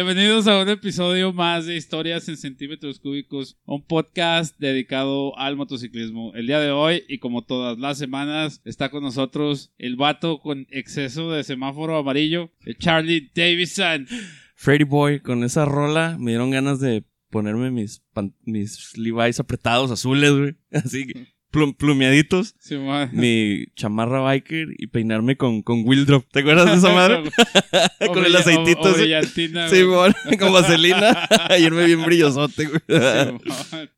Bienvenidos 0.00 0.46
a 0.46 0.62
un 0.62 0.68
episodio 0.68 1.32
más 1.32 1.66
de 1.66 1.74
Historias 1.74 2.28
en 2.28 2.36
Centímetros 2.36 3.00
Cúbicos, 3.00 3.58
un 3.64 3.84
podcast 3.84 4.56
dedicado 4.60 5.36
al 5.36 5.56
motociclismo. 5.56 6.32
El 6.34 6.46
día 6.46 6.60
de 6.60 6.70
hoy, 6.70 7.02
y 7.08 7.18
como 7.18 7.42
todas 7.42 7.80
las 7.80 7.98
semanas, 7.98 8.62
está 8.64 8.90
con 8.90 9.02
nosotros 9.02 9.72
el 9.76 9.96
vato 9.96 10.38
con 10.38 10.68
exceso 10.70 11.32
de 11.32 11.42
semáforo 11.42 11.96
amarillo, 11.96 12.52
Charlie 12.78 13.32
Davison. 13.34 14.06
Freddy 14.54 14.84
Boy, 14.84 15.18
con 15.18 15.42
esa 15.42 15.64
rola 15.64 16.16
me 16.16 16.30
dieron 16.30 16.52
ganas 16.52 16.78
de 16.78 17.02
ponerme 17.28 17.72
mis, 17.72 18.00
mis 18.44 18.96
Levi's 18.96 19.40
apretados 19.40 19.90
azules, 19.90 20.30
güey. 20.30 20.54
Así 20.70 21.08
que 21.08 21.26
plum- 21.50 21.74
plumeaditos. 21.76 22.54
Mi 23.12 23.66
chamarra 23.76 24.20
biker 24.20 24.68
y 24.78 24.86
peinarme 24.88 25.36
con, 25.36 25.62
con 25.62 25.82
wheel 25.86 26.06
drop. 26.06 26.24
¿Te 26.30 26.40
acuerdas 26.40 26.66
de 26.66 26.74
esa 26.76 26.92
madre? 26.94 27.22
Con 28.12 28.24
el 28.24 28.34
aceitito 28.36 28.80
o- 28.80 28.90
o 28.90 28.94
Sí, 28.94 29.82
con 30.38 30.52
vaselina. 30.52 31.28
y 31.58 31.62
irme 31.64 31.84
bien 31.86 32.04
brillosote, 32.04 32.66
güey. 32.66 32.80
Simón. 32.88 33.40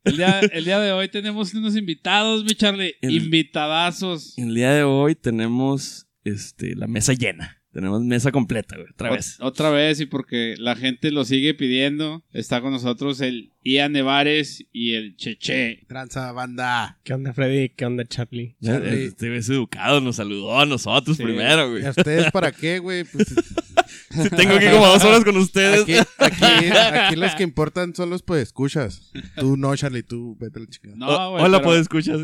el, 0.03 0.17
día, 0.17 0.39
el 0.39 0.65
día 0.65 0.79
de 0.79 0.91
hoy 0.91 1.07
tenemos 1.09 1.53
unos 1.53 1.75
invitados, 1.75 2.43
mi 2.43 2.55
Charlie. 2.55 2.95
El- 3.01 3.11
Invitadazos. 3.11 4.37
El 4.37 4.55
día 4.55 4.71
de 4.73 4.83
hoy 4.83 5.15
tenemos 5.15 6.07
este, 6.23 6.75
la 6.75 6.87
mesa 6.87 7.13
llena. 7.13 7.60
Tenemos 7.73 8.01
mesa 8.03 8.31
completa, 8.33 8.75
güey. 8.75 8.89
Otra 8.91 9.11
vez. 9.11 9.39
Ot- 9.39 9.45
Otra 9.45 9.69
vez, 9.69 9.99
y 10.01 10.05
porque 10.05 10.55
la 10.57 10.75
gente 10.75 11.09
lo 11.11 11.23
sigue 11.23 11.53
pidiendo, 11.53 12.23
está 12.33 12.59
con 12.61 12.71
nosotros 12.73 13.21
el 13.21 13.53
Ian 13.63 13.93
Nevares 13.93 14.65
y 14.73 14.93
el 14.95 15.15
Cheche. 15.15 15.85
Tranza 15.87 16.31
banda. 16.33 16.99
¿Qué 17.03 17.13
onda, 17.13 17.33
Freddy? 17.33 17.69
¿Qué 17.69 17.85
onda, 17.85 18.03
Charlie? 18.05 18.55
Charlie. 18.61 19.05
Este 19.05 19.27
güey 19.27 19.39
es 19.39 19.49
educado, 19.49 20.01
nos 20.01 20.17
saludó 20.17 20.59
a 20.59 20.65
nosotros 20.65 21.15
Sí. 21.15 21.23
primero, 21.23 21.69
güey. 21.69 21.83
¿Y 21.83 21.85
a 21.85 21.91
ustedes 21.91 22.29
para 22.31 22.51
qué, 22.51 22.79
güey? 22.79 23.05
Pues, 23.05 23.33
Tengo 24.35 24.53
aquí 24.55 24.65
como 24.65 24.87
dos 24.87 25.03
horas 25.05 25.23
con 25.23 25.37
ustedes. 25.37 25.81
aquí, 25.81 25.93
aquí, 26.17 26.45
aquí 26.75 27.15
los 27.15 27.33
que 27.35 27.43
importan 27.43 27.95
son 27.95 28.09
los 28.09 28.21
pues 28.21 28.43
escuchas. 28.43 29.11
Tú 29.37 29.55
no, 29.55 29.73
Charlie, 29.77 30.03
tú 30.03 30.35
vete 30.39 30.59
a 30.59 30.61
la 30.63 30.67
chingada. 30.67 30.95
No, 30.97 31.07
O- 31.07 31.31
güey, 31.31 31.43
Hola, 31.45 31.57
pero 31.59 31.69
puedo 31.69 31.79
escuchar. 31.81 32.17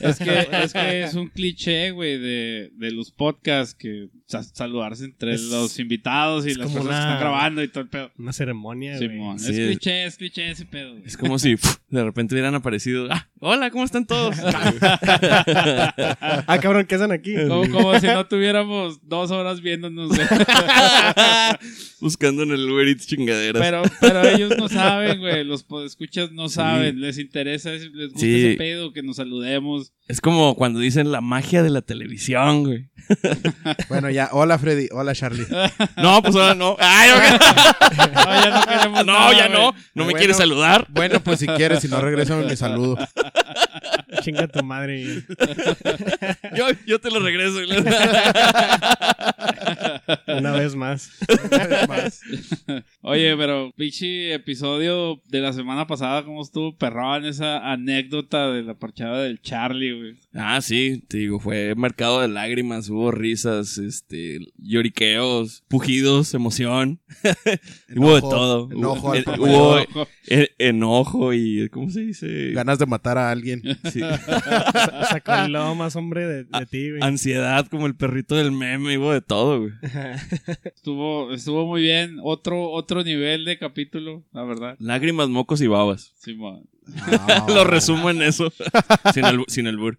Es 0.00 0.18
que, 0.18 0.48
es 0.62 0.72
que 0.72 1.02
es 1.04 1.14
un 1.14 1.28
cliché, 1.28 1.90
güey, 1.90 2.18
de, 2.18 2.70
de 2.74 2.90
los 2.92 3.10
podcasts 3.12 3.74
que 3.74 4.08
saludarse 4.28 5.04
entre 5.06 5.32
Es- 5.34 5.42
los 5.44 5.78
invitados 5.78 6.46
y 6.46 6.54
las 6.54 6.70
personas 6.70 6.94
que 6.96 7.00
están 7.00 7.20
grabando 7.20 7.62
y 7.62 7.68
todo 7.68 7.80
el 7.84 7.88
pedo. 7.88 8.10
Una 8.18 8.32
ceremonia, 8.32 8.96
güey. 8.98 9.08
Sí, 9.38 9.50
es 9.52 9.58
es- 9.58 9.66
cliché, 9.68 10.04
es 10.04 10.16
cliché 10.18 10.50
ese 10.50 10.66
pedo. 10.66 10.92
güey. 10.92 11.02
Es 11.06 11.16
como 11.16 11.38
si 11.38 11.56
de 11.88 12.04
repente 12.04 12.34
hubieran 12.34 12.54
aparecido. 12.54 13.08
Ah, 13.10 13.26
hola, 13.40 13.70
¿cómo 13.70 13.84
están 13.84 14.06
todos? 14.06 14.36
Ah, 16.46 16.58
cabrón, 16.60 16.86
¿qué 16.86 16.94
hacen 16.96 17.12
aquí? 17.12 17.34
Como, 17.48 17.70
como 17.70 17.98
si 18.00 18.06
no 18.06 18.26
tuviéramos 18.26 19.00
dos 19.08 19.30
horas 19.30 19.60
viéndonos. 19.60 20.08
güey. 20.08 20.20
Buscando 22.00 22.42
en 22.42 22.52
el 22.52 22.70
Uber 22.70 22.86
Eats 22.88 23.06
chingaderas. 23.06 23.60
Pero, 23.62 23.82
pero 24.00 24.28
ellos 24.28 24.52
no 24.58 24.68
saben, 24.68 25.20
güey. 25.20 25.44
Los 25.44 25.64
podescuchas 25.64 26.32
no 26.32 26.48
saben. 26.48 27.00
Les 27.00 27.18
interesa, 27.18 27.70
les 27.70 27.90
gusta 27.92 28.20
Sí. 28.20 28.46
ese 28.46 28.56
pedo, 28.56 28.92
que 28.92 29.02
nos 29.02 29.16
saludemos. 29.16 29.92
Es 30.06 30.20
como 30.20 30.54
cuando 30.54 30.78
dicen 30.80 31.10
la 31.12 31.20
magia 31.20 31.62
de 31.62 31.70
la 31.70 31.82
televisión, 31.82 32.64
güey. 32.64 32.88
Bueno, 33.88 34.10
ya. 34.10 34.17
Hola, 34.32 34.58
Freddy. 34.58 34.88
Hola, 34.92 35.14
Charlie. 35.14 35.46
No, 35.96 36.22
pues 36.22 36.34
ahora 36.36 36.54
no. 36.54 36.76
Ay, 36.78 37.10
ok. 37.10 37.40
No, 38.14 38.42
ya 38.42 38.50
no 38.50 38.66
queremos 38.66 39.06
no, 39.06 39.12
nada, 39.12 39.32
ya 39.36 39.48
no. 39.48 39.58
No 39.72 39.74
me 39.94 40.04
Bueno. 40.04 40.18
quieres 40.18 40.36
saludar. 40.36 40.86
Bueno, 40.88 41.20
pues 41.20 41.38
si 41.40 41.46
quieres, 41.46 41.80
si 41.80 41.88
no 41.88 42.00
regreso, 42.00 42.36
me 42.36 42.56
saludo. 42.56 42.96
Chinga 44.22 44.46
tu 44.48 44.62
madre. 44.64 45.22
Yo, 46.54 46.66
yo 46.86 46.98
te 47.00 47.10
lo 47.10 47.20
regreso. 47.20 47.58
Una 50.26 50.52
vez 50.52 50.74
más. 50.74 51.10
Más. 51.88 52.20
Oye, 53.02 53.36
pero 53.36 53.72
pinche 53.76 54.34
episodio 54.34 55.20
de 55.28 55.40
la 55.40 55.52
semana 55.52 55.86
pasada, 55.86 56.24
¿cómo 56.24 56.42
estuvo 56.42 56.76
perrón 56.76 57.24
esa 57.24 57.70
anécdota 57.72 58.50
de 58.52 58.62
la 58.62 58.74
parchada 58.74 59.22
del 59.22 59.40
Charlie, 59.40 59.92
güey? 59.98 60.16
Ah, 60.34 60.60
sí, 60.60 61.02
te 61.08 61.18
digo, 61.18 61.40
fue 61.40 61.74
mercado 61.74 62.20
de 62.20 62.28
lágrimas, 62.28 62.88
hubo 62.88 63.10
risas, 63.10 63.78
este, 63.78 64.38
lloriqueos, 64.56 65.64
pujidos, 65.68 66.34
emoción. 66.34 67.00
hubo 67.96 68.12
de 68.12 68.18
Enojo, 68.18 68.28
todo. 68.30 68.68
enojo 68.70 69.12
al 69.12 69.18
eh, 69.18 69.22
profe. 69.24 69.40
hubo 69.40 69.68
Ojo. 69.76 70.08
eh, 70.28 70.48
enojo 70.58 71.34
y, 71.34 71.68
¿cómo 71.70 71.90
se 71.90 72.00
dice? 72.00 72.50
Ganas 72.52 72.78
de 72.78 72.86
matar 72.86 73.18
a 73.18 73.30
alguien. 73.30 73.62
Sí. 73.92 74.00
Sa- 74.26 75.04
Sacó 75.10 75.34
el 75.34 75.52
lobo 75.52 75.74
más 75.74 75.96
hombre 75.96 76.26
de, 76.26 76.44
de 76.44 76.66
ti, 76.70 76.90
güey. 76.90 77.02
Ansiedad 77.02 77.66
como 77.66 77.86
el 77.86 77.94
perrito 77.96 78.34
del 78.36 78.52
meme, 78.52 78.98
hubo 78.98 79.12
de 79.12 79.20
todo, 79.20 79.57
güey. 79.60 79.72
Estuvo, 80.64 81.32
estuvo 81.32 81.66
muy 81.66 81.82
bien. 81.82 82.18
Otro, 82.22 82.70
otro 82.70 83.02
nivel 83.04 83.44
de 83.44 83.58
capítulo, 83.58 84.24
la 84.32 84.44
verdad. 84.44 84.76
Lágrimas, 84.78 85.28
mocos 85.28 85.60
y 85.60 85.66
babas. 85.66 86.12
Simón. 86.18 86.64
No. 87.48 87.48
Lo 87.54 87.64
resumo 87.64 88.08
en 88.10 88.22
eso. 88.22 88.50
sin 89.14 89.24
el, 89.24 89.44
sin 89.48 89.66
el 89.66 89.76
bur. 89.76 89.98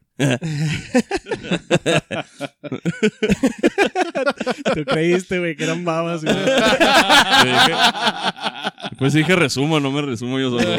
Tú 4.73 4.85
creíste, 4.85 5.39
güey, 5.39 5.55
que 5.55 5.63
eran 5.65 5.85
babas, 5.85 6.23
güey. 6.23 6.35
Pues 8.97 9.13
dije 9.13 9.35
resumo, 9.35 9.79
no 9.79 9.91
me 9.91 10.01
resumo 10.01 10.39
yo 10.39 10.49
solo. 10.49 10.75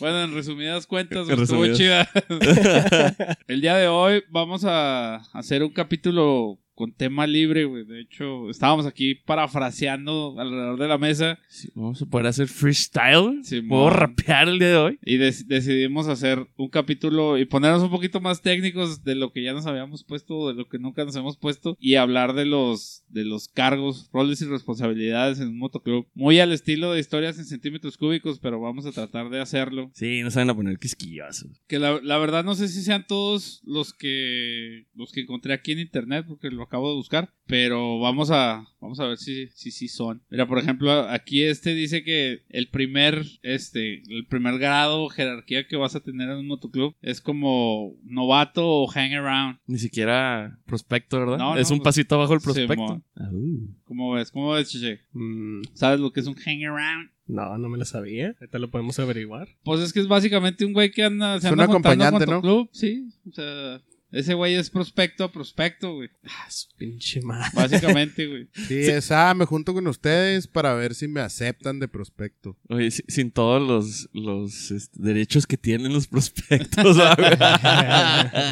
bueno, 0.00 0.22
en 0.24 0.34
resumidas 0.34 0.86
cuentas, 0.86 1.28
En 1.28 1.40
estuvo 1.42 1.64
resumidas. 1.64 1.78
chida. 1.78 3.38
El 3.46 3.60
día 3.60 3.76
de 3.76 3.88
hoy 3.88 4.22
vamos 4.30 4.64
a 4.64 5.16
hacer 5.32 5.62
un 5.62 5.70
capítulo 5.70 6.58
con 6.74 6.92
tema 6.92 7.26
libre, 7.26 7.64
güey. 7.64 7.84
De 7.84 8.00
hecho, 8.00 8.50
estábamos 8.50 8.86
aquí 8.86 9.14
parafraseando 9.14 10.34
alrededor 10.38 10.78
de 10.78 10.88
la 10.88 10.98
mesa 10.98 11.38
Sí, 11.48 11.70
Vamos 11.74 12.02
a 12.02 12.06
poder 12.06 12.26
hacer 12.26 12.48
freestyle. 12.48 13.44
Simón. 13.44 13.68
¿Puedo 13.68 13.90
rapear 13.90 14.48
el 14.48 14.58
día 14.58 14.68
de 14.68 14.76
hoy? 14.76 14.98
y 15.04 15.16
decidimos 15.16 16.08
hacer 16.08 16.46
un 16.56 16.68
capítulo 16.68 17.38
y 17.38 17.44
ponernos 17.44 17.82
un 17.82 17.90
poquito 17.90 18.20
más 18.20 18.42
técnicos 18.42 19.04
de 19.04 19.14
lo 19.14 19.32
que 19.32 19.42
ya 19.42 19.52
nos 19.52 19.66
habíamos 19.66 20.04
puesto, 20.04 20.48
de 20.48 20.54
lo 20.54 20.68
que 20.68 20.78
nunca 20.78 21.04
nos 21.04 21.16
hemos 21.16 21.36
puesto 21.36 21.76
y 21.78 21.94
hablar 21.94 22.34
de 22.34 22.46
los 22.46 23.04
de 23.08 23.24
los 23.24 23.48
cargos, 23.48 24.10
roles 24.12 24.42
y 24.42 24.46
responsabilidades 24.46 25.38
en 25.38 25.48
un 25.48 25.58
motoclub. 25.58 26.06
Muy 26.14 26.40
al 26.40 26.52
estilo 26.52 26.92
de 26.92 27.00
historias 27.00 27.38
en 27.38 27.44
centímetros 27.44 27.96
cúbicos, 27.96 28.40
pero 28.40 28.60
vamos 28.60 28.86
a 28.86 28.92
tratar 28.92 29.30
de 29.30 29.40
hacerlo. 29.40 29.90
Sí, 29.94 30.22
no 30.22 30.30
saben 30.30 30.50
a 30.50 30.54
poner 30.54 30.78
quisquillazos. 30.78 31.62
Que 31.68 31.78
la, 31.78 32.00
la 32.02 32.18
verdad 32.18 32.42
no 32.44 32.54
sé 32.56 32.68
si 32.68 32.82
sean 32.82 33.06
todos 33.06 33.60
los 33.64 33.94
que 33.94 34.86
los 34.94 35.12
que 35.12 35.20
encontré 35.20 35.52
aquí 35.54 35.72
en 35.72 35.78
internet, 35.78 36.24
porque 36.26 36.50
lo 36.50 36.63
lo 36.64 36.66
acabo 36.66 36.88
de 36.88 36.96
buscar, 36.96 37.30
pero 37.46 38.00
vamos 38.00 38.30
a 38.30 38.66
vamos 38.80 38.98
a 39.00 39.06
ver 39.06 39.18
si 39.18 39.48
si 39.48 39.70
sí 39.70 39.88
son. 39.88 40.22
Mira, 40.30 40.46
por 40.46 40.58
ejemplo, 40.58 40.90
aquí 41.08 41.42
este 41.42 41.74
dice 41.74 42.02
que 42.02 42.42
el 42.48 42.68
primer 42.68 43.22
este 43.42 44.02
el 44.08 44.26
primer 44.26 44.58
grado 44.58 45.04
o 45.04 45.08
jerarquía 45.08 45.66
que 45.66 45.76
vas 45.76 45.94
a 45.94 46.00
tener 46.00 46.30
en 46.30 46.38
un 46.38 46.46
motoclub 46.46 46.94
es 47.02 47.20
como 47.20 47.96
novato 48.02 48.66
o 48.66 48.86
hang 48.86 49.12
around. 49.12 49.58
Ni 49.66 49.78
siquiera 49.78 50.58
prospecto, 50.66 51.18
¿verdad? 51.18 51.38
No, 51.38 51.56
es 51.56 51.70
no, 51.70 51.76
un 51.76 51.82
pasito 51.82 52.14
abajo 52.14 52.34
el 52.34 52.40
prospecto. 52.40 53.02
Ah, 53.16 53.28
uh. 53.30 53.74
¿Cómo 53.84 54.12
ves? 54.12 54.30
¿Cómo 54.30 54.52
ves, 54.52 54.70
Cheche? 54.70 55.00
Mm, 55.12 55.62
¿Sabes 55.74 56.00
lo 56.00 56.12
que 56.12 56.20
es 56.20 56.26
un 56.26 56.34
hang 56.34 56.64
around? 56.64 57.10
no, 57.26 57.56
no 57.56 57.68
me 57.70 57.78
lo 57.78 57.84
sabía. 57.86 58.34
Ahorita 58.38 58.58
lo 58.58 58.70
podemos 58.70 58.98
averiguar. 58.98 59.48
Pues 59.62 59.80
es 59.80 59.92
que 59.92 60.00
es 60.00 60.08
básicamente 60.08 60.64
un 60.64 60.72
güey 60.72 60.90
que 60.90 61.04
anda 61.04 61.40
se 61.40 61.46
Es 61.46 61.52
anda 61.52 61.64
un 61.64 61.70
acompañante, 61.70 62.26
¿no? 62.26 62.36
motoclub, 62.36 62.68
sí, 62.72 63.08
o 63.26 63.32
sea, 63.32 63.80
ese 64.14 64.34
güey 64.34 64.54
es 64.54 64.70
prospecto 64.70 65.24
a 65.24 65.32
prospecto, 65.32 65.94
güey. 65.94 66.08
Ah, 66.24 66.50
su 66.50 66.68
pinche 66.76 67.20
madre. 67.22 67.50
Básicamente, 67.54 68.26
güey. 68.26 68.48
Sí, 68.68 68.78
es, 68.80 69.10
ah, 69.10 69.34
me 69.34 69.44
junto 69.44 69.74
con 69.74 69.86
ustedes 69.86 70.46
para 70.46 70.74
ver 70.74 70.94
si 70.94 71.08
me 71.08 71.20
aceptan 71.20 71.78
de 71.80 71.88
prospecto. 71.88 72.56
Oye, 72.68 72.90
si- 72.90 73.04
sin 73.08 73.30
todos 73.30 73.60
los, 73.60 74.08
los 74.12 74.70
este, 74.70 74.96
derechos 75.02 75.46
que 75.46 75.56
tienen 75.56 75.92
los 75.92 76.06
prospectos, 76.06 76.96
¿sabes? 76.96 77.38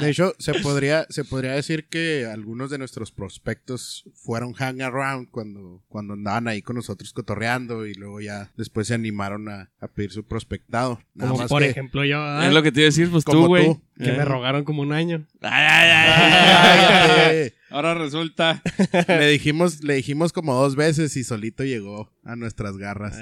De 0.00 0.10
hecho, 0.10 0.34
se 0.38 0.54
podría, 0.54 1.06
se 1.08 1.24
podría 1.24 1.52
decir 1.52 1.86
que 1.88 2.26
algunos 2.26 2.70
de 2.70 2.78
nuestros 2.78 3.12
prospectos 3.12 4.04
fueron 4.14 4.52
hang 4.54 4.80
around 4.82 5.30
cuando, 5.30 5.82
cuando 5.88 6.14
andaban 6.14 6.48
ahí 6.48 6.62
con 6.62 6.76
nosotros 6.76 7.12
cotorreando 7.12 7.86
y 7.86 7.94
luego 7.94 8.20
ya 8.20 8.50
después 8.56 8.88
se 8.88 8.94
animaron 8.94 9.48
a, 9.48 9.70
a 9.80 9.88
pedir 9.88 10.10
su 10.12 10.24
prospectado. 10.24 11.00
Nada 11.14 11.30
Como 11.30 11.42
más 11.42 11.48
por 11.48 11.62
que- 11.62 11.70
ejemplo 11.70 12.04
yo, 12.04 12.42
es 12.42 12.52
lo 12.52 12.62
que 12.62 12.72
te 12.72 12.80
iba 12.80 12.86
a 12.86 12.90
decir, 12.90 13.10
pues 13.10 13.24
tú, 13.24 13.46
güey. 13.46 13.80
Que 13.98 14.12
me 14.12 14.24
rogaron 14.24 14.64
como 14.64 14.82
un 14.82 14.92
año. 14.92 15.26
Ay, 15.40 15.66
ay, 15.68 17.40
ay. 17.44 17.52
Ahora 17.72 17.94
resulta. 17.94 18.62
le 19.08 19.28
dijimos, 19.28 19.82
le 19.82 19.94
dijimos 19.94 20.32
como 20.32 20.54
dos 20.54 20.76
veces 20.76 21.16
y 21.16 21.24
solito 21.24 21.64
llegó 21.64 22.12
a 22.22 22.36
nuestras 22.36 22.76
garras. 22.76 23.18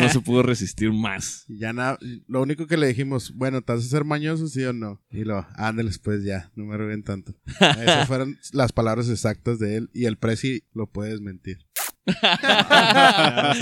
No 0.00 0.08
se 0.08 0.20
pudo 0.20 0.44
resistir 0.44 0.92
más. 0.92 1.44
Y 1.48 1.58
ya 1.58 1.72
nada, 1.72 1.98
lo 2.28 2.42
único 2.42 2.68
que 2.68 2.76
le 2.76 2.86
dijimos, 2.86 3.32
bueno, 3.34 3.62
¿te 3.62 3.72
vas 3.72 3.84
a 3.84 3.88
ser 3.88 4.04
mañoso, 4.04 4.46
sí 4.46 4.62
o 4.64 4.72
no? 4.72 5.02
Y 5.10 5.24
lo, 5.24 5.46
ándeles 5.56 5.98
pues 5.98 6.22
ya, 6.22 6.52
no 6.54 6.64
me 6.64 6.76
roguen 6.76 7.02
tanto. 7.02 7.34
Esas 7.46 8.06
fueron 8.08 8.38
las 8.52 8.72
palabras 8.72 9.08
exactas 9.08 9.58
de 9.58 9.76
él 9.76 9.90
y 9.92 10.04
el 10.04 10.16
Prezi 10.16 10.62
lo 10.72 10.86
puede 10.86 11.10
desmentir. 11.10 11.58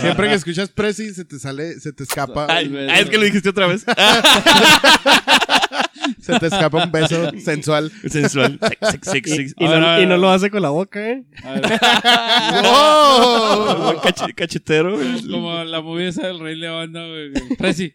Siempre 0.01 0.29
que 0.29 0.35
escuchas 0.35 0.69
Prezi 0.69 1.15
se 1.15 1.25
te 1.25 1.39
sale, 1.39 1.81
se 1.81 1.95
te 1.95 2.03
escapa, 2.03 2.47
Ay, 2.51 2.71
ay, 2.91 3.03
es 3.03 3.09
que 3.09 3.17
lo 3.17 3.25
dijiste 3.25 3.49
otra 3.49 3.67
vez. 3.67 3.87
se 6.25 6.39
te 6.39 6.47
escapa 6.47 6.85
un 6.85 6.91
beso 6.93 7.31
sensual. 7.45 7.93
Sensual. 8.09 8.59
Sex, 8.91 9.09
sex, 9.09 9.31
Y, 9.31 9.37
sex. 9.37 9.55
y 9.59 9.65
Ahora- 9.65 9.81
no, 9.97 10.03
y 10.03 10.07
no 10.07 10.17
lo 10.17 10.31
hace 10.31 10.51
con 10.51 10.63
la 10.63 10.71
boca, 10.71 11.01
¿eh? 11.11 11.25
A 11.45 11.53
ver, 11.53 11.63
¡Oh! 12.65 13.95
Cache- 14.03 14.35
cachetero. 14.35 14.97
güey. 14.97 15.29
como 15.31 15.63
la 15.65 15.81
movie 15.81 16.09
esa 16.09 16.27
del 16.27 16.39
Rey 16.41 16.57
León, 16.57 16.93
¿no, 16.93 17.07
güey? 17.09 17.33
Prezi. 17.57 17.95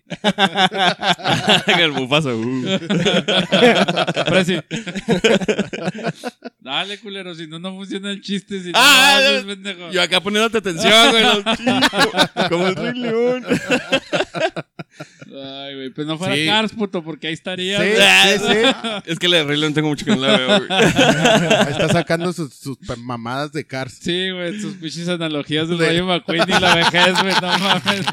el 1.79 1.91
bufazo. 1.91 2.35
uh. 2.37 2.63
Prezi. 4.27 4.59
Dale, 6.59 6.99
culero, 6.99 7.33
si 7.35 7.47
no, 7.47 7.57
no 7.59 7.73
funciona 7.75 8.11
el 8.11 8.21
chiste. 8.21 8.61
Si 8.61 8.71
no, 8.71 8.79
Ah, 8.79 9.15
no, 9.15 9.21
no. 9.21 9.27
haces 9.29 9.43
pendejo. 9.45 9.91
Yo 9.91 10.01
acá 10.01 10.21
poniéndote 10.21 10.57
atención, 10.59 10.91
güey. 11.11 12.49
Como 12.49 12.67
el 12.67 12.75
Rey 12.75 12.93
León. 12.93 13.45
Ay, 15.27 15.75
güey, 15.75 15.89
pues 15.91 16.05
no 16.07 16.17
fuera 16.17 16.35
Sí. 16.35 16.45
Cars, 16.45 16.71
puto, 16.73 17.03
porque 17.03 17.27
ahí 17.27 17.33
estaría. 17.33 17.79
Sí, 17.81 17.89
sí, 18.39 18.45
sí. 18.47 19.01
Es 19.11 19.19
que 19.19 19.27
la 19.27 19.37
de 19.37 19.43
Rey 19.43 19.59
León 19.59 19.73
tengo 19.73 19.87
mucho 19.89 20.05
que 20.05 20.11
no 20.11 20.17
la 20.21 20.37
veo, 20.37 20.47
güey. 20.67 20.69
Está 21.71 21.89
sacando 21.89 22.31
sus, 22.33 22.53
sus 22.53 22.77
mamadas 22.97 23.51
de 23.51 23.65
Cars. 23.65 23.97
Sí, 24.01 24.29
güey, 24.31 24.59
sus 24.59 24.75
pinches 24.75 25.07
analogías 25.09 25.67
del 25.69 25.77
De- 25.77 25.87
Rayo 25.87 26.05
McQueen 26.05 26.43
y 26.47 26.59
la 26.59 26.75
vejez, 26.75 27.13
güey, 27.21 27.33
no 27.41 27.57
mames. 27.59 28.05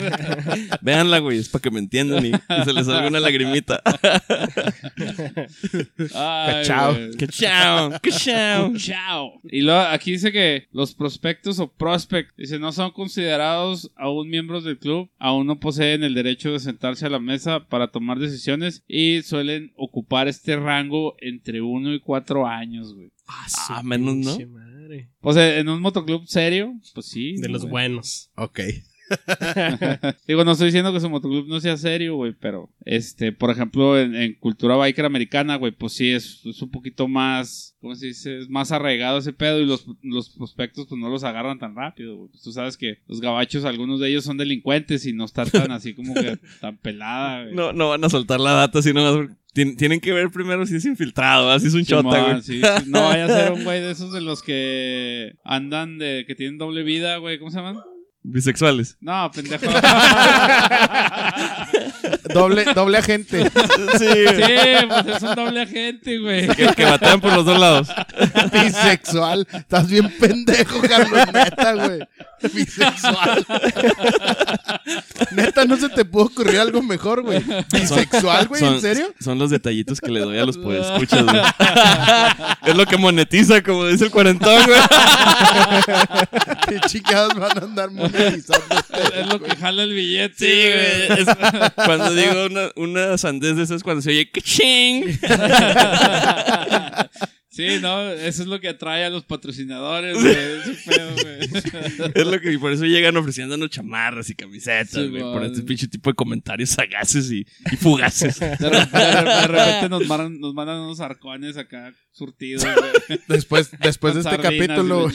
Véanla, 0.80 1.18
güey. 1.20 1.38
Es 1.38 1.48
para 1.48 1.62
que 1.62 1.70
me 1.70 1.78
entiendan 1.80 2.24
y, 2.26 2.30
y 2.30 2.64
se 2.64 2.72
les 2.72 2.86
salga 2.86 3.08
una 3.08 3.20
lagrimita. 3.20 3.82
Cachao. 6.12 6.94
güey. 6.94 7.10
Que 7.16 7.26
chao. 7.28 7.90
Que 8.02 8.10
chao. 8.12 8.72
Chao. 8.76 9.40
Y 9.50 9.62
luego 9.62 9.80
aquí 9.80 10.12
dice 10.12 10.32
que 10.32 10.66
los 10.72 10.94
prospectos 10.94 11.58
o 11.58 11.68
prospect, 11.68 12.36
dice, 12.36 12.58
no 12.58 12.72
son 12.72 12.90
considerados 12.92 13.90
aún 13.96 14.28
miembros 14.28 14.64
del 14.64 14.78
club, 14.78 15.08
aún 15.18 15.46
no 15.46 15.58
poseen 15.58 16.02
el 16.04 16.14
derecho 16.14 16.52
de 16.52 16.58
sentarse 16.60 16.75
a 17.06 17.10
la 17.10 17.18
mesa 17.20 17.66
para 17.68 17.88
tomar 17.90 18.18
decisiones 18.18 18.82
y 18.86 19.22
suelen 19.22 19.72
ocupar 19.76 20.28
este 20.28 20.56
rango 20.56 21.14
entre 21.20 21.60
1 21.62 21.94
y 21.94 22.00
4 22.00 22.46
años, 22.46 22.94
güey. 22.94 23.08
su 23.48 23.72
Ah, 23.72 23.82
menos, 23.82 24.16
¿no? 24.16 24.46
madre. 24.48 25.10
Pues 25.20 25.36
eh, 25.36 25.58
en 25.58 25.68
un 25.68 25.80
motoclub 25.80 26.26
serio, 26.26 26.72
pues 26.94 27.06
sí. 27.06 27.34
De 27.36 27.48
los 27.48 27.62
güey. 27.62 27.70
buenos. 27.72 28.30
Ok. 28.36 28.60
Digo, 30.26 30.44
no 30.44 30.52
estoy 30.52 30.66
diciendo 30.66 30.92
que 30.92 31.00
su 31.00 31.08
motoclub 31.10 31.46
no 31.48 31.60
sea 31.60 31.76
serio, 31.76 32.16
güey, 32.16 32.32
pero, 32.38 32.70
este, 32.84 33.32
por 33.32 33.50
ejemplo, 33.50 33.98
en, 33.98 34.14
en 34.14 34.34
cultura 34.34 34.76
biker 34.76 35.04
americana, 35.04 35.56
güey, 35.56 35.72
pues 35.72 35.92
sí, 35.94 36.10
es, 36.10 36.40
es 36.44 36.60
un 36.62 36.70
poquito 36.70 37.08
más, 37.08 37.76
¿cómo 37.80 37.94
se 37.94 38.06
dice? 38.06 38.38
Es 38.38 38.48
más 38.48 38.72
arraigado 38.72 39.18
ese 39.18 39.32
pedo 39.32 39.60
y 39.60 39.66
los, 39.66 39.86
los 40.02 40.30
prospectos, 40.30 40.86
pues 40.88 41.00
no 41.00 41.08
los 41.08 41.24
agarran 41.24 41.58
tan 41.58 41.74
rápido, 41.74 42.16
güey. 42.16 42.30
Pues, 42.30 42.42
tú 42.42 42.52
sabes 42.52 42.76
que 42.76 42.98
los 43.06 43.20
gabachos, 43.20 43.64
algunos 43.64 44.00
de 44.00 44.08
ellos 44.08 44.24
son 44.24 44.36
delincuentes 44.36 45.06
y 45.06 45.12
no 45.12 45.24
están 45.24 45.48
tan 45.50 45.70
así 45.70 45.94
como 45.94 46.14
que 46.14 46.38
tan 46.60 46.76
pelada, 46.78 47.44
güey. 47.44 47.54
No, 47.54 47.72
no 47.72 47.88
van 47.90 48.04
a 48.04 48.08
soltar 48.08 48.40
la 48.40 48.52
data, 48.52 48.82
sino 48.82 49.00
tien- 49.54 49.76
tienen 49.76 50.00
que 50.00 50.12
ver 50.12 50.30
primero 50.30 50.66
si 50.66 50.76
es 50.76 50.84
infiltrado, 50.84 51.50
así 51.50 51.68
es 51.68 51.74
un 51.74 51.84
Simón, 51.84 52.04
chota, 52.06 52.22
güey. 52.30 52.42
sí, 52.42 52.60
sí. 52.60 52.84
No 52.90 53.02
vaya 53.02 53.24
a 53.26 53.28
ser 53.28 53.52
un 53.52 53.64
güey 53.64 53.80
de 53.80 53.90
esos 53.92 54.12
de 54.12 54.20
los 54.20 54.42
que 54.42 55.34
andan 55.44 55.98
de, 55.98 56.24
que 56.26 56.34
tienen 56.34 56.58
doble 56.58 56.82
vida, 56.82 57.16
güey, 57.18 57.38
¿cómo 57.38 57.50
se 57.50 57.58
llaman? 57.58 57.78
Bisexuales. 58.28 58.96
No, 59.00 59.30
pendejo. 59.30 59.66
Doble, 62.34 62.64
doble 62.74 62.98
agente. 62.98 63.44
Sí, 63.98 64.06
sí, 64.36 64.86
pues 64.88 65.06
es 65.16 65.22
un 65.22 65.34
doble 65.34 65.62
agente, 65.62 66.18
güey. 66.18 66.48
que, 66.48 66.66
que 66.74 66.84
batean 66.84 67.20
por 67.20 67.32
los 67.32 67.44
dos 67.44 67.58
lados. 67.58 67.88
Bisexual. 68.52 69.46
Estás 69.52 69.88
bien 69.88 70.12
pendejo, 70.18 70.80
Carlos. 70.82 71.20
Neta, 71.32 71.72
güey. 71.74 72.00
Bisexual. 72.52 73.46
Neta, 75.30 75.64
no 75.64 75.76
se 75.76 75.88
te 75.88 76.04
pudo 76.04 76.24
ocurrir 76.24 76.58
algo 76.60 76.82
mejor, 76.82 77.22
güey. 77.22 77.42
Bisexual, 77.72 78.48
güey. 78.48 78.62
¿En 78.62 78.70
Son- 78.72 78.80
serio? 78.80 79.14
Son 79.20 79.38
los 79.38 79.50
detallitos 79.50 80.00
que 80.00 80.10
le 80.10 80.20
doy 80.20 80.38
a 80.38 80.44
los 80.44 80.58
podescuchas, 80.58 81.24
güey. 81.24 81.40
es 82.66 82.76
lo 82.76 82.86
que 82.86 82.96
monetiza, 82.98 83.62
como 83.62 83.86
dice 83.86 84.04
el 84.06 84.10
cuarentón, 84.10 84.62
güey. 84.66 84.80
¿Qué 86.68 86.80
chingados 86.88 87.34
van 87.34 87.56
a 87.58 87.64
andar 87.64 87.88
ustedes, 87.90 88.15
Es 89.16 89.26
lo 89.26 89.40
que 89.40 89.56
jala 89.56 89.82
el 89.82 89.92
billete. 89.92 90.36
Sí, 90.38 90.46
güey. 90.46 91.20
Es- 91.20 91.28
cuando 91.86 92.14
digo 92.14 92.46
una, 92.46 92.70
una 92.76 93.18
sandez 93.18 93.56
de 93.56 93.64
esas, 93.64 93.82
cuando 93.82 94.00
se 94.02 94.10
oye 94.10 94.30
¡Kaching! 94.30 95.18
Sí, 97.56 97.78
no, 97.80 98.10
eso 98.10 98.42
es 98.42 98.48
lo 98.48 98.60
que 98.60 98.68
atrae 98.68 99.04
a 99.04 99.10
los 99.10 99.24
patrocinadores, 99.24 100.14
güey. 100.20 100.36
Es 102.14 102.26
lo 102.26 102.40
que 102.40 102.58
por 102.58 102.72
eso 102.72 102.84
llegan 102.84 103.16
ofreciéndonos 103.16 103.70
chamarras 103.70 104.28
y 104.30 104.34
camisetas, 104.34 104.90
Sí, 104.90 105.08
güey. 105.08 105.22
por 105.22 105.42
este 105.44 105.62
pinche 105.62 105.88
tipo 105.88 106.10
de 106.10 106.14
comentarios 106.14 106.70
sagaces 106.70 107.30
y, 107.30 107.46
y 107.72 107.76
fugaces. 107.76 108.38
De, 108.40 108.48
re- 108.56 108.86
de 108.86 109.22
re- 109.22 109.30
de 109.40 109.46
repente 109.48 109.88
nos 109.88 110.06
mandan, 110.06 110.38
nos 110.40 110.54
mandan 110.54 110.80
unos 110.80 111.00
arcones 111.00 111.56
acá 111.56 111.92
surtidos, 112.12 112.64
güey. 112.64 113.20
Después, 113.28 113.70
después 113.80 114.14
de 114.14 114.20
este 114.20 114.34
y 114.34 114.38
capítulo, 114.38 115.08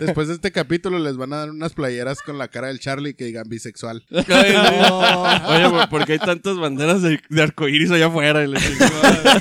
después 0.00 0.28
de 0.28 0.34
este 0.34 0.52
capítulo 0.52 0.98
les 0.98 1.16
van 1.16 1.32
a 1.32 1.36
dar 1.38 1.50
unas 1.50 1.72
playeras 1.72 2.20
con 2.22 2.38
la 2.38 2.48
cara 2.48 2.68
del 2.68 2.78
Charlie 2.80 3.14
que 3.14 3.24
digan 3.24 3.48
bisexual. 3.48 4.04
Ay, 4.10 4.52
no. 4.88 5.00
Oye, 5.48 5.66
güey, 5.68 5.88
¿por 5.88 6.04
qué 6.06 6.12
hay 6.14 6.18
tantas 6.18 6.56
banderas 6.58 7.02
de, 7.02 7.20
de 7.28 7.42
arcoíris 7.42 7.90
allá 7.90 8.06
afuera? 8.06 8.44
Y 8.44 8.48
la 8.48 8.60
chingada? 8.60 9.40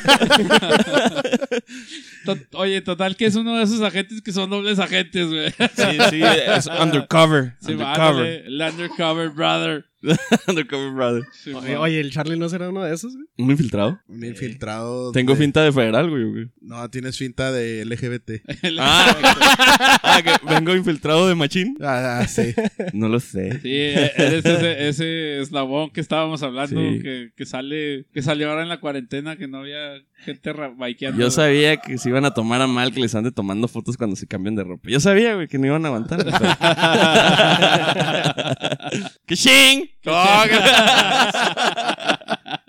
Oye, 2.53 2.81
total 2.81 3.15
que 3.15 3.25
es 3.25 3.35
uno 3.35 3.57
de 3.57 3.63
esos 3.63 3.81
agentes 3.81 4.21
que 4.21 4.31
son 4.31 4.49
dobles 4.49 4.79
agentes, 4.79 5.27
güey. 5.27 5.49
Sí, 5.51 5.97
sí, 6.09 6.21
es 6.23 6.67
undercover. 6.67 7.55
Sí, 7.59 7.73
undercover. 7.73 8.45
el 8.45 8.61
undercover 8.61 9.29
brother. 9.29 9.88
undercover, 10.47 10.91
brother. 10.91 11.23
Sí, 11.33 11.51
Oye, 11.53 11.99
el 11.99 12.11
Charlie 12.11 12.37
no 12.37 12.47
será 12.49 12.69
uno 12.69 12.83
de 12.83 12.93
esos, 12.93 13.13
güey. 13.15 13.25
¿Un 13.37 13.51
infiltrado? 13.51 13.99
Un 14.07 14.23
infiltrado. 14.23 15.11
Tengo 15.11 15.33
de- 15.33 15.39
finta 15.39 15.63
de 15.63 15.71
federal, 15.71 16.09
güey. 16.09 16.23
güey. 16.23 16.49
No, 16.61 16.89
tienes 16.89 17.17
finta 17.17 17.51
de 17.51 17.85
LGBT. 17.85 18.41
Ah, 18.81 19.99
ah, 20.03 20.21
que 20.23 20.31
vengo 20.53 20.75
infiltrado 20.75 21.27
de 21.27 21.35
machín. 21.35 21.77
Ah, 21.81 22.25
sí. 22.27 22.53
No 22.93 23.09
lo 23.09 23.19
sé. 23.19 23.59
Sí, 23.61 23.69
e- 23.71 24.11
eres 24.15 24.45
ese, 24.45 24.87
ese 24.89 25.39
eslabón 25.41 25.89
que 25.91 26.01
estábamos 26.01 26.43
hablando, 26.43 26.79
Sí. 26.79 26.99
que, 27.01 27.31
que 27.35 27.45
sale, 27.45 28.05
que 28.13 28.21
salió 28.21 28.49
ahora 28.49 28.63
en 28.63 28.69
la 28.69 28.79
cuarentena, 28.79 29.35
que 29.37 29.47
no 29.47 29.59
había 29.59 29.95
gente 30.23 30.53
bikeando. 30.77 31.19
Yo 31.19 31.31
sabía 31.31 31.77
que 31.77 31.97
se 31.97 32.09
iban 32.09 32.25
a 32.25 32.33
tomar 32.33 32.61
a 32.61 32.67
mal 32.67 32.93
que 32.93 32.99
les 33.01 33.15
ande 33.15 33.31
tomando 33.31 33.67
fotos 33.67 33.97
cuando 33.97 34.15
se 34.15 34.27
cambian 34.27 34.55
de 34.55 34.63
ropa. 34.63 34.89
Yo 34.89 34.99
sabía, 34.99 35.35
güey, 35.35 35.47
que 35.47 35.57
no 35.57 35.67
iban 35.67 35.85
a 35.85 35.87
aguantar. 35.89 36.25
¡Que 39.25 39.35
ching! 39.35 39.88
Oh, 40.05 40.45
que- 40.49 40.59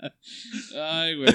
Ay, 0.79 1.15
güey. 1.15 1.29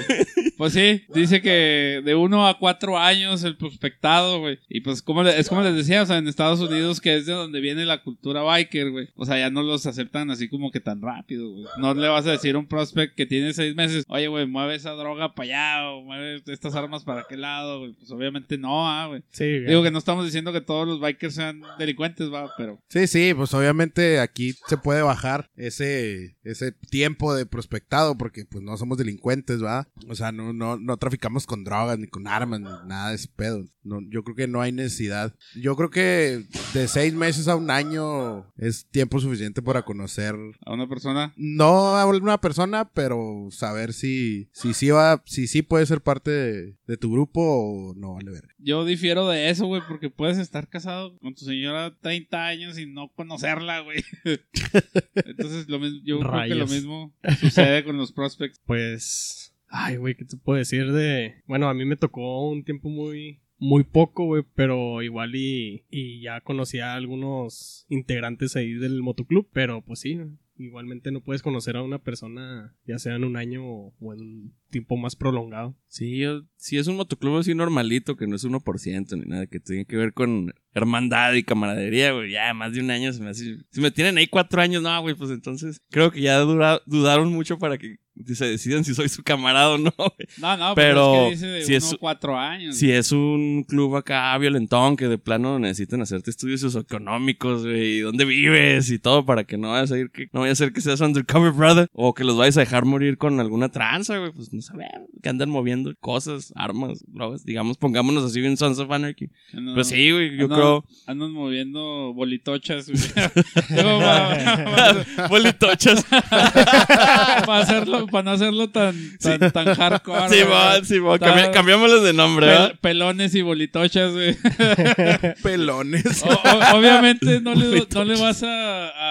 Pues 0.57 0.73
sí, 0.73 1.03
dice 1.13 1.41
que 1.41 2.01
de 2.03 2.15
uno 2.15 2.47
a 2.47 2.57
cuatro 2.57 2.97
años 2.97 3.43
el 3.43 3.57
prospectado, 3.57 4.39
güey. 4.39 4.59
Y 4.69 4.81
pues 4.81 5.01
como 5.01 5.23
le- 5.23 5.39
es 5.39 5.49
como 5.49 5.61
les 5.61 5.75
decía, 5.75 6.03
o 6.03 6.05
sea, 6.05 6.17
en 6.17 6.27
Estados 6.27 6.59
Unidos 6.59 6.99
que 7.01 7.15
es 7.15 7.25
de 7.25 7.33
donde 7.33 7.59
viene 7.61 7.85
la 7.85 8.01
cultura 8.03 8.41
biker, 8.43 8.91
güey. 8.91 9.09
O 9.15 9.25
sea, 9.25 9.37
ya 9.37 9.49
no 9.49 9.63
los 9.63 9.85
aceptan 9.85 10.31
así 10.31 10.49
como 10.49 10.71
que 10.71 10.79
tan 10.79 11.01
rápido, 11.01 11.49
güey. 11.51 11.65
No 11.77 11.93
le 11.93 12.07
vas 12.07 12.25
a 12.27 12.31
decir 12.31 12.55
a 12.55 12.59
un 12.59 12.67
prospect 12.67 13.15
que 13.15 13.25
tiene 13.25 13.53
seis 13.53 13.75
meses, 13.75 14.03
oye, 14.07 14.27
güey, 14.27 14.45
mueve 14.47 14.75
esa 14.75 14.91
droga 14.91 15.33
para 15.33 15.45
allá 15.47 15.89
o 15.91 16.03
mueve 16.03 16.41
estas 16.47 16.75
armas 16.75 17.03
para 17.03 17.21
aquel 17.21 17.41
lado, 17.41 17.79
güey. 17.79 17.93
Pues 17.93 18.09
obviamente 18.11 18.57
no, 18.57 18.89
ah, 18.89 19.07
güey. 19.07 19.23
Sí, 19.31 19.43
güey. 19.45 19.65
Digo 19.67 19.83
que 19.83 19.91
no 19.91 19.97
estamos 19.99 20.25
diciendo 20.25 20.51
que 20.53 20.61
todos 20.61 20.87
los 20.87 20.99
bikers 20.99 21.35
sean 21.35 21.61
delincuentes, 21.79 22.31
va, 22.31 22.51
pero... 22.57 22.81
Sí, 22.89 23.07
sí, 23.07 23.33
pues 23.35 23.53
obviamente 23.53 24.19
aquí 24.19 24.53
se 24.67 24.77
puede 24.77 25.01
bajar 25.01 25.49
ese, 25.55 26.37
ese 26.43 26.71
tiempo 26.89 27.33
de 27.35 27.45
prospectado 27.45 28.17
porque 28.17 28.45
pues 28.45 28.56
no 28.61 28.77
somos 28.77 28.97
delincuentes, 28.97 29.63
¿va? 29.63 29.87
O 30.07 30.15
sea, 30.15 30.31
no, 30.31 30.53
no, 30.53 30.77
no 30.77 30.97
traficamos 30.97 31.45
con 31.45 31.63
drogas 31.63 31.99
ni 31.99 32.07
con 32.07 32.27
armas 32.27 32.59
ni 32.59 32.69
nada 32.87 33.09
de 33.09 33.15
ese 33.15 33.29
pedo. 33.35 33.65
No, 33.83 34.01
yo 34.09 34.23
creo 34.23 34.35
que 34.35 34.47
no 34.47 34.61
hay 34.61 34.71
necesidad. 34.71 35.33
Yo 35.55 35.75
creo 35.75 35.89
que 35.89 36.45
de 36.73 36.87
seis 36.87 37.13
meses 37.13 37.47
a 37.47 37.55
un 37.55 37.71
año 37.71 38.45
es 38.57 38.87
tiempo 38.89 39.19
suficiente 39.19 39.61
para 39.61 39.83
conocer 39.83 40.35
A 40.65 40.73
una 40.73 40.87
persona 40.89 41.33
no 41.37 41.97
a 41.97 42.05
una 42.05 42.39
persona, 42.39 42.89
pero 42.89 43.47
saber 43.51 43.93
si, 43.93 44.49
si 44.53 44.73
sí 44.73 44.89
va, 44.89 45.23
si 45.25 45.47
sí 45.47 45.61
puede 45.61 45.85
ser 45.85 46.01
parte 46.01 46.31
de, 46.31 46.76
de 46.87 46.97
tu 46.97 47.11
grupo 47.11 47.41
o 47.41 47.93
no 47.95 48.13
vale 48.13 48.31
ver. 48.31 48.47
Yo 48.57 48.85
difiero 48.85 49.27
de 49.27 49.49
eso, 49.49 49.67
güey, 49.67 49.81
porque 49.87 50.09
puedes 50.09 50.37
estar 50.37 50.69
casado 50.69 51.17
con 51.19 51.35
tu 51.35 51.43
señora 51.43 51.95
30 51.99 52.47
años 52.47 52.79
y 52.79 52.85
no 52.85 53.09
conocerla, 53.09 53.81
güey. 53.81 54.03
Entonces, 55.15 55.67
lo 55.67 55.79
mismo, 55.79 55.99
yo 56.03 56.19
creo 56.19 56.43
que 56.47 56.55
lo 56.55 56.67
mismo 56.67 57.13
sucede 57.39 57.83
con 57.83 57.97
los 57.97 58.13
prospects. 58.13 58.61
Pues, 58.65 59.53
ay, 59.67 59.97
güey, 59.97 60.15
¿qué 60.15 60.25
te 60.25 60.37
puedo 60.37 60.57
decir 60.57 60.93
de...? 60.93 61.43
Bueno, 61.45 61.67
a 61.67 61.73
mí 61.73 61.83
me 61.85 61.97
tocó 61.97 62.49
un 62.49 62.63
tiempo 62.63 62.89
muy... 62.89 63.41
Muy 63.59 63.83
poco, 63.83 64.25
güey, 64.25 64.43
pero 64.53 65.01
igual 65.01 65.35
y, 65.35 65.83
y 65.89 66.21
ya 66.21 66.41
conocía 66.41 66.93
a 66.93 66.95
algunos 66.95 67.87
integrantes 67.89 68.55
ahí 68.55 68.73
del 68.73 69.01
motoclub, 69.01 69.49
pero 69.51 69.81
pues 69.81 70.01
sí, 70.01 70.19
igualmente 70.57 71.11
no 71.11 71.21
puedes 71.21 71.41
conocer 71.41 71.77
a 71.77 71.83
una 71.83 71.99
persona 71.99 72.75
ya 72.85 72.99
sea 72.99 73.15
en 73.15 73.23
un 73.23 73.37
año 73.37 73.63
o, 73.65 73.93
en 74.13 74.21
un 74.21 74.55
tiempo 74.69 74.97
más 74.97 75.15
prolongado. 75.15 75.75
Sí, 75.87 76.17
yo, 76.17 76.43
si 76.55 76.77
es 76.77 76.87
un 76.87 76.97
motoclub 76.97 77.37
así 77.37 77.55
normalito, 77.55 78.15
que 78.15 78.27
no 78.27 78.35
es 78.35 78.45
1% 78.45 79.17
ni 79.17 79.25
nada, 79.25 79.47
que 79.47 79.59
tiene 79.59 79.85
que 79.85 79.97
ver 79.97 80.13
con 80.13 80.53
hermandad 80.73 81.33
y 81.33 81.43
camaradería, 81.43 82.11
güey, 82.11 82.31
ya 82.31 82.53
más 82.53 82.73
de 82.73 82.81
un 82.81 82.91
año 82.91 83.13
se 83.13 83.23
me 83.23 83.29
hace... 83.29 83.57
Si 83.71 83.81
me 83.81 83.91
tienen 83.91 84.17
ahí 84.17 84.27
cuatro 84.27 84.61
años, 84.61 84.81
no, 84.83 85.01
güey, 85.01 85.15
pues 85.15 85.31
entonces 85.31 85.81
creo 85.89 86.11
que 86.11 86.21
ya 86.21 86.39
dudaron 86.39 87.31
mucho 87.31 87.57
para 87.57 87.77
que 87.77 87.97
se 88.35 88.45
decidan 88.45 88.83
si 88.83 88.93
soy 88.93 89.09
su 89.09 89.23
camarada 89.23 89.71
o 89.71 89.77
no, 89.77 89.93
güey. 89.97 90.27
No, 90.37 90.57
no, 90.57 90.75
Pero 90.75 90.77
pero 90.87 91.15
es 91.15 91.23
que 91.23 91.29
dice 91.31 91.47
de 91.47 91.61
si 91.63 91.75
uno 91.75 91.85
es- 91.93 91.97
cuatro 91.99 92.37
años. 92.37 92.75
Si 92.77 92.91
es 92.91 93.11
un 93.11 93.63
club 93.67 93.95
acá 93.95 94.37
violentón 94.37 94.95
que 94.97 95.07
de 95.07 95.17
plano 95.17 95.59
necesitan 95.59 96.01
hacerte 96.01 96.29
estudios 96.29 96.61
socioeconómicos, 96.61 97.63
güey, 97.63 97.97
y 97.97 97.99
dónde 97.99 98.25
vives 98.25 98.89
y 98.91 98.99
todo 98.99 99.25
para 99.25 99.43
que 99.43 99.57
no 99.57 99.71
vayas 99.71 99.91
a 99.91 99.97
ir 99.97 100.09
que 100.11 100.29
no 100.33 100.41
vaya 100.41 100.53
a 100.53 100.55
ser 100.55 100.73
que 100.73 100.81
seas 100.81 101.01
undercover 101.01 101.51
brother 101.51 101.87
o 101.93 102.13
que 102.13 102.23
los 102.23 102.37
vayas 102.37 102.57
a 102.57 102.61
dejar 102.61 102.85
morir 102.85 103.17
con 103.17 103.39
alguna 103.39 103.69
tranza, 103.69 104.17
güey, 104.17 104.31
pues 104.31 104.53
no 104.53 104.61
sabemos, 104.61 105.09
que 105.21 105.29
andan 105.29 105.49
moviendo 105.49 105.93
cosas, 105.99 106.53
armas, 106.55 107.03
drogas, 107.07 107.43
digamos, 107.45 107.77
pongámonos 107.77 108.23
así 108.23 108.43
en 108.45 108.57
Sons 108.57 108.79
of 108.79 108.91
Anarchy. 108.91 109.29
Andan- 109.53 109.75
Pues 109.75 109.87
sí, 109.87 110.11
güey, 110.11 110.37
yo 110.37 110.47
creo 110.47 110.85
Andan 111.05 111.31
moviendo 111.31 112.13
bolitochas, 112.13 112.89
güey. 112.89 113.01
Bolitochas. 115.29 116.03
para 116.05 117.57
hacerlo, 117.59 118.06
para 118.07 118.23
no 118.23 118.31
hacerlo 118.31 118.69
tan, 118.69 118.95
tan, 119.19 119.51
tan 119.51 119.73
hardcore. 119.75 120.29
Sí, 120.29 120.43
va, 120.43 120.83
sí, 120.83 120.99
va, 120.99 121.15
Está- 121.15 121.35
cambi- 121.35 121.51
cambiámoslos 121.51 122.03
de 122.03 122.13
nombre, 122.13 122.45
Pel- 122.45 122.49
¿verdad? 122.49 122.75
pelones 122.81 123.35
y 123.35 123.41
bolitochas, 123.41 124.11
güey. 124.13 124.35
Pelones. 125.43 126.23
O- 126.23 126.29
o- 126.29 126.77
obviamente 126.77 127.41
no 127.41 127.53
le, 127.55 127.85
no 127.93 128.03
le 128.03 128.15
vas 128.19 128.43
a, 128.43 128.87
a, 128.87 129.06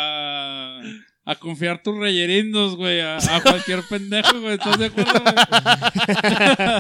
a 1.27 1.35
confiar 1.35 1.83
tus 1.83 1.99
reyerindos, 1.99 2.77
güey, 2.77 3.01
a, 3.01 3.19
a 3.19 3.41
cualquier 3.43 3.83
pendejo, 3.91 4.41
güey. 4.41 4.55
¿Estás 4.55 4.79
de 4.79 4.87
acuerdo, 4.87 5.13
güey? 5.23 5.35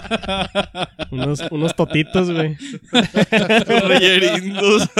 Unos, 1.10 1.40
unos 1.50 1.76
totitos, 1.76 2.30
güey. 2.30 2.56
Reyerindos. 3.66 4.88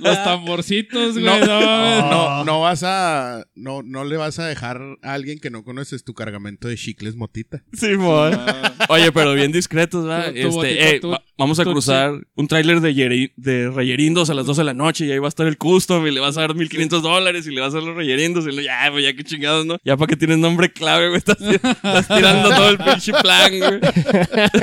Los 0.00 0.24
tamborcitos, 0.24 1.12
güey. 1.18 1.24
No, 1.24 1.38
No, 1.46 2.10
no, 2.10 2.44
no 2.44 2.60
vas 2.60 2.82
a, 2.84 3.46
no, 3.54 3.82
no 3.82 4.04
le 4.04 4.16
vas 4.16 4.38
a 4.38 4.46
dejar 4.46 4.80
a 5.02 5.12
alguien 5.14 5.38
que 5.38 5.50
no 5.50 5.62
conoces 5.62 6.04
tu 6.04 6.14
cargamento 6.14 6.68
de 6.68 6.76
chicles 6.76 7.16
motita. 7.16 7.62
Simón. 7.72 8.32
Ah, 8.34 8.72
Oye, 8.88 9.12
pero 9.12 9.34
bien 9.34 9.52
discretos, 9.52 10.06
¿verdad? 10.06 10.32
Tu- 10.32 10.50
tu 10.50 10.62
Este, 10.62 10.96
eh, 10.96 11.00
tu- 11.00 11.10
va- 11.10 11.22
vamos 11.38 11.60
a 11.60 11.64
cruzar 11.64 12.12
un 12.34 12.48
tráiler 12.48 12.80
de, 12.80 12.94
Yeri- 12.94 13.32
de 13.36 13.70
reyerindos 13.70 14.30
a 14.30 14.34
las 14.34 14.46
12 14.46 14.62
de 14.62 14.64
la 14.64 14.74
noche 14.74 15.06
y 15.06 15.12
ahí 15.12 15.18
va 15.18 15.26
a 15.26 15.28
estar 15.28 15.46
el 15.46 15.58
custom 15.58 16.06
y 16.06 16.10
le 16.10 16.20
vas 16.20 16.36
a 16.38 16.42
dar 16.42 16.54
1500 16.54 17.02
dólares 17.02 17.46
y 17.46 17.54
le 17.54 17.60
vas 17.60 17.74
a 17.74 17.78
dar 17.78 17.86
los 17.86 17.96
reyerindos 17.96 18.46
y 18.46 18.52
ya, 18.60 18.88
pues 18.90 19.04
ya 19.04 19.12
que 19.14 19.24
chingados, 19.24 19.66
¿no? 19.66 19.78
Ya 19.84 19.96
para 19.96 20.08
que 20.08 20.16
tienes 20.16 20.38
nombre 20.38 20.72
clave, 20.72 21.08
güey, 21.08 21.18
estás, 21.18 21.40
estás 21.40 22.08
tirando 22.08 22.48
todo 22.50 22.68
el 22.70 22.78
pinche 22.78 23.12
plan, 23.12 23.50
güey. 23.58 23.80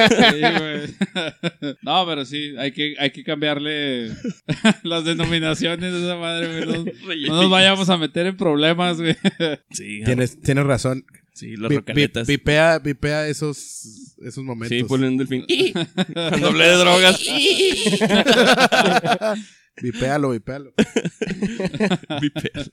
sí, 0.10 0.42
güey. 0.60 1.75
No, 1.82 2.06
pero 2.06 2.25
sí, 2.25 2.56
hay 2.58 2.72
que, 2.72 2.96
hay 3.00 3.12
que 3.12 3.24
cambiarle 3.24 4.12
las 4.84 5.04
denominaciones 5.06 5.94
de 5.94 6.04
esa 6.06 6.16
madre, 6.16 6.66
güey. 6.66 6.84
No, 7.27 7.36
no 7.36 7.42
nos 7.42 7.50
vayamos 7.51 7.89
a 7.89 7.98
meter 7.98 8.25
en 8.27 8.38
problemas, 8.38 8.98
güey. 8.98 9.16
Sí, 9.72 10.01
Tienes, 10.06 10.39
tienes 10.42 10.66
razón. 10.66 11.06
sí, 11.34 11.56
los 11.56 11.74
rocaletas. 11.74 12.27
Vipea, 12.27 12.80
vipea 12.80 13.27
esos, 13.27 14.16
esos 14.24 14.44
momentos. 14.44 14.77
Sí, 14.77 14.84
ponle 14.84 15.08
un 15.08 15.18
delfín. 15.18 15.46
Cuando 16.13 16.48
hablé 16.48 16.66
de 16.66 16.75
drogas. 16.75 17.22
Vipéalo, 19.81 20.31
vipéalo. 20.31 20.74
Vipea. 22.22 22.65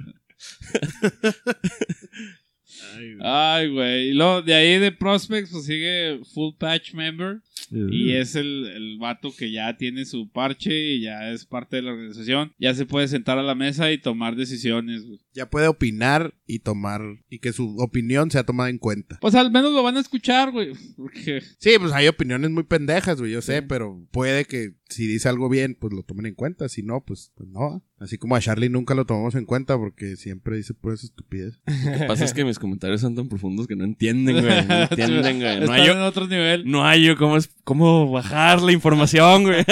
Ay, 3.21 3.71
güey. 3.71 4.09
Y 4.11 4.13
luego 4.13 4.43
de 4.43 4.55
ahí 4.55 4.79
de 4.79 4.93
Prospects, 4.93 5.51
pues 5.51 5.65
sigue 5.65 6.21
Full 6.33 6.55
Patch 6.59 6.95
Member. 6.95 7.41
Y 7.71 8.13
es 8.13 8.37
el, 8.37 8.67
el 8.67 8.99
vato 8.99 9.35
que 9.37 9.51
ya 9.51 9.77
tiene 9.77 10.05
su 10.05 10.31
parche 10.31 10.95
y 10.95 11.01
ya 11.03 11.31
es 11.33 11.45
parte 11.47 11.77
de 11.77 11.83
la 11.83 11.93
organización. 11.93 12.53
Ya 12.59 12.75
se 12.75 12.87
puede 12.87 13.09
sentar 13.09 13.39
a 13.39 13.43
la 13.43 13.55
mesa 13.55 13.91
y 13.91 13.99
tomar 13.99 14.37
decisiones, 14.37 15.05
güey. 15.05 15.19
Ya 15.33 15.49
puede 15.51 15.67
opinar 15.67 16.35
y 16.47 16.61
tomar, 16.61 17.01
y 17.29 17.39
que 17.41 17.53
su 17.53 17.77
opinión 17.79 18.31
sea 18.31 18.45
tomada 18.45 18.71
en 18.71 18.79
cuenta. 18.79 19.19
Pues 19.21 19.35
al 19.35 19.51
menos 19.51 19.73
lo 19.73 19.83
van 19.83 19.97
a 19.97 20.01
escuchar, 20.01 20.53
güey. 20.53 20.73
Porque 20.97 21.41
Sí, 21.59 21.73
pues 21.81 21.93
hay 21.93 22.07
opiniones 22.07 22.51
muy 22.51 22.63
pendejas, 22.65 23.19
güey, 23.19 23.33
yo 23.33 23.43
sé, 23.43 23.63
pero 23.63 24.07
puede 24.13 24.45
que 24.45 24.75
si 24.89 25.07
dice 25.07 25.29
algo 25.29 25.49
bien, 25.49 25.77
pues 25.79 25.93
lo 25.93 26.03
tomen 26.03 26.27
en 26.27 26.35
cuenta. 26.35 26.69
Si 26.69 26.83
no, 26.83 27.03
pues, 27.03 27.33
pues 27.35 27.49
no. 27.49 27.83
Así 27.99 28.19
como 28.19 28.37
a 28.37 28.41
Charlie 28.41 28.69
nunca 28.69 28.95
lo 28.95 29.07
tomamos 29.07 29.35
en 29.35 29.47
cuenta 29.47 29.79
porque 29.79 30.17
siempre 30.17 30.57
dice 30.57 30.75
puras 30.75 31.05
estupidez. 31.05 31.61
Lo 31.67 31.99
que 31.99 32.05
pasa 32.05 32.25
es 32.25 32.35
que 32.35 32.45
mis 32.45 32.59
comentarios 32.59 33.01
son 33.01 33.15
tan 33.15 33.29
profundos 33.29 33.67
que 33.67 33.77
no 33.77 33.85
entienden, 33.85 34.43
güey. 34.43 34.67
No 34.67 34.75
entienden, 34.91 35.41
güey. 35.41 35.61
No 35.61 35.73
hay, 35.73 35.89
en 35.89 35.99
otro 35.99 36.27
nivel. 36.27 36.71
no 36.71 36.85
hay 36.85 37.05
yo 37.05 37.17
cómo, 37.17 37.37
es, 37.37 37.51
cómo 37.65 38.11
bajar 38.11 38.61
la 38.61 38.73
información, 38.73 39.45
güey. 39.45 39.65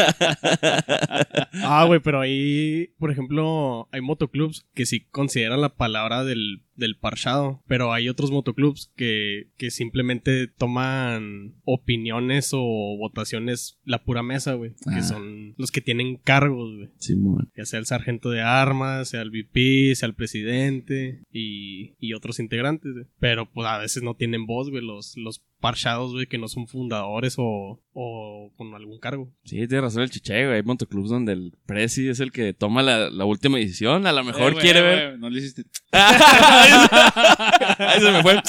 Ah, 1.64 1.84
güey, 1.86 2.00
pero 2.00 2.20
ahí, 2.20 2.88
por 2.98 3.10
ejemplo, 3.10 3.88
hay 3.92 4.00
motoclubs 4.00 4.66
que 4.74 4.86
sí 4.86 5.00
consideran 5.10 5.60
la 5.60 5.74
palabra 5.74 6.24
del, 6.24 6.62
del 6.76 6.96
parchado, 6.96 7.62
pero 7.66 7.92
hay 7.92 8.08
otros 8.08 8.30
motoclubs 8.30 8.90
que, 8.96 9.48
que 9.56 9.70
simplemente 9.70 10.46
toman 10.48 11.54
opiniones 11.64 12.50
o 12.52 12.96
votaciones 12.98 13.78
la 13.84 14.02
pura 14.04 14.22
mesa, 14.22 14.54
güey, 14.54 14.72
Ah. 14.86 14.94
que 14.96 15.02
son 15.02 15.54
los 15.58 15.70
que 15.70 15.80
tienen 15.80 16.16
cargos, 16.16 16.74
güey. 16.76 16.88
Simón. 16.98 17.50
Ya 17.56 17.64
sea 17.64 17.78
el 17.78 17.86
sargento 17.86 18.30
de 18.30 18.40
armas, 18.40 19.10
sea 19.10 19.22
el 19.22 19.30
VP, 19.30 19.94
sea 19.94 20.08
el 20.08 20.14
presidente 20.14 21.22
y, 21.30 21.94
y 21.98 22.14
otros 22.14 22.40
integrantes, 22.40 22.92
güey. 22.92 23.06
Pero 23.20 23.50
pues 23.50 23.66
a 23.68 23.78
veces 23.78 24.02
no 24.02 24.14
tienen 24.14 24.46
voz, 24.46 24.70
güey, 24.70 24.84
los, 24.84 25.16
los 25.16 25.42
parchados, 25.62 26.12
güey, 26.12 26.26
que 26.26 26.36
no 26.36 26.48
son 26.48 26.66
fundadores 26.66 27.36
o, 27.38 27.80
o 27.94 28.52
con 28.56 28.74
algún 28.74 28.98
cargo. 28.98 29.32
Sí, 29.44 29.56
tiene 29.68 29.80
razón 29.80 30.02
el 30.02 30.10
chiche, 30.10 30.44
güey. 30.44 30.56
Hay 30.56 30.62
motoclubs 30.64 31.08
donde 31.08 31.32
el 31.32 31.54
presi 31.64 32.08
es 32.08 32.20
el 32.20 32.32
que 32.32 32.52
toma 32.52 32.82
la, 32.82 33.08
la 33.08 33.24
última 33.24 33.56
decisión. 33.58 34.06
A 34.06 34.12
lo 34.12 34.24
mejor 34.24 34.52
Eh, 34.54 34.56
quiere 34.60 34.80
güey, 34.82 34.94
ver. 34.94 35.18
No 35.18 35.30
le 35.30 35.38
hiciste. 35.38 35.62
Ahí 35.92 38.00
se 38.00 38.10
me 38.10 38.22
fue. 38.22 38.42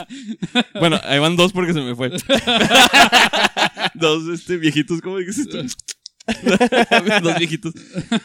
Bueno, 0.80 1.00
ahí 1.04 1.20
van 1.20 1.36
dos 1.36 1.54
porque 1.54 1.74
se 1.74 1.82
me 1.82 1.96
fue. 1.96 2.10
dos 3.94 4.28
este, 4.34 4.58
viejitos, 4.58 5.00
¿cómo 5.02 5.20
dices 5.20 5.48
tú? 5.48 5.58
dos 7.24 7.38
viejitos. 7.38 7.74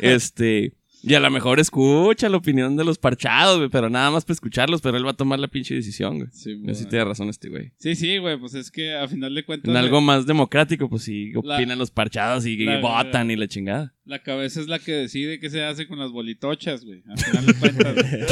Este. 0.01 0.73
Y 1.03 1.15
a 1.15 1.21
lo 1.21 1.31
mejor 1.31 1.61
escucha 1.61 2.29
la 2.29 2.37
opinión 2.39 2.77
de 2.77 2.85
los 2.85 2.99
parchados, 2.99 3.59
güey, 3.59 3.69
pero 3.69 3.89
nada 3.89 4.11
más 4.11 4.25
para 4.25 4.35
escucharlos, 4.35 4.81
pero 4.81 4.97
él 4.97 5.07
va 5.07 5.11
a 5.13 5.15
tomar 5.15 5.39
la 5.39 5.47
pinche 5.49 5.75
decisión, 5.75 6.17
güey. 6.19 6.29
Sí, 6.33 6.55
güey. 6.55 6.75
sí 6.75 6.87
tiene 6.87 7.05
razón 7.05 7.29
este 7.29 7.49
güey. 7.49 7.73
sí, 7.79 7.95
sí, 7.95 8.19
güey. 8.19 8.37
Pues 8.39 8.55
es 8.55 8.71
que 8.71 8.95
a 8.95 9.07
final 9.07 9.35
de 9.35 9.45
cuentas. 9.45 9.69
En 9.69 9.75
la- 9.75 9.81
algo 9.81 10.01
más 10.01 10.27
democrático, 10.27 10.89
pues 10.89 11.03
sí, 11.03 11.33
La- 11.43 11.57
opinan 11.57 11.79
los 11.79 11.91
parchados 11.91 12.47
y, 12.47 12.55
y 12.55 12.65
la- 12.65 12.81
votan 12.81 13.31
y 13.31 13.37
la 13.37 13.47
chingada. 13.47 13.95
La 14.05 14.23
cabeza 14.23 14.61
es 14.61 14.69
la 14.69 14.79
que 14.79 14.93
decide 14.93 15.39
qué 15.39 15.51
se 15.51 15.63
hace 15.63 15.87
con 15.87 15.99
las 15.99 16.11
bolitochas, 16.11 16.85
güey. 16.85 17.03
A 17.09 17.17
final 17.17 17.47
de 17.47 17.55
cuentas. 17.55 17.95
güey. 17.95 18.27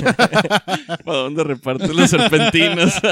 ¿Para 1.04 1.18
dónde 1.18 1.44
reparten 1.44 1.94
los 1.96 2.10
serpentinos? 2.10 2.94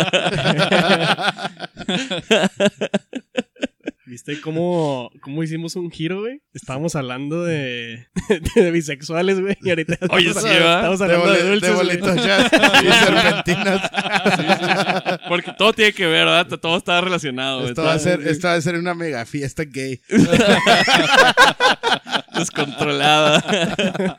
¿Viste 4.15 4.41
cómo, 4.41 5.11
cómo 5.23 5.43
hicimos 5.43 5.75
un 5.75 5.91
giro, 5.91 6.21
güey? 6.21 6.41
Estábamos 6.53 6.95
hablando 6.95 7.43
de, 7.43 8.07
de, 8.55 8.71
bisexuales, 8.71 9.41
güey. 9.41 9.57
Y 9.61 9.71
ahorita 9.71 9.99
Oye, 10.11 10.29
estamos, 10.29 10.49
sí, 10.49 10.55
¿verdad? 10.57 10.77
estamos 10.77 10.99
De, 11.01 11.05
hablando 11.07 11.33
de, 11.33 11.41
boli- 11.41 11.49
dulces, 11.51 11.69
de 11.69 11.75
bolitos 11.75 12.25
ya. 12.25 12.39
Y 12.85 12.93
serpentinas. 13.05 13.91
Porque 15.35 15.53
todo 15.59 15.73
tiene 15.73 15.93
que 15.93 16.07
ver, 16.07 16.27
¿verdad? 16.27 16.47
Todo 16.59 16.77
está 16.77 17.01
relacionado. 17.01 17.67
Esto 17.69 17.83
va, 17.83 17.95
a 17.95 17.99
ser, 17.99 18.21
esto 18.27 18.47
va 18.49 18.55
a 18.55 18.61
ser 18.61 18.77
una 18.77 18.95
mega 18.95 19.25
fiesta 19.27 19.65
gay. 19.65 20.01
descontrolada. 22.37 24.19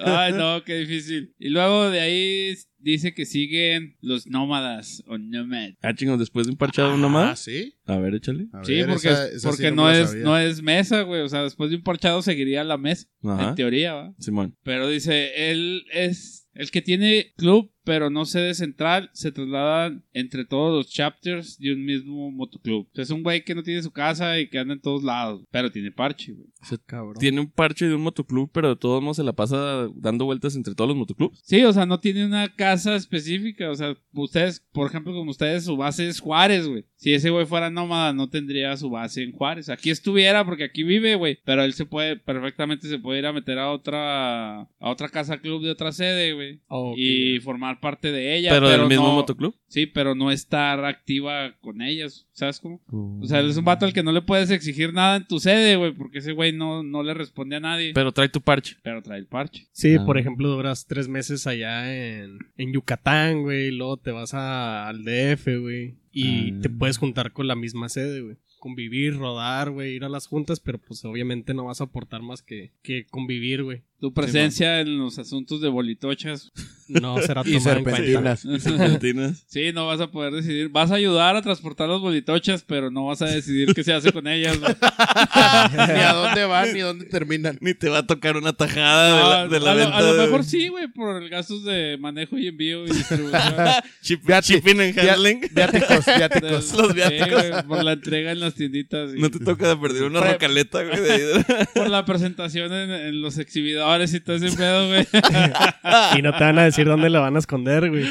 Ay, 0.00 0.32
no, 0.32 0.62
qué 0.64 0.76
difícil. 0.76 1.34
Y 1.38 1.50
luego 1.50 1.90
de 1.90 2.00
ahí 2.00 2.54
dice 2.78 3.12
que 3.12 3.26
siguen 3.26 3.96
los 4.00 4.26
nómadas 4.26 5.02
o 5.06 5.18
nomad. 5.18 5.70
ah, 5.82 5.94
chingos, 5.94 6.18
después 6.18 6.46
de 6.46 6.52
un 6.52 6.58
parchado 6.58 6.94
uno 6.94 7.08
Ah. 7.18 7.36
¿sí? 7.36 7.74
A 7.86 7.96
ver, 7.96 8.14
échale. 8.14 8.46
A 8.52 8.64
Sí, 8.64 8.74
ver, 8.74 8.86
porque, 8.86 9.08
esa- 9.08 9.28
esa 9.28 9.38
sí 9.40 9.46
porque 9.48 9.70
me 9.70 9.76
no, 9.76 9.90
es, 9.90 10.08
sabía. 10.10 10.24
no 10.24 10.38
es 10.38 10.62
mesa, 10.62 11.02
güey. 11.02 11.22
O 11.22 11.28
sea, 11.28 11.42
después 11.42 11.70
de 11.70 11.76
un 11.76 11.82
parchado 11.82 12.22
seguiría 12.22 12.64
la 12.64 12.78
mesa. 12.78 13.06
Ajá. 13.24 13.50
En 13.50 13.54
teoría, 13.56 13.94
¿va? 13.94 14.14
Simón. 14.18 14.56
Pero 14.62 14.88
dice, 14.88 15.50
él 15.50 15.84
es 15.92 16.48
el 16.54 16.70
que 16.70 16.82
tiene 16.82 17.32
club, 17.36 17.70
pero 17.88 18.10
no 18.10 18.26
sede 18.26 18.52
central, 18.52 19.08
se 19.14 19.32
trasladan 19.32 20.04
entre 20.12 20.44
todos 20.44 20.76
los 20.76 20.92
chapters 20.92 21.58
de 21.58 21.72
un 21.72 21.86
mismo 21.86 22.30
motoclub. 22.30 22.86
O 22.86 22.90
sea, 22.92 23.04
es 23.04 23.10
un 23.10 23.22
güey 23.22 23.42
que 23.46 23.54
no 23.54 23.62
tiene 23.62 23.82
su 23.82 23.90
casa 23.90 24.38
y 24.38 24.50
que 24.50 24.58
anda 24.58 24.74
en 24.74 24.80
todos 24.82 25.02
lados, 25.02 25.42
pero 25.50 25.72
tiene 25.72 25.90
parche, 25.90 26.32
güey. 26.32 26.48
Cabrón. 26.84 27.14
Tiene 27.18 27.40
un 27.40 27.50
parche 27.50 27.86
de 27.86 27.94
un 27.94 28.02
motoclub, 28.02 28.50
pero 28.52 28.68
de 28.68 28.76
todos 28.76 29.02
modos 29.02 29.16
se 29.16 29.24
la 29.24 29.32
pasa 29.32 29.88
dando 29.94 30.26
vueltas 30.26 30.54
entre 30.54 30.74
todos 30.74 30.88
los 30.88 30.98
motoclubs. 30.98 31.40
Sí, 31.42 31.64
o 31.64 31.72
sea, 31.72 31.86
no 31.86 31.98
tiene 31.98 32.26
una 32.26 32.54
casa 32.54 32.94
específica. 32.94 33.70
O 33.70 33.74
sea, 33.74 33.96
ustedes, 34.12 34.60
por 34.72 34.88
ejemplo, 34.88 35.14
como 35.14 35.30
ustedes, 35.30 35.64
su 35.64 35.76
base 35.76 36.08
es 36.08 36.20
Juárez, 36.20 36.66
güey. 36.66 36.84
Si 36.96 37.14
ese 37.14 37.30
güey 37.30 37.46
fuera 37.46 37.70
nómada, 37.70 38.12
no 38.12 38.28
tendría 38.28 38.76
su 38.76 38.90
base 38.90 39.22
en 39.22 39.32
Juárez. 39.32 39.68
Aquí 39.70 39.88
estuviera, 39.90 40.44
porque 40.44 40.64
aquí 40.64 40.82
vive, 40.82 41.14
güey. 41.14 41.38
Pero 41.44 41.62
él 41.62 41.72
se 41.72 41.86
puede, 41.86 42.16
perfectamente 42.16 42.88
se 42.88 42.98
puede 42.98 43.20
ir 43.20 43.26
a 43.26 43.32
meter 43.32 43.58
a 43.58 43.70
otra, 43.70 44.62
a 44.62 44.68
otra 44.80 45.08
casa 45.08 45.38
club 45.38 45.62
de 45.62 45.70
otra 45.70 45.92
sede, 45.92 46.34
güey. 46.34 46.60
Oh, 46.66 46.94
y 46.96 47.38
ya. 47.38 47.44
Formar 47.78 47.92
parte 47.94 48.12
de 48.12 48.36
ella. 48.36 48.50
pero 48.50 48.68
del 48.68 48.86
mismo 48.86 49.06
no- 49.08 49.14
motoclub. 49.14 49.54
Sí, 49.68 49.86
pero 49.86 50.14
no 50.14 50.30
estar 50.30 50.84
activa 50.84 51.54
con 51.60 51.82
ellas. 51.82 52.26
¿Sabes 52.32 52.60
cómo? 52.60 52.80
O 53.20 53.26
sea, 53.26 53.40
es 53.40 53.56
un 53.56 53.64
vato 53.64 53.84
al 53.86 53.92
que 53.92 54.02
no 54.02 54.12
le 54.12 54.22
puedes 54.22 54.50
exigir 54.50 54.92
nada 54.92 55.16
en 55.16 55.26
tu 55.26 55.38
sede, 55.40 55.76
güey. 55.76 55.92
Porque 55.92 56.18
ese 56.18 56.32
güey 56.32 56.52
no, 56.52 56.82
no 56.82 57.02
le 57.02 57.14
responde 57.14 57.56
a 57.56 57.60
nadie. 57.60 57.92
Pero, 57.94 58.08
Pero 58.08 58.12
trae 58.12 58.28
tu 58.28 58.40
parche. 58.40 58.76
trae 58.82 59.18
el 59.18 59.26
parche. 59.26 59.66
Sí, 59.72 59.96
Ah. 59.98 60.04
por 60.06 60.18
ejemplo, 60.18 60.48
duras 60.48 60.86
tres 60.86 61.08
meses 61.08 61.46
allá 61.46 61.92
en, 61.94 62.38
en 62.56 62.72
Yucatán, 62.72 63.42
güey. 63.42 63.68
y 63.68 63.70
Luego 63.72 63.96
te 63.98 64.10
vas 64.10 64.34
a- 64.34 64.88
al 64.88 65.04
DF, 65.04 65.56
güey. 65.58 65.96
Y 66.12 66.52
Ah. 66.52 66.58
te 66.62 66.70
puedes 66.70 66.98
juntar 66.98 67.32
con 67.32 67.46
la 67.46 67.54
misma 67.54 67.88
sede, 67.88 68.22
güey. 68.22 68.36
Convivir, 68.58 69.16
rodar, 69.16 69.70
güey, 69.70 69.94
ir 69.94 70.04
a 70.04 70.08
las 70.08 70.26
juntas, 70.26 70.60
pero 70.60 70.78
pues 70.78 71.04
obviamente 71.04 71.54
no 71.54 71.64
vas 71.64 71.80
a 71.80 71.84
aportar 71.84 72.22
más 72.22 72.42
que, 72.42 72.72
que 72.82 73.06
convivir, 73.06 73.62
güey. 73.62 73.82
Tu 74.00 74.14
presencia 74.14 74.80
en 74.80 74.96
los 74.98 75.18
asuntos 75.18 75.60
de 75.60 75.68
bolitochas. 75.68 76.52
No 76.88 77.18
será 77.20 77.42
Y 77.46 77.54
tomada 77.54 77.78
en 77.78 77.82
cuenta. 77.84 78.36
serpentinas. 78.36 78.40
Serpentinas. 78.62 79.44
Sí, 79.48 79.72
no 79.72 79.88
vas 79.88 80.00
a 80.00 80.10
poder 80.12 80.32
decidir. 80.34 80.68
Vas 80.68 80.92
a 80.92 80.94
ayudar 80.94 81.34
a 81.34 81.42
transportar 81.42 81.88
las 81.88 82.00
bolitochas, 82.00 82.62
pero 82.62 82.92
no 82.92 83.06
vas 83.06 83.22
a 83.22 83.26
decidir 83.26 83.74
qué 83.74 83.82
se 83.82 83.92
hace 83.92 84.12
con 84.12 84.28
ellas. 84.28 84.56
güey. 84.60 84.72
ni 85.72 86.00
a 86.00 86.12
dónde 86.14 86.44
van 86.44 86.72
ni 86.72 86.78
dónde 86.80 87.04
terminan. 87.06 87.58
Ni 87.60 87.74
te 87.74 87.88
va 87.88 87.98
a 87.98 88.06
tocar 88.06 88.36
una 88.36 88.52
tajada 88.52 89.08
de 89.08 89.28
la, 89.28 89.44
No, 89.44 89.50
de 89.50 89.60
la 89.60 89.70
a, 89.70 89.74
lo, 89.74 89.80
venta. 89.80 89.96
a 89.98 90.02
lo 90.02 90.14
de- 90.14 90.22
mejor 90.26 90.44
sí, 90.44 90.68
güey, 90.68 90.86
por 90.88 91.20
el 91.20 91.28
gastos 91.28 91.64
de 91.64 91.96
manejo 91.98 92.38
y 92.38 92.46
envío 92.46 92.86
y 92.86 92.90
distribución. 92.90 93.54
Chip- 94.02 94.42
shipping 94.42 94.80
and 94.80 94.94
via- 94.94 95.12
handling. 95.14 95.40
Viáticos, 95.52 96.06
viáticos. 96.06 96.72
Los 96.72 96.88
sí, 96.88 96.94
viáticos. 96.94 97.48
güey, 97.50 97.62
por 97.66 97.82
la 97.84 97.92
entrega 97.94 98.30
en 98.30 98.38
las 98.48 98.54
tienditas. 98.54 99.14
y 99.14 99.20
No 99.20 99.30
te 99.30 99.38
toca 99.38 99.68
de 99.68 99.76
perder 99.76 100.04
una 100.04 100.20
Pre- 100.20 100.32
rocaleta, 100.32 100.82
güey. 100.84 101.00
de 101.00 101.44
Por 101.74 101.88
la 101.88 102.04
presentación 102.04 102.72
en, 102.72 102.90
en 102.90 103.22
los 103.22 103.38
exhibidores 103.38 104.12
y 104.14 104.20
todo 104.20 104.36
ese 104.36 104.56
pedo, 104.56 104.88
güey. 104.88 105.06
Y 106.18 106.22
no 106.22 106.32
te 106.36 106.44
van 106.44 106.58
a 106.58 106.64
decir 106.64 106.86
dónde 106.86 107.10
la 107.10 107.20
van 107.20 107.36
a 107.36 107.38
esconder, 107.38 107.88
güey. 107.90 108.04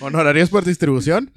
¿Honorarios 0.00 0.50
por 0.50 0.64
distribución? 0.64 1.30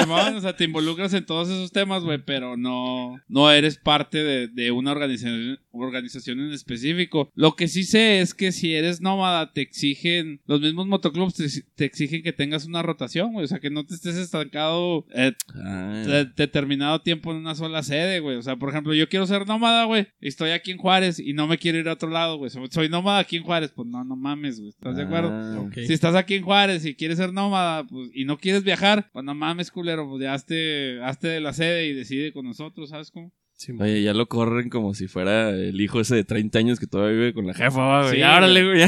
Simón, 0.00 0.36
o 0.36 0.40
sea, 0.40 0.54
te 0.56 0.64
involucras 0.64 1.12
en 1.14 1.24
todos 1.24 1.48
esos 1.48 1.72
temas, 1.72 2.02
güey, 2.02 2.18
pero 2.24 2.56
no, 2.56 3.16
no 3.28 3.50
eres 3.50 3.78
parte 3.78 4.18
de, 4.22 4.48
de 4.48 4.70
una 4.70 4.92
organización, 4.92 5.58
organización 5.72 6.40
en 6.40 6.52
específico. 6.52 7.30
Lo 7.34 7.56
que 7.56 7.68
sí 7.68 7.84
sé 7.84 8.20
es 8.20 8.34
que 8.34 8.52
si 8.52 8.74
eres 8.74 9.00
nómada, 9.00 9.52
te 9.52 9.60
exigen, 9.60 10.40
los 10.46 10.60
mismos 10.60 10.86
motoclubs 10.86 11.34
te, 11.34 11.46
te 11.74 11.84
exigen 11.84 12.22
que 12.22 12.32
tengas 12.32 12.66
una 12.66 12.82
rotación, 12.82 13.32
güey. 13.32 13.44
O 13.44 13.48
sea, 13.48 13.60
que 13.60 13.70
no 13.70 13.84
te 13.84 13.94
estés 13.94 14.16
estancado 14.16 15.06
eh, 15.14 15.32
Ah, 15.54 16.02
de- 16.06 16.24
determinado 16.36 17.00
tiempo 17.02 17.30
en 17.32 17.38
una 17.38 17.54
sola 17.54 17.82
sede, 17.82 18.20
güey. 18.20 18.36
O 18.36 18.42
sea, 18.42 18.56
por 18.56 18.70
ejemplo, 18.70 18.94
yo 18.94 19.08
quiero 19.08 19.26
ser 19.26 19.46
nómada, 19.46 19.84
güey. 19.84 20.06
y 20.20 20.28
Estoy 20.28 20.50
aquí 20.50 20.70
en 20.70 20.78
Juárez 20.78 21.18
y 21.18 21.32
no 21.32 21.46
me 21.46 21.58
quiero 21.58 21.78
ir 21.78 21.88
a 21.88 21.92
otro 21.94 22.10
lado, 22.10 22.36
güey. 22.38 22.50
Soy, 22.70 22.88
nómada 22.88 23.18
aquí 23.18 23.36
en 23.36 23.42
Juárez. 23.42 23.72
Pues 23.74 23.88
no, 23.88 24.04
no 24.04 24.16
mames, 24.16 24.58
güey. 24.58 24.70
¿Estás 24.70 24.96
de 24.96 25.02
acuerdo? 25.02 25.30
ah. 25.32 25.60
Ok. 25.60 25.74
Si 25.86 25.92
estás 25.92 26.14
aquí 26.14 26.34
en 26.34 26.42
Juárez 26.42 26.84
y 26.84 26.94
quieres 26.94 27.18
ser 27.18 27.32
nómada 27.32 27.84
pues, 27.86 28.10
y 28.14 28.24
no 28.24 28.38
quieres 28.38 28.64
viajar, 28.64 29.08
pues 29.12 29.24
no 29.24 29.34
mames, 29.34 29.70
culero, 29.70 30.08
pues 30.08 30.22
ya 30.22 30.34
hazte, 30.34 31.00
hazte 31.02 31.28
de 31.28 31.40
la 31.40 31.52
sede 31.52 31.86
y 31.88 31.92
decide 31.94 32.32
con 32.32 32.44
nosotros, 32.46 32.90
¿sabes 32.90 33.10
cómo? 33.10 33.32
Sí, 33.60 33.72
Oye, 33.78 34.02
ya 34.02 34.14
lo 34.14 34.26
corren 34.26 34.70
como 34.70 34.94
si 34.94 35.06
fuera 35.06 35.50
el 35.50 35.78
hijo 35.82 36.00
ese 36.00 36.14
de 36.16 36.24
30 36.24 36.58
años 36.58 36.80
que 36.80 36.86
todavía 36.86 37.12
vive 37.18 37.34
con 37.34 37.46
la 37.46 37.52
jefa, 37.52 38.00
güey. 38.04 38.14
Sí, 38.14 38.18
Ya, 38.20 38.34
órale, 38.38 38.64
güey. 38.64 38.82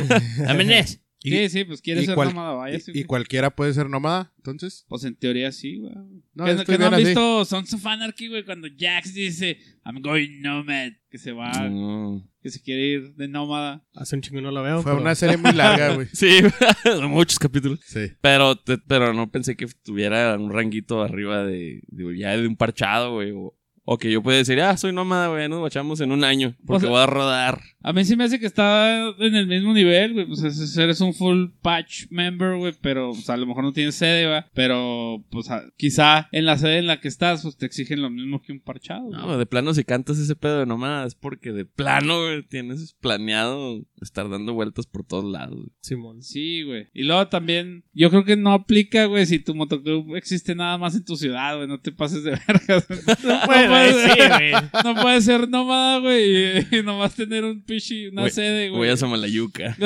Y- 1.25 1.31
sí, 1.31 1.49
sí, 1.51 1.65
pues 1.65 1.81
quieres 1.83 2.03
y 2.05 2.07
ser 2.07 2.15
cual- 2.17 2.29
nómada, 2.31 2.53
vaya. 2.55 2.79
¿Y, 2.79 3.01
y 3.01 3.05
cualquiera 3.05 3.55
puede 3.55 3.73
ser 3.75 3.89
nómada, 3.89 4.33
entonces? 4.39 4.85
Pues 4.89 5.05
en 5.05 5.15
teoría 5.15 5.53
sí, 5.53 5.77
güey. 5.79 5.93
No, 6.35 6.47
¿Qué, 6.47 6.51
estoy 6.53 6.65
qué 6.75 6.79
no 6.81 6.87
han 6.87 6.95
así. 6.95 7.05
visto 7.05 7.45
Sons 7.45 7.73
of 7.75 7.87
Anarchy, 7.87 8.29
güey? 8.29 8.45
Cuando 8.45 8.67
Jax 8.77 9.15
dice, 9.15 9.59
I'm 9.85 10.01
going 10.03 10.41
nomad, 10.41 10.93
que 11.11 11.19
se 11.19 11.31
va, 11.33 11.53
No. 11.69 12.29
que 12.43 12.51
se 12.51 12.61
quiere 12.61 12.83
ir 12.87 13.15
de 13.15 13.29
nómada. 13.29 13.87
Hace 13.95 14.17
un 14.17 14.23
chingo 14.23 14.41
no 14.41 14.51
la 14.51 14.63
veo. 14.63 14.83
Fue 14.83 14.91
pero- 14.93 15.01
una 15.03 15.15
serie 15.15 15.37
muy 15.37 15.53
larga, 15.53 15.95
güey. 15.95 16.09
Sí, 16.13 16.39
muchos 17.09 17.39
capítulos. 17.39 17.79
Sí. 17.87 18.11
Pero, 18.21 18.57
te- 18.57 18.79
pero 18.79 19.13
no 19.13 19.31
pensé 19.31 19.55
que 19.55 19.67
tuviera 19.85 20.35
un 20.37 20.51
ranguito 20.51 21.03
arriba 21.03 21.45
de, 21.45 21.83
de- 21.89 22.19
ya 22.19 22.37
de 22.37 22.49
un 22.49 22.57
parchado, 22.57 23.13
güey. 23.13 23.31
O, 23.31 23.55
o 23.85 23.99
que 23.99 24.11
yo 24.11 24.23
pueda 24.23 24.39
decir, 24.39 24.61
ah, 24.61 24.77
soy 24.77 24.93
nómada, 24.93 25.29
güey, 25.29 25.49
nos 25.49 25.59
guachamos 25.61 26.01
en 26.01 26.13
un 26.13 26.25
año. 26.25 26.55
Porque 26.67 26.79
O 26.79 26.81
sea- 26.81 26.91
voy 26.91 27.01
a 27.01 27.07
rodar. 27.07 27.61
A 27.83 27.93
mí 27.93 28.05
sí 28.05 28.17
me 28.17 28.25
hace 28.25 28.39
que 28.41 28.47
está 28.47 29.09
en 29.19 29.35
el 29.35 29.47
mismo 29.47 29.73
nivel, 29.75 30.13
güey. 30.15 30.27
Pues 30.27 30.43
es- 30.43 30.77
eres 30.77 31.01
un 31.01 31.15
full 31.15 31.47
patch 31.63 32.07
member, 32.11 32.57
güey. 32.57 32.75
Pero, 32.81 33.11
pues, 33.13 33.29
a 33.31 33.37
lo 33.37 33.47
mejor 33.47 33.65
no 33.65 33.73
tienes 33.73 33.95
sede, 33.95 34.29
güey. 34.29 34.43
Pero, 34.55 35.25
pues, 35.31 35.51
a- 35.51 35.65
quizá 35.77 36.29
en 36.33 36.45
la 36.47 36.59
sede 36.59 36.79
en 36.79 36.87
la 36.87 37.01
que 37.01 37.09
estás, 37.09 37.43
pues 37.43 37.57
te 37.57 37.67
exigen 37.67 38.03
lo 38.03 38.11
mismo 38.11 38.41
que 38.43 38.53
un 38.53 38.61
parchado. 38.61 39.03
güey. 39.07 39.21
No, 39.21 39.37
de 39.39 39.47
plano, 39.47 39.75
si 39.75 39.85
cantas 39.85 40.19
ese 40.19 40.37
pedo 40.37 40.61
de 40.61 40.67
nómada 40.67 41.07
es 41.07 41.15
porque 41.15 41.53
de 41.53 41.65
plano, 41.65 42.21
güey, 42.23 42.43
tienes 42.45 42.95
planeado 43.01 43.85
estar 44.01 44.29
dando 44.29 44.53
vueltas 44.55 44.87
por 44.87 45.05
todos 45.05 45.25
lados. 45.25 45.57
güey. 45.57 45.69
Simón. 45.81 46.23
Sí, 46.23 46.63
güey. 46.63 46.89
Y 46.93 47.05
luego 47.05 47.29
también, 47.29 47.85
yo 47.93 48.11
creo 48.11 48.25
que 48.25 48.37
no 48.37 48.53
aplica, 48.53 49.07
güey, 49.07 49.27
si 49.27 49.39
tu 49.39 49.55
motoclub 49.55 50.17
existe 50.17 50.55
nada 50.55 50.79
más 50.79 50.95
en 50.95 51.05
tu 51.05 51.17
ciudad, 51.17 51.57
güey. 51.57 51.69
No 51.69 51.81
te 51.81 51.93
pases 51.93 52.25
de 52.25 52.31
vergas. 52.47 52.87
No 53.25 53.47
Bueno, 53.47 53.71
puedes, 53.73 54.13
sí, 54.13 54.19
güey. 54.29 54.53
no 54.85 54.95
puedes 55.03 55.25
ser 55.25 55.49
nómada, 55.49 55.99
güey, 55.99 56.59
y, 56.71 56.77
y 56.79 56.83
nomás 56.83 57.15
tener 57.15 57.45
un 57.45 57.63
pichi, 57.73 58.09
una 58.09 58.29
sede, 58.29 58.69
güey. 58.69 58.79
Voy 58.79 58.89
a 58.91 58.97
Samalayuca. 58.97 59.77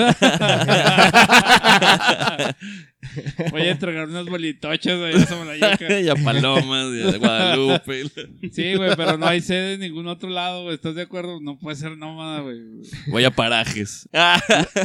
Voy 3.51 3.63
a 3.63 3.71
entregar 3.71 4.09
unas 4.09 4.27
bolitochas, 4.27 4.99
güey, 4.99 5.15
a 5.15 5.27
Samalayuca. 5.27 6.01
y 6.01 6.09
a 6.09 6.15
Palomas, 6.15 6.95
y 6.95 7.03
a 7.03 7.17
Guadalupe. 7.19 8.05
Sí, 8.53 8.75
güey, 8.75 8.91
pero 8.97 9.17
no 9.19 9.27
hay 9.27 9.41
sede 9.41 9.75
en 9.75 9.81
ningún 9.81 10.07
otro 10.09 10.29
lado, 10.29 10.65
güey. 10.65 10.75
¿Estás 10.75 10.95
de 10.95 11.03
acuerdo? 11.03 11.41
No 11.41 11.59
puede 11.59 11.77
ser 11.77 11.97
nómada, 11.97 12.41
güey. 12.41 12.61
Voy 13.09 13.25
a 13.25 13.31
Parajes. 13.31 14.09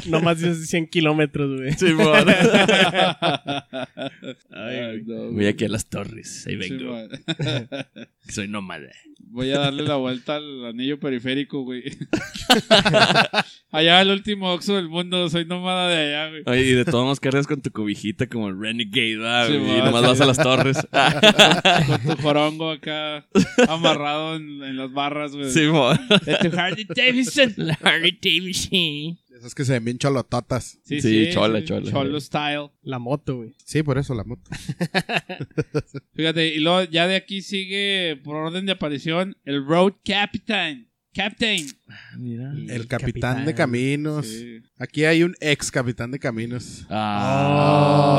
No 0.08 0.22
más 0.22 0.40
de 0.42 0.56
100 0.56 0.88
kilómetros, 0.88 1.60
güey. 1.60 1.74
Simón. 1.74 2.26
Ay, 4.52 5.04
no, 5.06 5.32
Voy 5.32 5.48
aquí 5.48 5.66
a 5.66 5.70
las 5.70 5.88
torres. 5.88 6.46
Ahí 6.48 6.62
Sí, 6.62 6.70
vengo. 6.78 6.98
Soy 8.30 8.48
nómada. 8.48 8.90
Voy 9.34 9.50
a 9.52 9.60
darle 9.60 9.84
la 9.84 9.96
vuelta 9.96 10.36
al 10.36 10.66
anillo 10.66 11.00
periférico, 11.00 11.64
güey. 11.64 11.84
allá 13.72 14.02
el 14.02 14.10
último 14.10 14.52
oxo 14.52 14.76
del 14.76 14.90
mundo, 14.90 15.30
soy 15.30 15.46
nómada 15.46 15.88
de 15.88 15.96
allá, 15.96 16.30
güey. 16.30 16.44
Oye, 16.48 16.70
y 16.70 16.74
de 16.74 16.84
todos 16.84 17.06
modos 17.06 17.22
cargas 17.22 17.48
con 17.48 17.62
tu 17.62 17.72
cobijita 17.72 18.11
como 18.30 18.50
el 18.50 18.60
Renegade, 18.60 19.18
¿verdad, 19.18 19.48
Sí, 19.48 19.58
güey? 19.58 19.78
y 19.78 19.80
va, 19.80 19.86
nomás 19.86 20.02
sí. 20.02 20.08
vas 20.08 20.22
a 20.22 20.26
las 20.26 20.38
torres. 20.38 20.78
Con 21.88 22.16
tu 22.16 22.22
jorongo 22.22 22.72
acá 22.72 23.26
amarrado 23.68 24.36
en, 24.36 24.64
en 24.64 24.78
las 24.78 24.92
barras, 24.92 25.34
güey. 25.36 25.50
Simón. 25.52 26.00
De 26.26 26.50
tu 26.50 26.58
Harley 26.58 26.86
Davidson. 26.96 27.54
Harry 27.82 28.18
Davidson. 28.22 29.18
Esas 29.38 29.56
que 29.56 29.66
se 29.66 29.74
ven 29.74 29.86
bien 29.86 29.98
cholototas. 29.98 30.80
Sí, 30.84 31.02
Sí, 31.02 31.26
sí, 31.26 31.34
chola, 31.34 31.60
sí. 31.60 31.66
chola. 31.66 31.90
Cholo 31.92 32.20
style. 32.20 32.70
La 32.84 33.00
moto, 33.00 33.38
güey. 33.38 33.56
Sí, 33.66 33.82
por 33.84 33.98
eso 33.98 34.14
la 34.14 34.24
moto. 34.24 34.50
Fíjate, 36.14 36.54
y 36.56 36.60
luego 36.60 36.84
ya 36.84 37.08
de 37.08 37.16
aquí 37.16 37.42
sigue, 37.42 38.20
por 38.24 38.36
orden 38.36 38.66
de 38.66 38.74
aparición, 38.74 39.36
el 39.46 39.66
Road 39.66 39.94
Captain. 40.06 40.88
Captain. 41.14 41.66
Mira. 42.18 42.54
El 42.70 42.88
capitán, 42.88 43.46
de 43.46 43.54
caminos. 43.54 44.26
Sí. 44.28 44.61
Aquí 44.82 45.06
hay 45.06 45.22
un 45.22 45.36
ex 45.42 45.70
capitán 45.70 46.10
de 46.10 46.18
caminos. 46.18 46.88
Ah. 46.90 48.18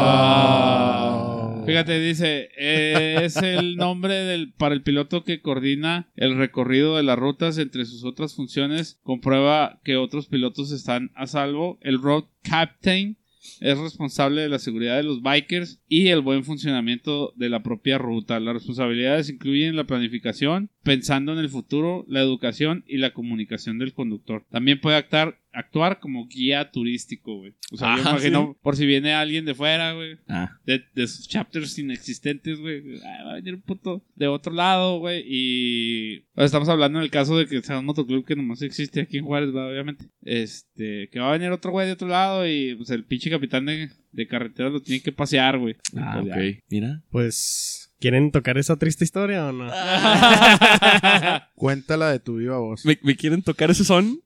Ah. 1.58 1.62
Fíjate, 1.66 1.98
dice, 1.98 2.50
eh, 2.56 3.18
es 3.24 3.34
el 3.38 3.74
nombre 3.74 4.14
del, 4.14 4.52
para 4.52 4.72
el 4.72 4.82
piloto 4.84 5.24
que 5.24 5.40
coordina 5.40 6.08
el 6.14 6.36
recorrido 6.36 6.96
de 6.96 7.02
las 7.02 7.18
rutas 7.18 7.58
entre 7.58 7.84
sus 7.84 8.04
otras 8.04 8.36
funciones, 8.36 9.00
comprueba 9.02 9.80
que 9.82 9.96
otros 9.96 10.28
pilotos 10.28 10.70
están 10.70 11.10
a 11.16 11.26
salvo. 11.26 11.80
El 11.80 12.00
road 12.00 12.26
captain 12.42 13.16
es 13.60 13.78
responsable 13.78 14.42
de 14.42 14.48
la 14.48 14.58
seguridad 14.58 14.96
de 14.96 15.02
los 15.02 15.22
bikers 15.22 15.80
y 15.88 16.08
el 16.08 16.20
buen 16.20 16.44
funcionamiento 16.44 17.32
de 17.36 17.48
la 17.48 17.62
propia 17.62 17.98
ruta. 17.98 18.38
Las 18.38 18.54
responsabilidades 18.54 19.30
incluyen 19.30 19.76
la 19.76 19.84
planificación, 19.84 20.70
pensando 20.82 21.32
en 21.32 21.38
el 21.38 21.48
futuro, 21.48 22.04
la 22.08 22.20
educación 22.20 22.84
y 22.86 22.98
la 22.98 23.12
comunicación 23.12 23.78
del 23.78 23.94
conductor. 23.94 24.44
También 24.50 24.80
puede 24.80 24.96
actuar, 24.96 25.40
actuar 25.52 26.00
como 26.00 26.26
guía 26.28 26.70
turístico, 26.70 27.38
güey. 27.38 27.52
O 27.72 27.76
sea, 27.76 27.96
yo 27.96 28.02
Ah, 28.06 28.10
imagino 28.12 28.56
por 28.62 28.76
si 28.76 28.86
viene 28.86 29.12
alguien 29.12 29.44
de 29.44 29.54
fuera, 29.54 29.92
güey 29.92 30.16
Ah. 30.28 30.58
de, 30.64 30.82
de 30.94 31.06
sus 31.06 31.28
chapters 31.28 31.78
inexistentes, 31.78 32.58
güey. 32.58 32.82
Ah, 33.04 33.24
va 33.24 33.30
a 33.32 33.34
venir 33.36 33.54
un 33.54 33.62
puto 33.62 34.04
de 34.14 34.26
otro 34.28 34.52
lado, 34.52 34.98
güey. 34.98 35.22
Y 35.26 36.20
pues, 36.34 36.46
estamos 36.46 36.68
hablando 36.68 36.98
en 36.98 37.04
el 37.04 37.10
caso 37.10 37.36
de 37.36 37.46
que 37.46 37.60
sea 37.62 37.78
un 37.78 37.86
motoclub 37.86 38.24
que 38.24 38.36
nomás 38.36 38.62
existe 38.62 39.00
aquí 39.02 39.18
en 39.18 39.24
Juárez, 39.24 39.52
¿verdad? 39.52 39.70
obviamente. 39.70 40.06
Este, 40.22 41.08
que 41.10 41.20
va 41.20 41.28
a 41.30 41.38
venir 41.38 41.50
otro 41.50 41.70
güey 41.70 41.86
de 41.86 41.92
otro 41.92 42.08
lado 42.08 42.46
y 42.48 42.74
pues 42.76 42.90
el 42.90 43.04
pinche 43.04 43.30
capitán 43.30 43.66
de, 43.66 43.90
de 44.12 44.26
carretera 44.26 44.70
lo 44.70 44.80
tiene 44.80 45.02
que 45.02 45.12
pasear, 45.12 45.58
güey. 45.58 45.76
Ah, 45.96 46.20
Pues, 46.22 46.34
ok. 46.56 46.62
Mira. 46.70 47.02
Pues, 47.10 47.81
¿quieren 48.02 48.32
tocar 48.32 48.58
esa 48.58 48.76
triste 48.76 49.04
historia 49.04 49.46
o 49.46 49.52
no? 49.52 49.70
Cuéntala 51.54 52.10
de 52.10 52.18
tu 52.18 52.36
viva 52.36 52.58
voz. 52.58 52.84
¿Me, 52.84 52.98
me 53.02 53.14
quieren 53.16 53.42
tocar 53.42 53.70
ese 53.70 53.84
son? 53.84 54.20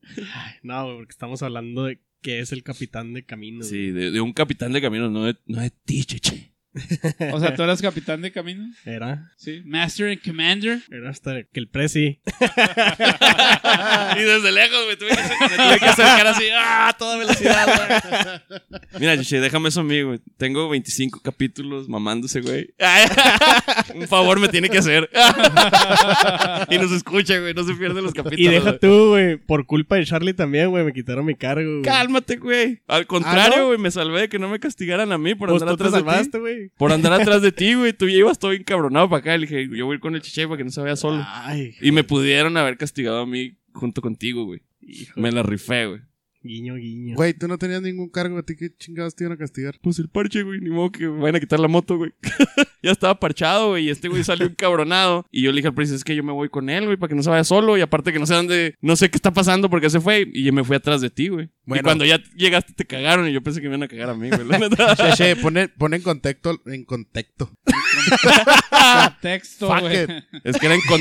No, 0.63 0.87
porque 0.97 1.11
estamos 1.11 1.43
hablando 1.43 1.85
de 1.85 2.01
que 2.23 2.41
es 2.41 2.53
el 2.53 2.63
capitán 2.63 3.13
de 3.13 3.25
camino. 3.25 3.59
güey. 3.59 3.69
Sí, 3.69 3.91
de, 3.91 4.11
de 4.11 4.21
un 4.23 4.33
capitán 4.33 4.73
de 4.73 4.81
caminos, 4.81 5.13
no 5.13 5.25
de, 5.25 5.37
no 5.47 5.61
de 5.61 5.71
ti, 5.71 6.05
cheche. 6.05 6.55
O 7.33 7.41
sea, 7.41 7.55
tú 7.55 7.63
eras 7.63 7.81
capitán 7.81 8.21
de 8.23 8.31
camino. 8.33 8.65
Era, 8.85 9.33
Sí. 9.37 9.63
Master 9.65 10.09
and 10.11 10.21
Commander. 10.23 10.81
era 10.91 11.11
hasta 11.11 11.43
que 11.45 11.61
el 11.61 11.69
presi. 11.69 12.21
y 14.17 14.21
desde 14.21 14.53
lejos 14.53 14.87
me 14.89 14.97
tuve, 14.97 15.09
que, 15.11 15.17
me 15.17 15.57
tuve 15.57 15.79
que 15.79 15.87
acercar 15.87 16.27
así, 16.27 16.45
¡ah! 16.55 16.89
a 16.89 16.93
toda 16.97 17.17
velocidad, 17.19 17.67
güey. 18.49 18.61
Mira, 19.01 19.17
Cheche, 19.17 19.41
déjame 19.41 19.69
eso 19.69 19.81
a 19.81 19.85
mí, 19.85 20.03
güey. 20.03 20.21
Tengo 20.37 20.69
25 20.69 21.21
capítulos 21.21 21.89
mamándose, 21.89 22.41
güey. 22.41 22.75
Un 23.95 24.07
favor 24.09 24.39
me 24.41 24.49
tiene 24.49 24.69
que 24.69 24.79
hacer. 24.79 25.09
y 26.71 26.79
nos 26.79 26.93
escucha, 26.93 27.39
güey. 27.39 27.55
No 27.55 27.65
se 27.65 27.75
pierden 27.75 28.05
los 28.05 28.15
capítulos. 28.15 28.41
Y 28.41 28.49
deja 28.49 28.71
güey. 28.71 28.79
tú, 28.81 29.09
güey. 29.11 29.37
Por 29.37 29.67
culpa 29.67 29.97
de 29.97 30.05
Charlie 30.07 30.35
también, 30.35 30.71
güey. 30.71 30.85
Me 30.85 30.93
quitaron 30.93 31.25
mi 31.25 31.35
cargo, 31.35 31.71
güey. 31.71 31.83
Cálmate, 31.83 32.37
güey. 32.37 32.81
Al 32.87 33.07
contrario, 33.07 33.55
¿Ah, 33.55 33.59
no? 33.59 33.67
güey, 33.69 33.79
me 33.79 33.91
salvé 33.91 34.23
de 34.23 34.29
que 34.29 34.39
no 34.39 34.49
me 34.49 34.59
castigaran 34.61 35.13
a 35.13 35.19
mí 35.19 35.35
por 35.35 35.49
Pues 35.49 35.63
andar 35.63 35.77
tú 35.77 35.85
te 35.85 35.89
atrás 35.99 36.31
de 36.31 36.39
ti. 36.39 36.66
Güey. 36.67 36.79
Por 36.79 36.93
andar 36.93 37.13
atrás 37.13 37.43
de 37.43 37.53
ti, 37.53 37.75
güey. 37.75 37.93
Tú 37.93 38.09
ya 38.09 38.17
ibas 38.17 38.39
todo 38.39 38.53
encabronado 38.53 39.09
para 39.09 39.21
acá. 39.21 39.37
Le 39.37 39.47
dije, 39.47 39.69
yo 39.77 39.87
voy 39.87 39.95
a 39.95 39.97
ir 39.97 40.01
con 40.01 40.15
el 40.15 40.23
chiche 40.23 40.47
para 40.47 40.59
que 40.59 40.65
no 40.65 40.71
se 40.71 40.81
vaya 40.81 40.97
solo. 40.97 41.25
Ay, 41.27 41.75
Y 41.81 41.93
me 41.93 42.05
pudieron 42.05 42.57
haber 42.57 42.77
castigado 42.77 43.21
a 43.21 43.27
mí 43.27 43.57
junto 43.73 44.03
contigo, 44.03 44.45
güey. 44.45 44.61
Me 45.17 45.33
la 45.33 45.43
rifé, 45.43 45.87
güey. 45.87 46.01
Guiño, 46.47 46.77
guiño. 46.77 47.17
Güey, 47.17 47.35
tú 47.35 47.49
no 47.49 47.59
tenías 47.59 47.83
ningún 47.83 48.09
cargo. 48.09 48.39
¿A 48.39 48.43
ti 48.43 48.57
qué 48.57 48.71
chingados 48.77 49.15
te 49.15 49.25
iban 49.25 49.35
a 49.35 49.37
castigar? 49.37 49.79
Pues 49.83 49.99
el 49.99 50.09
parche, 50.09 50.43
güey. 50.43 50.61
Ni 50.61 50.71
modo 50.71 50.91
que 50.91 51.07
me 51.07 51.21
vayan 51.21 51.37
a 51.37 51.41
quitar 51.41 51.61
la 51.61 51.69
moto, 51.69 51.97
güey. 51.97 52.13
ya 52.83 52.93
estaba 52.93 53.19
parchado, 53.19 53.71
güey. 53.71 53.87
Y 53.87 53.91
este 53.91 54.09
güey 54.09 54.25
salió 54.25 54.47
encabronado. 54.49 55.27
Y 55.31 55.43
yo 55.43 55.51
le 55.51 55.57
dije 55.57 55.69
al 55.69 55.75
príncipe, 55.75 55.97
es 55.97 56.05
que 56.05 56.17
yo 56.17 56.23
me 56.23 56.33
voy 56.33 56.49
con 56.49 56.71
él, 56.71 56.85
güey, 56.85 56.97
para 56.97 57.09
que 57.09 57.15
no 57.15 57.23
se 57.23 57.31
vaya 57.31 57.45
solo. 57.45 57.77
Y 57.77 57.81
aparte 57.81 58.13
que 58.13 58.19
no 58.19 58.27
sé 58.27 58.35
dónde, 58.35 58.75
no 58.81 58.97
sé 58.97 59.11
qué 59.11 59.17
está 59.17 59.33
pasando 59.33 59.69
porque 59.69 59.91
se 59.91 60.01
fue. 60.01 60.29
Y 60.33 60.45
yo 60.45 60.53
me 60.53 60.65
fui 60.65 60.77
atrás 60.77 61.01
de 61.01 61.11
ti, 61.11 61.29
güey. 61.29 61.51
Y 61.67 61.81
cuando 61.81 62.05
ya 62.05 62.23
llegaste 62.37 62.73
te 62.73 62.85
cagaron 62.85 63.29
y 63.29 63.33
yo 63.33 63.43
pensé 63.43 63.61
que 63.61 63.69
me 63.69 63.75
iban 63.75 63.83
a 63.83 63.89
cagar 63.89 64.11
a 64.11 64.15
mí, 64.15 64.31
güey. 64.31 64.47
pone, 65.43 65.69
pone 65.69 65.97
en 65.97 66.03
contexto, 66.03 66.63
en 66.67 66.85
contexto. 66.85 67.51
Texto, 69.21 69.69
Fuck 69.69 69.81
güey. 69.81 70.07
es 70.45 70.57
que 70.59 70.67
era, 70.67 70.75
en 70.75 70.81
con- 70.89 71.01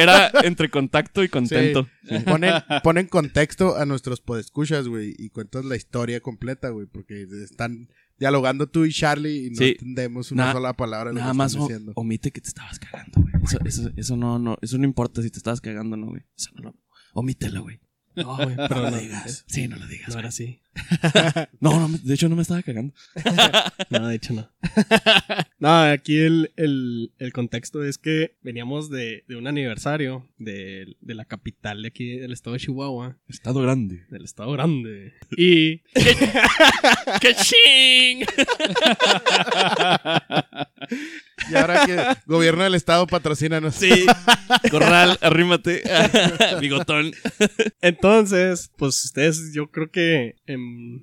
era 0.00 0.30
entre 0.44 0.70
contacto 0.70 1.22
y 1.22 1.28
contento. 1.28 1.88
Pone, 2.24 2.52
pone 2.82 3.00
en 3.00 3.06
contexto 3.08 3.76
a 3.76 3.86
nuestros 3.86 4.20
podescuchas, 4.20 4.88
güey, 4.88 5.14
y 5.18 5.30
cuentas 5.30 5.64
la 5.64 5.76
historia 5.76 6.20
completa, 6.20 6.68
güey, 6.70 6.86
porque 6.86 7.26
están 7.42 7.88
dialogando 8.18 8.68
tú 8.68 8.84
y 8.84 8.92
Charlie 8.92 9.46
y 9.46 9.50
no 9.50 9.56
Sí. 9.56 9.64
entendemos 9.70 10.30
una 10.32 10.46
Na- 10.46 10.52
sola 10.52 10.72
palabra 10.74 11.10
de 11.10 11.14
lo 11.14 11.20
Nada 11.20 11.32
que 11.32 11.38
más 11.38 11.52
están 11.52 11.62
o- 11.62 11.66
diciendo. 11.68 11.92
omite 11.96 12.30
que 12.30 12.40
te 12.40 12.48
estabas 12.48 12.78
cagando, 12.78 13.20
güey. 13.20 13.34
Eso, 13.44 13.58
eso, 13.64 13.90
eso 13.96 14.16
no, 14.16 14.38
no, 14.38 14.56
eso 14.62 14.78
no 14.78 14.84
importa 14.84 15.20
si 15.22 15.30
te 15.30 15.38
estabas 15.38 15.60
cagando, 15.60 15.96
no, 15.96 16.06
güey. 16.06 16.22
Eso 16.36 16.50
no 16.54 16.62
lo, 16.62 16.74
omítelo, 17.14 17.62
güey. 17.62 17.80
No, 18.16 18.36
güey, 18.36 18.54
No 18.54 18.68
pero 18.68 18.82
lo 18.82 18.90
no, 18.92 18.98
digas. 18.98 19.44
Sí, 19.48 19.66
no 19.66 19.76
lo 19.76 19.86
digas. 19.88 20.08
no 20.10 20.18
era 20.20 20.28
así. 20.28 20.60
No, 21.60 21.88
de 21.88 22.14
hecho 22.14 22.28
no 22.28 22.36
me 22.36 22.42
estaba 22.42 22.62
cagando. 22.62 22.94
No, 23.90 24.08
de 24.08 24.16
hecho 24.16 24.32
no. 24.34 24.50
no, 25.58 25.82
aquí 25.82 26.16
el, 26.18 26.52
el, 26.56 27.12
el 27.18 27.32
contexto 27.32 27.84
es 27.84 27.98
que 27.98 28.36
veníamos 28.42 28.90
de, 28.90 29.24
de 29.28 29.36
un 29.36 29.46
aniversario 29.46 30.28
de, 30.38 30.96
de 31.00 31.14
la 31.14 31.24
capital 31.24 31.82
de 31.82 31.88
aquí 31.88 32.18
del 32.18 32.32
estado 32.32 32.54
de 32.54 32.60
Chihuahua, 32.60 33.16
Estado 33.28 33.60
grande. 33.62 34.04
del 34.10 34.24
estado 34.24 34.52
grande. 34.52 35.14
Y 35.36 35.78
¡Qué 37.20 37.34
ching! 37.40 38.24
Y 41.50 41.54
ahora 41.56 41.84
que 41.86 41.96
gobierno 42.26 42.64
del 42.64 42.74
estado 42.74 43.06
patrocínanos. 43.06 43.74
Sí. 43.74 44.06
Corral, 44.70 45.18
arrímate. 45.20 45.82
Bigotón. 46.60 47.12
entonces, 47.80 48.70
pues 48.76 49.04
ustedes 49.04 49.52
yo 49.54 49.70
creo 49.70 49.90
que 49.90 50.36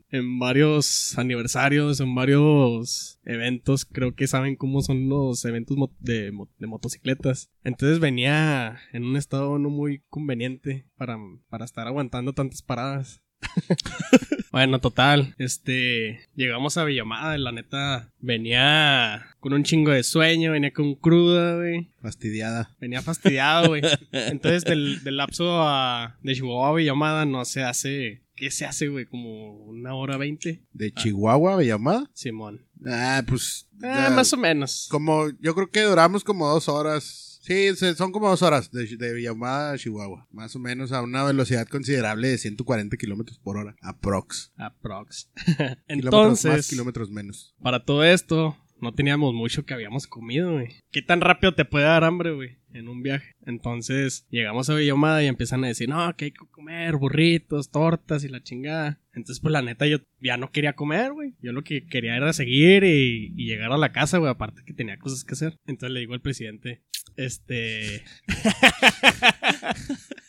en, 0.10 0.40
varios 0.40 1.18
aniversarios, 1.18 2.00
en 2.00 2.16
varios 2.16 3.20
eventos, 3.24 3.86
creo 3.86 4.16
que 4.16 4.28
saben 4.28 4.56
cómo 4.56 4.82
son 4.82 5.10
los 5.10 5.44
eventos 5.46 5.78
de, 6.00 6.32
de 6.58 6.68
motocicletas. 6.68 7.50
Entonces 7.64 8.00
venía 8.00 8.80
en 8.94 9.04
un 9.04 9.18
estado 9.18 9.58
no 9.60 9.70
muy 9.70 10.04
conveniente 10.10 10.86
para, 10.98 11.18
para 11.50 11.66
estar 11.66 11.88
aguantando 11.88 12.34
tantas 12.34 12.62
paradas. 12.62 13.22
bueno, 14.52 14.80
total, 14.80 15.36
este, 15.38 16.22
llegamos 16.36 16.78
a 16.78 16.84
Villamada, 16.84 17.38
la 17.38 17.52
neta, 17.52 18.12
venía 18.20 19.28
con 19.40 19.54
un 19.54 19.64
chingo 19.64 19.92
de 19.92 20.04
sueño, 20.04 20.52
venía 20.52 20.72
con 20.72 20.96
cruda, 20.96 21.56
güey. 21.58 21.90
Fastidiada. 22.02 22.76
Venía 22.80 23.02
fastidiado, 23.02 23.70
güey. 23.70 23.82
Entonces, 24.12 24.64
del, 24.64 25.04
del 25.04 25.18
lapso 25.18 25.62
a, 25.62 26.18
de 26.22 26.36
Chihuahua 26.36 26.70
a 26.70 26.74
Villamada 26.74 27.26
no 27.26 27.46
se 27.46 27.64
hace. 27.64 28.22
¿Qué 28.36 28.50
se 28.50 28.66
hace, 28.66 28.88
güey? 28.88 29.06
Como 29.06 29.66
una 29.66 29.94
hora 29.94 30.18
veinte. 30.18 30.64
¿De 30.74 30.92
Chihuahua, 30.92 31.58
Villamada? 31.58 32.10
Simón. 32.14 32.66
Ah, 32.86 33.24
pues. 33.28 33.68
Ah, 33.84 34.08
ya, 34.08 34.16
más 34.16 34.34
o 34.34 34.38
menos. 34.38 34.88
Como, 34.90 35.30
yo 35.40 35.54
creo 35.54 35.70
que 35.70 35.82
duramos 35.82 36.24
como 36.24 36.48
dos 36.48 36.68
horas. 36.68 37.31
Sí, 37.42 37.76
son 37.76 38.12
como 38.12 38.30
dos 38.30 38.44
horas 38.44 38.72
de, 38.72 38.86
de 38.98 39.14
Villamada 39.14 39.74
a 39.74 39.78
Chihuahua. 39.78 40.28
Más 40.32 40.56
o 40.56 40.60
menos 40.60 40.92
a 40.92 41.02
una 41.02 41.24
velocidad 41.24 41.68
considerable 41.68 42.28
de 42.30 42.38
140 42.38 42.96
kilómetros 42.98 43.40
por 43.40 43.58
hora. 43.58 43.76
Aprox. 43.82 44.54
Aprox. 44.58 45.30
Kilómetros 45.36 45.84
más, 45.88 45.90
Entonces, 45.90 46.68
kilómetros 46.70 47.10
menos. 47.10 47.56
para 47.62 47.84
todo 47.84 48.04
esto, 48.04 48.56
no 48.80 48.94
teníamos 48.94 49.34
mucho 49.34 49.66
que 49.66 49.74
habíamos 49.74 50.06
comido, 50.08 50.54
güey. 50.54 50.76
¿Qué 50.92 51.02
tan 51.02 51.20
rápido 51.22 51.56
te 51.56 51.66
puede 51.66 51.86
dar 51.86 52.04
hambre, 52.04 52.32
güey? 52.32 52.58
En 52.74 52.88
un 52.88 53.04
viaje. 53.04 53.36
Entonces, 53.46 54.26
llegamos 54.30 54.70
a 54.70 54.76
Villamada 54.76 55.24
y 55.24 55.28
empiezan 55.28 55.64
a 55.64 55.68
decir, 55.68 55.90
no, 55.90 56.16
que 56.16 56.26
hay 56.26 56.32
que 56.32 56.46
comer 56.52 56.96
burritos, 56.96 57.70
tortas 57.70 58.24
y 58.24 58.30
la 58.30 58.42
chingada. 58.42 59.00
Entonces, 59.14 59.42
pues 59.42 59.52
la 59.52 59.62
neta, 59.62 59.88
yo 59.88 59.98
ya 60.22 60.38
no 60.38 60.52
quería 60.52 60.74
comer, 60.74 61.12
güey. 61.12 61.34
Yo 61.42 61.52
lo 61.52 61.64
que 61.64 61.86
quería 61.86 62.16
era 62.16 62.32
seguir 62.34 62.84
y, 62.84 63.34
y 63.36 63.46
llegar 63.46 63.72
a 63.72 63.78
la 63.78 63.92
casa, 63.92 64.20
güey. 64.20 64.32
Aparte 64.32 64.64
que 64.66 64.74
tenía 64.74 64.98
cosas 64.98 65.24
que 65.24 65.34
hacer. 65.34 65.58
Entonces 65.66 65.94
le 65.94 66.00
digo 66.00 66.14
al 66.14 66.22
presidente, 66.22 66.82
este... 67.18 68.04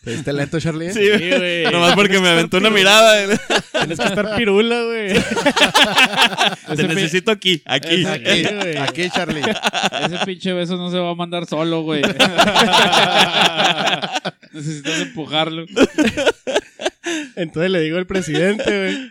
¿Te 0.03 0.11
diste 0.11 0.33
lento, 0.33 0.59
Charlie? 0.59 0.93
Sí, 0.93 1.09
güey. 1.09 1.65
Nomás 1.71 1.95
porque 1.95 2.19
me 2.19 2.29
aventó 2.29 2.57
una 2.57 2.71
mirada. 2.71 3.25
Tienes 3.73 4.01
que 4.01 4.05
estar 4.05 4.37
pirula, 4.37 4.83
güey. 4.83 5.13
Te 6.77 6.89
necesito 6.89 7.31
aquí, 7.31 7.63
aquí. 7.67 8.05
Aquí, 8.05 8.43
güey. 8.43 8.77
aquí, 8.79 9.11
Charlie. 9.11 9.43
Ese 9.43 10.27
pinche 10.27 10.53
beso 10.53 10.77
no 10.77 10.91
se 10.91 10.99
va 10.99 11.11
a 11.11 11.15
mandar 11.15 11.47
solo, 11.47 11.83
güey. 11.83 12.03
Necesitas 14.53 15.01
empujarlo. 15.01 15.65
Entonces 17.37 17.71
le 17.71 17.81
digo 17.81 17.99
al 17.99 18.07
presidente, 18.07 19.11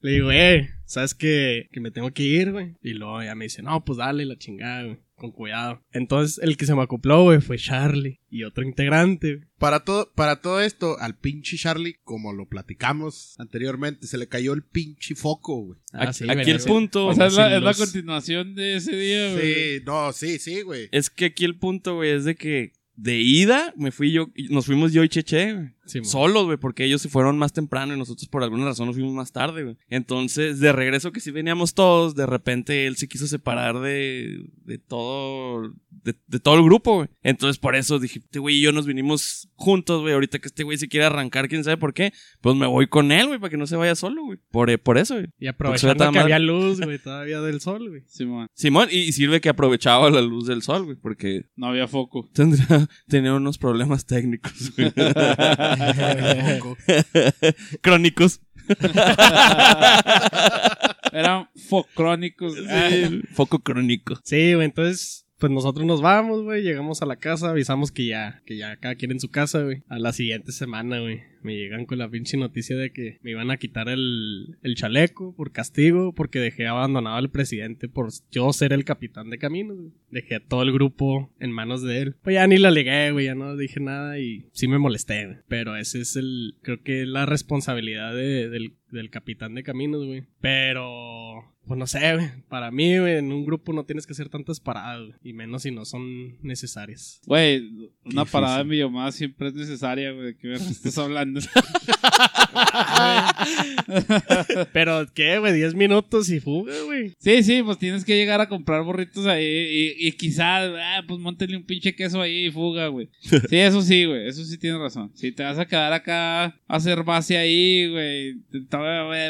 le 0.00 0.10
digo, 0.10 0.32
eh, 0.32 0.70
¿sabes 0.84 1.14
que, 1.14 1.68
que 1.72 1.80
me 1.80 1.90
tengo 1.90 2.10
que 2.10 2.22
ir, 2.22 2.52
güey? 2.52 2.76
Y 2.82 2.94
luego 2.94 3.22
ya 3.22 3.34
me 3.34 3.44
dice, 3.44 3.62
no, 3.62 3.84
pues 3.84 3.98
dale 3.98 4.24
la 4.24 4.36
chingada, 4.36 4.84
güey. 4.84 4.98
Con 5.24 5.32
cuidado. 5.32 5.82
Entonces 5.90 6.38
el 6.42 6.58
que 6.58 6.66
se 6.66 6.74
me 6.74 6.82
acopló, 6.82 7.22
güey, 7.22 7.40
fue 7.40 7.56
Charlie. 7.56 8.20
Y 8.28 8.44
otro 8.44 8.62
integrante, 8.62 9.36
güey. 9.36 9.48
Para 9.58 9.80
todo, 9.80 10.12
para 10.14 10.42
todo 10.42 10.60
esto, 10.60 10.98
al 11.00 11.16
pinche 11.16 11.56
Charlie, 11.56 11.96
como 12.04 12.34
lo 12.34 12.46
platicamos 12.46 13.34
anteriormente, 13.38 14.06
se 14.06 14.18
le 14.18 14.28
cayó 14.28 14.52
el 14.52 14.62
pinche 14.62 15.14
foco, 15.14 15.62
güey. 15.62 15.78
Ah, 15.94 16.10
Aquí, 16.10 16.44
sí, 16.44 16.50
el 16.50 16.60
punto 16.60 17.06
O 17.06 17.14
sea, 17.14 17.28
es 17.28 17.34
la, 17.36 17.70
es 17.70 17.78
continuación 17.78 18.54
de 18.54 18.76
ese 18.76 18.94
día, 18.94 19.32
güey. 19.32 19.54
Sí, 19.54 19.82
no, 19.86 20.12
sí, 20.12 20.38
sí, 20.38 20.60
güey. 20.60 20.90
es 20.92 21.08
que 21.08 21.24
aquí 21.24 21.46
el 21.46 21.56
punto, 21.56 21.94
güey, 21.94 22.10
es 22.10 22.24
de 22.24 22.34
que 22.34 22.72
de 22.96 23.16
ida 23.16 23.72
me 23.76 23.92
fui 23.92 24.12
yo, 24.12 24.30
nos 24.50 24.66
fuimos 24.66 24.92
yo 24.92 25.02
y 25.04 25.08
Cheche, 25.08 25.54
güey. 25.54 25.68
Sí, 25.86 26.04
solos, 26.04 26.46
güey, 26.46 26.56
porque 26.56 26.84
ellos 26.84 27.02
se 27.02 27.08
fueron 27.08 27.38
más 27.38 27.52
temprano 27.52 27.94
y 27.94 27.98
nosotros 27.98 28.28
por 28.28 28.42
alguna 28.42 28.64
razón 28.64 28.86
nos 28.86 28.96
fuimos 28.96 29.12
más 29.12 29.32
tarde, 29.32 29.62
güey. 29.64 29.76
Entonces, 29.88 30.60
de 30.60 30.72
regreso 30.72 31.12
que 31.12 31.20
sí 31.20 31.30
veníamos 31.30 31.74
todos, 31.74 32.14
de 32.14 32.26
repente 32.26 32.86
él 32.86 32.96
se 32.96 33.08
quiso 33.08 33.26
separar 33.26 33.80
de, 33.80 34.44
de 34.64 34.78
todo, 34.78 35.72
de, 35.90 36.14
de 36.26 36.40
todo 36.40 36.56
el 36.56 36.64
grupo, 36.64 36.94
güey. 36.96 37.08
Entonces, 37.22 37.58
por 37.58 37.76
eso 37.76 37.98
dije, 37.98 38.20
este 38.20 38.38
güey 38.38 38.56
y 38.56 38.62
yo 38.62 38.72
nos 38.72 38.86
vinimos 38.86 39.48
juntos, 39.54 40.00
güey. 40.02 40.14
Ahorita 40.14 40.38
que 40.38 40.48
este 40.48 40.62
güey 40.64 40.78
se 40.78 40.88
quiere 40.88 41.06
arrancar, 41.06 41.48
quién 41.48 41.64
sabe 41.64 41.76
por 41.76 41.94
qué, 41.94 42.12
pues 42.40 42.56
me 42.56 42.66
voy 42.66 42.86
con 42.86 43.12
él, 43.12 43.26
güey, 43.28 43.38
para 43.38 43.50
que 43.50 43.56
no 43.56 43.66
se 43.66 43.76
vaya 43.76 43.94
solo, 43.94 44.24
güey. 44.24 44.38
Por, 44.50 44.70
eh, 44.70 44.78
por 44.78 44.98
eso, 44.98 45.14
güey. 45.14 45.26
Y 45.38 45.46
aprovechando 45.46 46.04
que 46.04 46.10
mal. 46.10 46.22
había 46.22 46.38
luz, 46.38 46.80
güey, 46.80 46.98
todavía 46.98 47.40
del 47.40 47.60
sol, 47.60 47.88
güey. 47.88 48.02
Simón, 48.06 48.48
Simón, 48.54 48.88
y, 48.90 48.98
y 48.98 49.12
sirve 49.12 49.40
que 49.40 49.48
aprovechaba 49.48 50.10
la 50.10 50.20
luz 50.20 50.46
del 50.46 50.62
sol, 50.62 50.84
güey, 50.84 50.96
porque 50.96 51.46
no 51.56 51.66
había 51.66 51.88
foco. 51.88 52.28
tendría, 52.32 52.88
tenía 53.08 53.34
unos 53.34 53.58
problemas 53.58 54.06
técnicos, 54.06 54.72
güey. 54.76 54.92
Crónicos. 57.80 58.40
Eran 61.12 61.48
focrónicos. 61.68 62.54
Ah, 62.68 62.90
Foco 63.32 63.60
crónico. 63.60 64.18
Sí, 64.24 64.54
güey, 64.54 64.66
entonces, 64.66 65.26
pues 65.38 65.52
nosotros 65.52 65.86
nos 65.86 66.00
vamos, 66.00 66.42
güey, 66.42 66.62
llegamos 66.62 67.02
a 67.02 67.06
la 67.06 67.16
casa, 67.16 67.50
avisamos 67.50 67.92
que 67.92 68.06
ya, 68.06 68.42
que 68.46 68.56
ya 68.56 68.76
cada 68.76 68.94
quien 68.94 69.12
en 69.12 69.20
su 69.20 69.30
casa, 69.30 69.62
güey. 69.62 69.82
A 69.88 69.98
la 69.98 70.12
siguiente 70.12 70.52
semana, 70.52 71.00
güey, 71.00 71.22
me 71.44 71.54
llegan 71.54 71.86
con 71.86 71.98
la 71.98 72.08
pinche 72.10 72.36
noticia 72.36 72.76
de 72.76 72.90
que 72.92 73.18
me 73.22 73.30
iban 73.32 73.50
a 73.50 73.56
quitar 73.58 73.88
el, 73.88 74.56
el 74.62 74.74
chaleco 74.74 75.34
por 75.36 75.52
castigo, 75.52 76.12
porque 76.14 76.40
dejé 76.40 76.66
abandonado 76.66 77.16
al 77.16 77.30
presidente 77.30 77.88
por 77.88 78.08
yo 78.32 78.52
ser 78.52 78.72
el 78.72 78.84
capitán 78.84 79.30
de 79.30 79.38
caminos, 79.38 79.76
güey. 79.78 79.92
Dejé 80.10 80.36
a 80.36 80.40
todo 80.40 80.62
el 80.62 80.72
grupo 80.72 81.30
en 81.40 81.52
manos 81.52 81.82
de 81.82 81.98
él. 82.00 82.16
Pues 82.22 82.34
ya 82.34 82.46
ni 82.46 82.56
la 82.56 82.68
alegué, 82.68 83.10
güey, 83.12 83.26
ya 83.26 83.34
no 83.34 83.56
dije 83.56 83.80
nada 83.80 84.18
y 84.18 84.46
sí 84.52 84.66
me 84.68 84.78
molesté, 84.78 85.26
güey. 85.26 85.38
Pero 85.48 85.76
ese 85.76 86.00
es 86.00 86.16
el, 86.16 86.54
creo 86.62 86.82
que 86.82 87.02
es 87.02 87.08
la 87.08 87.26
responsabilidad 87.26 88.14
de- 88.14 88.48
del, 88.48 88.74
del 88.90 89.10
capitán 89.10 89.54
de 89.54 89.62
caminos, 89.62 90.04
güey. 90.06 90.24
Pero 90.40 91.52
pues 91.66 91.78
no 91.78 91.86
sé, 91.86 92.14
güey. 92.14 92.26
Para 92.48 92.70
mí, 92.70 92.98
güey, 92.98 93.16
en 93.16 93.32
un 93.32 93.44
grupo 93.46 93.72
no 93.72 93.84
tienes 93.84 94.06
que 94.06 94.12
hacer 94.12 94.28
tantas 94.28 94.60
paradas, 94.60 95.00
güey. 95.06 95.14
Y 95.22 95.32
menos 95.32 95.62
si 95.62 95.70
no 95.70 95.84
son 95.86 96.38
necesarias. 96.42 97.20
Güey, 97.26 97.60
una 98.04 98.22
difícil. 98.22 98.26
parada 98.32 98.60
en 98.60 98.68
videollamada 98.68 99.12
siempre 99.12 99.48
es 99.48 99.54
necesaria, 99.54 100.12
güey. 100.12 100.26
¿De 100.26 100.36
qué 100.36 100.48
verga 100.48 100.64
estás 100.70 100.98
hablando? 100.98 101.33
Pero, 104.72 105.06
¿qué, 105.14 105.38
güey? 105.38 105.54
10 105.54 105.74
minutos 105.74 106.30
y 106.30 106.40
fuga, 106.40 106.72
güey. 106.84 107.12
Sí, 107.18 107.42
sí, 107.42 107.62
pues 107.62 107.78
tienes 107.78 108.04
que 108.04 108.16
llegar 108.16 108.40
a 108.40 108.48
comprar 108.48 108.82
burritos 108.82 109.26
ahí 109.26 109.44
y, 109.44 110.08
y 110.08 110.12
quizás, 110.12 110.70
ah, 110.78 111.02
pues 111.06 111.20
móntele 111.20 111.56
un 111.56 111.64
pinche 111.64 111.94
queso 111.94 112.20
ahí 112.20 112.46
y 112.46 112.50
fuga, 112.50 112.88
güey. 112.88 113.08
Sí, 113.48 113.56
eso 113.56 113.82
sí, 113.82 114.04
güey, 114.04 114.26
eso 114.26 114.44
sí 114.44 114.58
tienes 114.58 114.80
razón. 114.80 115.10
Si 115.14 115.32
te 115.32 115.42
vas 115.42 115.58
a 115.58 115.66
quedar 115.66 115.92
acá 115.92 116.44
a 116.44 116.54
hacer 116.66 117.02
base 117.02 117.36
ahí, 117.36 117.88
güey, 117.90 118.34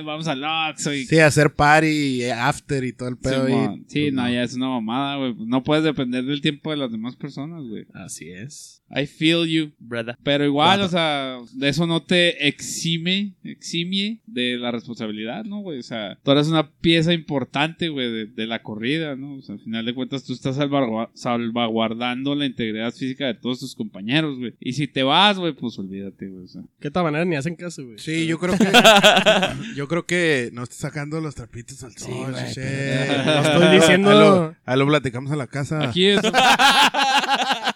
vamos 0.03 0.27
al 0.29 0.43
Oxxo 0.45 0.93
y... 0.95 1.05
Sí, 1.05 1.19
hacer 1.19 1.53
party, 1.53 2.25
after 2.31 2.85
y 2.85 2.93
todo 2.93 3.09
el 3.09 3.17
pedo 3.17 3.45
ahí. 3.45 3.53
Simón. 3.53 3.85
Sí, 3.89 4.01
Pues 4.03 4.13
no, 4.13 4.31
ya 4.31 4.43
es 4.43 4.55
una 4.55 4.69
mamada, 4.69 5.17
güey. 5.17 5.35
No 5.47 5.63
puedes 5.63 5.85
depender 5.85 6.25
del 6.25 6.41
tiempo 6.41 6.71
de 6.71 6.77
las 6.77 6.91
demás 6.91 7.17
personas, 7.17 7.63
güey. 7.65 7.87
Así 7.95 8.31
es. 8.31 8.83
I 8.97 9.07
feel 9.07 9.45
you. 9.47 9.73
Brother. 9.79 10.17
Pero 10.23 10.45
igual, 10.45 10.81
o 10.83 10.89
sea, 10.89 11.39
de 11.53 11.69
eso 11.69 11.87
no 11.87 12.03
te 12.03 12.47
exime, 12.47 13.35
eximie 13.43 14.21
de 14.27 14.57
la 14.57 14.71
responsabilidad, 14.71 15.45
¿no, 15.45 15.61
güey? 15.61 15.81
O 15.81 15.83
sea, 15.83 16.17
tú 16.23 16.31
eres 16.31 16.47
una 16.49 16.71
pieza 16.71 17.13
importante, 17.13 17.89
güey, 17.89 18.11
de, 18.13 18.27
de 18.27 18.47
la 18.47 18.63
corrida, 18.63 19.17
¿no? 19.17 19.35
O 19.35 19.43
sea, 19.43 19.57
al 19.57 19.61
final 19.61 19.85
de 19.85 19.95
cuentas 19.95 20.23
tú 20.25 20.33
estás 20.33 20.57
salvagu- 20.59 21.11
salvaguardando 21.15 22.35
la 22.35 22.47
integridad 22.47 22.93
física 22.93 23.27
de 23.27 23.35
todos 23.35 23.61
tus 23.61 23.75
compañeros, 23.75 24.39
güey. 24.39 24.55
Y 24.61 24.75
si 24.75 24.87
te 24.87 25.03
vas, 25.03 25.39
güey, 25.39 25.53
pues 25.55 25.79
olvídate, 25.79 26.29
güey. 26.29 26.45
O 26.45 26.49
sea, 26.49 26.63
¿Qué 26.81 26.91
tal 26.91 27.05
manera 27.05 27.25
ni 27.25 27.37
hacen 27.37 27.57
caso, 27.57 27.85
güey? 27.85 27.99
Sí, 27.99 28.27
yo 28.27 28.39
creo 28.39 28.57
que. 28.57 28.65
yo 29.77 29.89
creo 29.89 30.07
que 30.07 30.51
no 30.53 30.63
está 30.63 30.77
sacando 30.77 31.21
los 31.21 31.35
trapitos 31.35 31.83
al 31.83 31.97
sol. 31.97 32.31
güey, 32.33 32.53
che. 32.53 32.61
pero- 32.63 33.25
No 33.25 33.43
estoy 33.43 33.77
diciendo- 33.77 34.55
Ahí 34.65 34.79
lo, 34.79 34.85
lo 34.85 34.91
platicamos 34.91 35.33
en 35.33 35.39
la 35.39 35.47
casa. 35.47 35.89
aquí 35.89 36.07
es. 36.07 36.21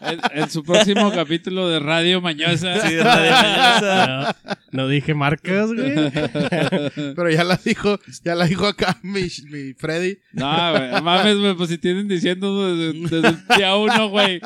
en, 0.00 0.20
en 0.42 0.50
su 0.50 0.62
próximo 0.64 1.10
capítulo 1.14 1.68
de 1.68 1.78
Radio 1.80 2.20
Mañosa. 2.20 2.86
Sí, 2.88 2.96
Radio 2.96 3.32
Mañosa. 3.32 4.36
No, 4.70 4.82
no 4.82 4.88
dije 4.88 5.14
marcas, 5.14 5.72
güey. 5.72 5.94
Pero 7.16 7.30
ya 7.30 7.42
la 7.42 7.56
dijo, 7.56 7.98
ya 8.22 8.34
la 8.34 8.44
dijo 8.46 8.66
acá 8.66 8.98
mi, 9.02 9.22
mi 9.50 9.72
Freddy. 9.74 10.18
No, 10.32 10.72
güey, 10.72 10.90
no 10.90 11.02
mames, 11.02 11.38
güey, 11.38 11.54
pues 11.56 11.70
si 11.70 11.78
tienen 11.78 12.06
diciendo 12.06 12.76
desde, 12.76 13.00
desde 13.00 13.28
el 13.28 13.38
día 13.56 13.76
uno, 13.76 14.08
güey. 14.10 14.40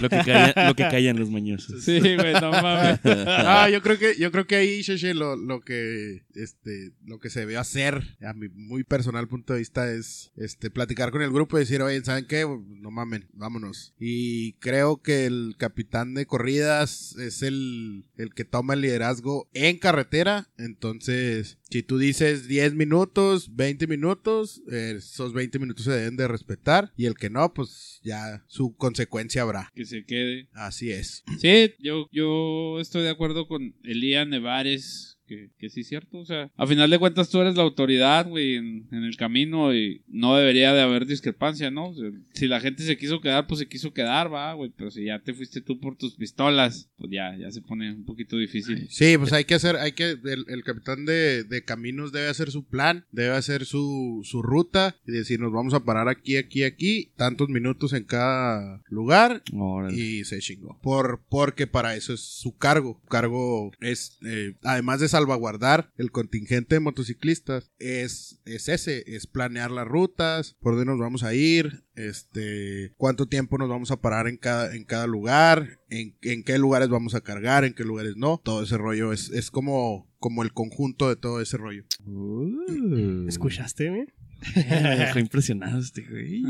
Lo 0.00 0.08
que, 0.08 0.16
calla- 0.18 0.66
lo 0.66 0.74
que 0.74 0.88
callan 0.88 1.18
los 1.20 1.30
mañosos. 1.30 1.84
Sí, 1.84 2.00
güey, 2.00 2.32
no 2.40 2.50
mames. 2.50 2.98
Ah, 3.26 3.68
yo 3.70 3.80
creo 3.80 3.96
que, 3.98 4.16
yo 4.18 4.32
creo 4.32 4.46
que 4.46 4.56
ahí, 4.56 4.82
Sheshe, 4.82 5.14
lo, 5.14 5.36
lo 5.36 5.60
que 5.60 6.24
este, 6.34 6.90
lo 7.06 7.20
que 7.20 7.30
se 7.30 7.40
debió 7.40 7.60
hacer, 7.60 8.16
a 8.26 8.32
mi 8.32 8.48
muy 8.48 8.82
personal 8.82 9.28
punto 9.28 9.52
de 9.52 9.60
vista, 9.60 9.90
es 9.90 10.32
este 10.36 10.70
platicar 10.70 11.10
con 11.12 11.22
el 11.22 11.30
grupo 11.30 11.56
y 11.56 11.60
decir, 11.60 11.80
oye, 11.82 12.02
¿saben 12.04 12.26
qué? 12.26 12.44
No 12.80 12.90
mamen, 12.90 13.28
vámonos. 13.32 13.94
Y 14.00 14.49
creo 14.52 15.02
que 15.02 15.26
el 15.26 15.54
capitán 15.58 16.14
de 16.14 16.26
corridas 16.26 17.16
es 17.16 17.42
el, 17.42 18.04
el 18.16 18.34
que 18.34 18.44
toma 18.44 18.74
el 18.74 18.82
liderazgo 18.82 19.48
en 19.52 19.78
carretera. 19.78 20.48
Entonces, 20.58 21.58
si 21.70 21.82
tú 21.82 21.98
dices 21.98 22.48
10 22.48 22.74
minutos, 22.74 23.54
20 23.54 23.86
minutos, 23.86 24.62
eh, 24.70 24.94
esos 24.98 25.32
20 25.32 25.58
minutos 25.58 25.84
se 25.84 25.92
deben 25.92 26.16
de 26.16 26.28
respetar. 26.28 26.92
Y 26.96 27.06
el 27.06 27.14
que 27.14 27.30
no, 27.30 27.52
pues 27.54 28.00
ya 28.02 28.44
su 28.46 28.74
consecuencia 28.76 29.42
habrá. 29.42 29.70
Que 29.74 29.84
se 29.84 30.04
quede. 30.04 30.48
Así 30.52 30.90
es. 30.90 31.24
Sí, 31.40 31.74
yo, 31.78 32.08
yo 32.12 32.80
estoy 32.80 33.02
de 33.02 33.10
acuerdo 33.10 33.46
con 33.46 33.74
Elías 33.84 34.26
Nevares. 34.26 35.19
Que, 35.30 35.50
que 35.60 35.70
sí 35.70 35.82
es 35.82 35.88
cierto, 35.88 36.18
o 36.18 36.24
sea, 36.24 36.50
a 36.56 36.66
final 36.66 36.90
de 36.90 36.98
cuentas 36.98 37.30
tú 37.30 37.40
eres 37.40 37.54
la 37.54 37.62
autoridad, 37.62 38.28
güey, 38.28 38.56
en, 38.56 38.88
en 38.90 39.04
el 39.04 39.16
camino 39.16 39.72
y 39.72 40.02
no 40.08 40.36
debería 40.36 40.72
de 40.72 40.80
haber 40.80 41.06
discrepancia, 41.06 41.70
¿no? 41.70 41.90
O 41.90 41.94
sea, 41.94 42.10
si 42.32 42.48
la 42.48 42.58
gente 42.58 42.82
se 42.82 42.98
quiso 42.98 43.20
quedar, 43.20 43.46
pues 43.46 43.60
se 43.60 43.68
quiso 43.68 43.92
quedar, 43.92 44.32
va, 44.32 44.52
güey, 44.54 44.72
pero 44.76 44.90
si 44.90 45.04
ya 45.04 45.20
te 45.20 45.32
fuiste 45.32 45.60
tú 45.60 45.78
por 45.78 45.96
tus 45.96 46.16
pistolas, 46.16 46.90
pues 46.98 47.12
ya, 47.12 47.36
ya 47.36 47.48
se 47.52 47.62
pone 47.62 47.92
un 47.92 48.04
poquito 48.04 48.38
difícil. 48.38 48.88
Sí, 48.90 49.16
pues 49.18 49.32
hay 49.32 49.44
que 49.44 49.54
hacer, 49.54 49.76
hay 49.76 49.92
que, 49.92 50.10
el, 50.10 50.44
el 50.48 50.64
capitán 50.64 51.04
de, 51.04 51.44
de 51.44 51.64
caminos 51.64 52.10
debe 52.10 52.26
hacer 52.26 52.50
su 52.50 52.66
plan, 52.66 53.06
debe 53.12 53.36
hacer 53.36 53.66
su, 53.66 54.22
su 54.24 54.42
ruta 54.42 54.96
y 55.06 55.12
decir, 55.12 55.38
nos 55.38 55.52
vamos 55.52 55.74
a 55.74 55.84
parar 55.84 56.08
aquí, 56.08 56.38
aquí, 56.38 56.64
aquí, 56.64 57.12
tantos 57.14 57.48
minutos 57.50 57.92
en 57.92 58.02
cada 58.02 58.82
lugar 58.88 59.44
Órale. 59.52 59.96
y 59.96 60.24
se 60.24 60.40
chingó. 60.40 60.76
Por, 60.82 61.20
porque 61.28 61.68
para 61.68 61.94
eso 61.94 62.12
es 62.12 62.20
su 62.20 62.56
cargo. 62.56 62.98
Su 63.00 63.08
cargo 63.08 63.70
es, 63.80 64.18
eh, 64.26 64.54
además 64.64 64.98
de 64.98 65.06
salvaguardar 65.20 65.92
el 65.96 66.10
contingente 66.10 66.76
de 66.76 66.80
motociclistas, 66.80 67.70
es, 67.78 68.40
es 68.44 68.68
ese, 68.68 69.04
es 69.06 69.26
planear 69.26 69.70
las 69.70 69.86
rutas, 69.86 70.56
por 70.60 70.74
dónde 70.74 70.90
nos 70.90 70.98
vamos 70.98 71.22
a 71.22 71.34
ir, 71.34 71.84
este, 71.94 72.92
cuánto 72.96 73.26
tiempo 73.26 73.58
nos 73.58 73.68
vamos 73.68 73.90
a 73.90 74.00
parar 74.00 74.26
en 74.26 74.36
cada, 74.36 74.74
en 74.74 74.84
cada 74.84 75.06
lugar, 75.06 75.78
en, 75.88 76.16
en 76.22 76.42
qué 76.42 76.58
lugares 76.58 76.88
vamos 76.88 77.14
a 77.14 77.20
cargar, 77.20 77.64
en 77.64 77.74
qué 77.74 77.84
lugares 77.84 78.16
no. 78.16 78.40
Todo 78.42 78.62
ese 78.62 78.78
rollo 78.78 79.12
es, 79.12 79.30
es 79.30 79.50
como, 79.50 80.08
como 80.18 80.42
el 80.42 80.52
conjunto 80.52 81.08
de 81.08 81.16
todo 81.16 81.40
ese 81.40 81.56
rollo. 81.56 81.84
Uh. 82.06 83.26
¿Escuchaste, 83.28 83.90
güey? 83.90 84.06
Me 84.56 84.96
dejó 84.96 85.18
impresionado 85.20 85.78
este 85.78 86.02
güey. 86.02 86.42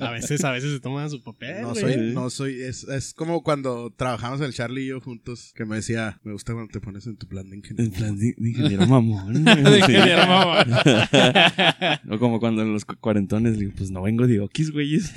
A 0.00 0.10
veces, 0.10 0.44
a 0.44 0.50
veces 0.52 0.72
se 0.72 0.80
toman 0.80 1.10
su 1.10 1.22
papel, 1.22 1.62
No 1.62 1.70
güey. 1.70 1.80
soy, 1.82 1.96
no 2.14 2.30
soy, 2.30 2.62
es, 2.62 2.84
es 2.84 3.12
como 3.14 3.42
cuando 3.42 3.90
trabajamos 3.96 4.40
el 4.40 4.52
Charlie 4.54 4.84
y 4.84 4.88
yo 4.88 5.00
juntos, 5.00 5.52
que 5.54 5.64
me 5.64 5.76
decía, 5.76 6.18
me 6.24 6.32
gusta 6.32 6.52
cuando 6.52 6.70
te 6.72 6.80
pones 6.80 7.06
en 7.06 7.16
tu 7.16 7.26
plan 7.26 7.44
de 7.50 7.56
En 7.56 7.58
ingeniero. 7.58 7.92
plan 7.92 8.16
de, 8.18 8.34
de 8.36 8.48
ingeniero 8.48 8.86
mamón. 8.86 9.44
De 9.44 9.78
ingeniero 9.78 10.26
mamón. 10.26 10.66
O 12.10 12.18
como 12.18 12.38
cuando 12.40 12.62
en 12.62 12.72
los 12.72 12.84
cu- 12.84 12.96
cuarentones 13.00 13.58
digo, 13.58 13.72
pues 13.76 13.90
no 13.90 14.02
vengo 14.02 14.26
de 14.26 14.40
Okis, 14.40 14.70
güeyes. 14.70 15.12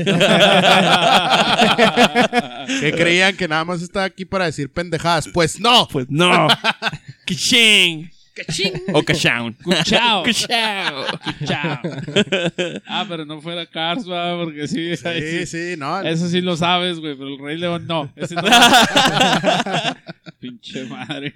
que 2.80 2.92
creían 2.94 3.36
que 3.36 3.48
nada 3.48 3.66
más 3.66 3.82
estaba 3.82 4.06
aquí 4.06 4.26
para 4.26 4.46
decir 4.46 4.70
pendejadas. 4.72 5.28
Pues 5.28 5.60
no. 5.60 5.88
Pues 5.92 6.08
no. 6.10 6.48
¡Kiching! 7.26 8.10
O 8.94 9.04
Kashaun. 9.04 9.56
Chao. 9.84 10.24
Chao. 10.32 11.06
Chao. 11.46 11.80
Ah, 12.88 13.06
pero 13.08 13.26
no 13.26 13.42
fuera 13.42 13.66
Cars, 13.66 14.04
porque 14.06 14.68
sí. 14.68 14.94
ahí 15.06 15.22
Sí, 15.22 15.46
sí, 15.46 15.76
no. 15.78 16.02
Eso 16.02 16.28
sí 16.30 16.42
lo 16.42 16.56
sabes, 16.58 17.00
güey, 17.00 17.16
pero 17.16 17.30
el 17.30 17.40
Rey 17.40 17.58
León 17.58 17.86
no. 17.88 18.12
Ese 18.16 18.36
no. 18.36 18.42
Pinche 20.40 20.86
madre. 20.86 21.34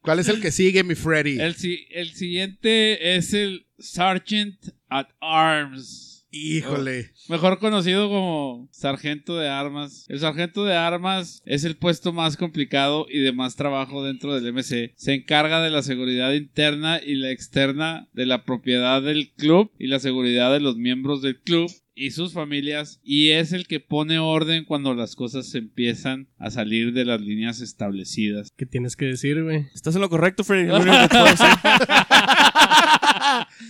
¿Cuál 0.00 0.18
es 0.20 0.28
el 0.28 0.40
que 0.40 0.50
sigue, 0.50 0.82
mi 0.84 0.94
Freddy? 0.94 1.38
El, 1.40 1.54
si- 1.54 1.86
el 1.90 2.12
siguiente 2.14 3.16
es 3.16 3.34
el 3.34 3.66
Sergeant 3.78 4.56
at 4.88 5.08
Arms. 5.20 6.07
Híjole. 6.30 7.12
Mejor 7.28 7.58
conocido 7.58 8.08
como 8.08 8.68
sargento 8.70 9.36
de 9.36 9.48
armas. 9.48 10.04
El 10.08 10.20
sargento 10.20 10.64
de 10.64 10.76
armas 10.76 11.42
es 11.46 11.64
el 11.64 11.76
puesto 11.76 12.12
más 12.12 12.36
complicado 12.36 13.06
y 13.08 13.20
de 13.20 13.32
más 13.32 13.56
trabajo 13.56 14.04
dentro 14.04 14.34
del 14.34 14.52
MC. 14.52 14.92
Se 14.96 15.14
encarga 15.14 15.62
de 15.62 15.70
la 15.70 15.82
seguridad 15.82 16.32
interna 16.32 17.00
y 17.04 17.14
la 17.14 17.30
externa 17.30 18.08
de 18.12 18.26
la 18.26 18.44
propiedad 18.44 19.02
del 19.02 19.32
club 19.32 19.70
y 19.78 19.86
la 19.86 20.00
seguridad 20.00 20.52
de 20.52 20.60
los 20.60 20.76
miembros 20.76 21.22
del 21.22 21.40
club 21.40 21.70
y 21.98 22.10
sus 22.12 22.32
familias 22.32 23.00
y 23.02 23.30
es 23.30 23.52
el 23.52 23.66
que 23.66 23.80
pone 23.80 24.18
orden 24.18 24.64
cuando 24.64 24.94
las 24.94 25.16
cosas 25.16 25.54
empiezan 25.54 26.28
a 26.38 26.50
salir 26.50 26.92
de 26.92 27.04
las 27.04 27.20
líneas 27.20 27.60
establecidas. 27.60 28.52
¿Qué 28.56 28.66
tienes 28.66 28.96
que 28.96 29.06
decir, 29.06 29.42
güey? 29.42 29.66
Estás 29.74 29.94
en 29.96 30.00
lo 30.00 30.08
correcto, 30.08 30.44
Freddy. 30.44 30.70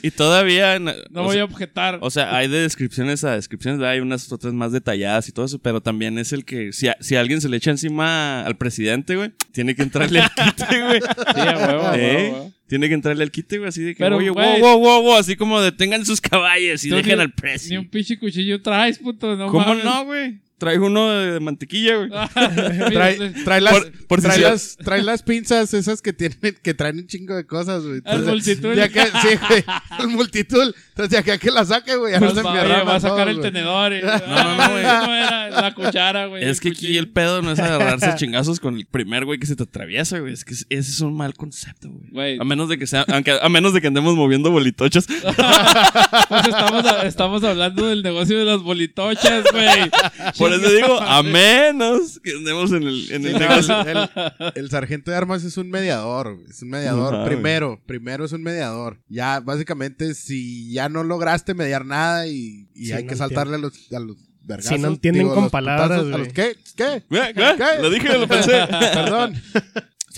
y 0.02 0.10
todavía. 0.10 0.78
No 0.78 0.92
voy 1.24 1.34
sea, 1.34 1.42
a 1.42 1.44
objetar. 1.44 1.98
O 2.02 2.10
sea, 2.10 2.36
hay 2.36 2.48
de 2.48 2.58
descripciones 2.60 3.24
a 3.24 3.34
descripciones, 3.34 3.80
hay 3.82 4.00
unas 4.00 4.30
otras 4.32 4.52
más 4.54 4.72
detalladas 4.72 5.28
y 5.28 5.32
todo 5.32 5.46
eso, 5.46 5.58
pero 5.58 5.80
también 5.80 6.18
es 6.18 6.32
el 6.32 6.44
que, 6.44 6.72
si, 6.72 6.88
a- 6.88 6.96
si 7.00 7.16
alguien 7.16 7.40
se 7.40 7.48
le 7.48 7.56
echa 7.56 7.70
encima 7.70 8.42
al 8.44 8.56
presidente, 8.56 9.16
güey, 9.16 9.32
tiene 9.52 9.74
que 9.74 9.82
entrarle 9.82 10.20
al 10.20 10.30
quite, 10.34 10.82
güey. 10.82 11.00
Sí, 11.00 11.40
a 11.40 11.56
huevo, 11.56 11.82
a 11.86 11.92
huevo, 11.92 11.96
¿Eh? 11.96 12.28
a 12.28 12.32
huevo. 12.32 12.52
Tiene 12.68 12.88
que 12.88 12.94
entrarle 12.94 13.22
al 13.24 13.30
quite, 13.30 13.58
güey, 13.58 13.68
así 13.68 13.82
de 13.82 13.94
que, 13.94 14.04
Pero, 14.04 14.18
oye, 14.18 14.28
güey. 14.30 14.60
wow, 14.60 14.60
wow, 14.60 14.78
wow, 14.78 15.02
wow, 15.02 15.16
así 15.16 15.36
como 15.36 15.60
detengan 15.60 16.04
sus 16.04 16.20
caballos 16.20 16.84
y 16.84 16.90
dejen 16.90 17.16
ni- 17.16 17.22
al 17.22 17.28
Ni 17.28 17.32
presi. 17.32 17.76
un 17.76 17.88
pinche 17.88 18.18
cuchillo 18.18 18.60
traes, 18.60 18.98
puto. 18.98 19.34
No 19.36 19.46
¿Cómo 19.48 19.64
mames. 19.66 19.84
no, 19.84 20.04
güey? 20.04 20.38
Traigo 20.58 20.86
uno 20.86 21.08
de, 21.10 21.32
de 21.34 21.40
mantequilla, 21.40 21.96
güey. 21.96 22.10
Trae, 22.92 23.30
trae 23.44 23.60
las, 23.60 23.72
Por- 23.74 24.06
por 24.08 24.20
si 24.20 24.26
trae, 24.26 24.40
las, 24.40 24.76
trae 24.76 25.02
las 25.02 25.22
pinzas 25.22 25.72
esas 25.72 26.02
que 26.02 26.12
tienen, 26.12 26.36
que 26.62 26.74
traen 26.74 26.98
un 26.98 27.06
chingo 27.06 27.36
de 27.36 27.46
cosas, 27.46 27.84
güey. 27.84 28.00
El 28.04 28.24
multitud. 28.24 28.74
De 28.74 28.82
acá, 28.82 29.06
sí, 29.22 29.28
güey. 29.48 29.64
El 30.00 30.08
multitud. 30.08 30.74
Entonces, 30.88 31.10
de 31.10 31.18
acá 31.18 31.38
que 31.38 31.50
la 31.52 31.64
saque, 31.64 31.94
güey. 31.96 32.12
Ya 32.12 32.18
Pues 32.18 32.34
no 32.34 32.40
se 32.40 32.42
va, 32.46 32.82
va 32.84 32.96
a 32.96 33.00
sacar 33.00 33.16
todos, 33.18 33.28
el 33.28 33.36
güey. 33.38 33.52
tenedor. 33.52 33.92
Y, 33.92 34.02
no, 34.02 34.56
no, 34.56 34.70
güey. 34.72 34.82
no 34.82 35.14
era 35.14 35.48
la 35.50 35.74
cuchara, 35.74 36.26
güey. 36.26 36.42
Es 36.44 36.60
que 36.60 36.70
aquí 36.70 36.96
el 36.96 37.08
pedo 37.08 37.40
no 37.40 37.52
es 37.52 37.58
agarrarse 37.60 38.14
chingazos 38.16 38.58
con 38.58 38.76
el 38.76 38.86
primer 38.86 39.24
güey 39.24 39.38
que 39.38 39.46
se 39.46 39.54
te 39.54 39.62
atraviesa, 39.62 40.18
güey. 40.18 40.32
Es 40.32 40.44
que 40.44 40.54
ese 40.54 40.66
es 40.76 41.00
un 41.00 41.16
mal 41.16 41.34
concepto, 41.34 41.88
güey. 41.88 42.10
Güey. 42.10 42.38
A 42.40 42.44
menos 42.44 42.68
de 42.68 42.78
que 42.78 42.86
sea, 42.88 43.04
aunque, 43.12 43.38
a 43.40 43.48
menos 43.48 43.74
de 43.74 43.80
que 43.80 43.86
andemos 43.86 44.16
moviendo 44.16 44.50
bolitochos. 44.50 45.06
Pues 45.06 46.46
estamos, 46.48 46.84
estamos 47.04 47.44
hablando 47.44 47.86
del 47.86 48.02
negocio 48.02 48.38
de 48.38 48.44
las 48.44 48.60
bolitochas, 48.62 49.44
güey. 49.52 49.90
Por 50.50 50.60
eso 50.60 50.70
digo, 50.72 51.00
a 51.00 51.22
menos 51.22 52.20
que 52.22 52.32
andemos 52.32 52.72
en 52.72 52.82
el, 52.84 53.10
en 53.12 53.26
el 53.26 53.38
negocio. 53.38 53.80
el, 53.80 53.96
el- 53.96 54.52
el 54.54 54.70
sargento 54.70 55.10
de 55.10 55.16
armas 55.16 55.44
es 55.44 55.56
un 55.56 55.70
mediador, 55.70 56.38
es 56.48 56.62
un 56.62 56.70
mediador. 56.70 57.14
Ajá, 57.14 57.24
primero, 57.26 57.80
primero 57.86 58.24
es 58.24 58.32
un 58.32 58.42
mediador. 58.42 58.98
Ya, 59.08 59.40
básicamente, 59.40 60.14
si 60.14 60.70
ya 60.72 60.88
no 60.88 61.04
lograste 61.04 61.54
mediar 61.54 61.84
nada 61.84 62.26
y, 62.26 62.68
y 62.74 62.86
Sí, 62.86 62.92
hay 62.92 63.04
no 63.04 63.10
que 63.10 63.16
saltarle 63.16 63.56
a 63.56 63.58
los, 63.58 63.92
a 63.92 63.98
los 64.00 64.16
vergazos. 64.42 64.76
Si 64.76 64.82
no 64.82 64.88
entienden 64.88 65.22
digo, 65.24 65.34
con 65.34 65.50
palabras, 65.50 66.00
putazos, 66.00 66.14
¿A 66.14 66.18
los? 66.18 66.28
¿Qué? 66.28 66.56
¿Qué? 66.76 67.02
¿Qué? 67.10 67.32
¿Qué? 67.34 67.82
Lo 67.82 67.90
dije, 67.90 68.18
lo 68.18 68.26
pensé. 68.28 68.66
Perdón. 68.68 69.34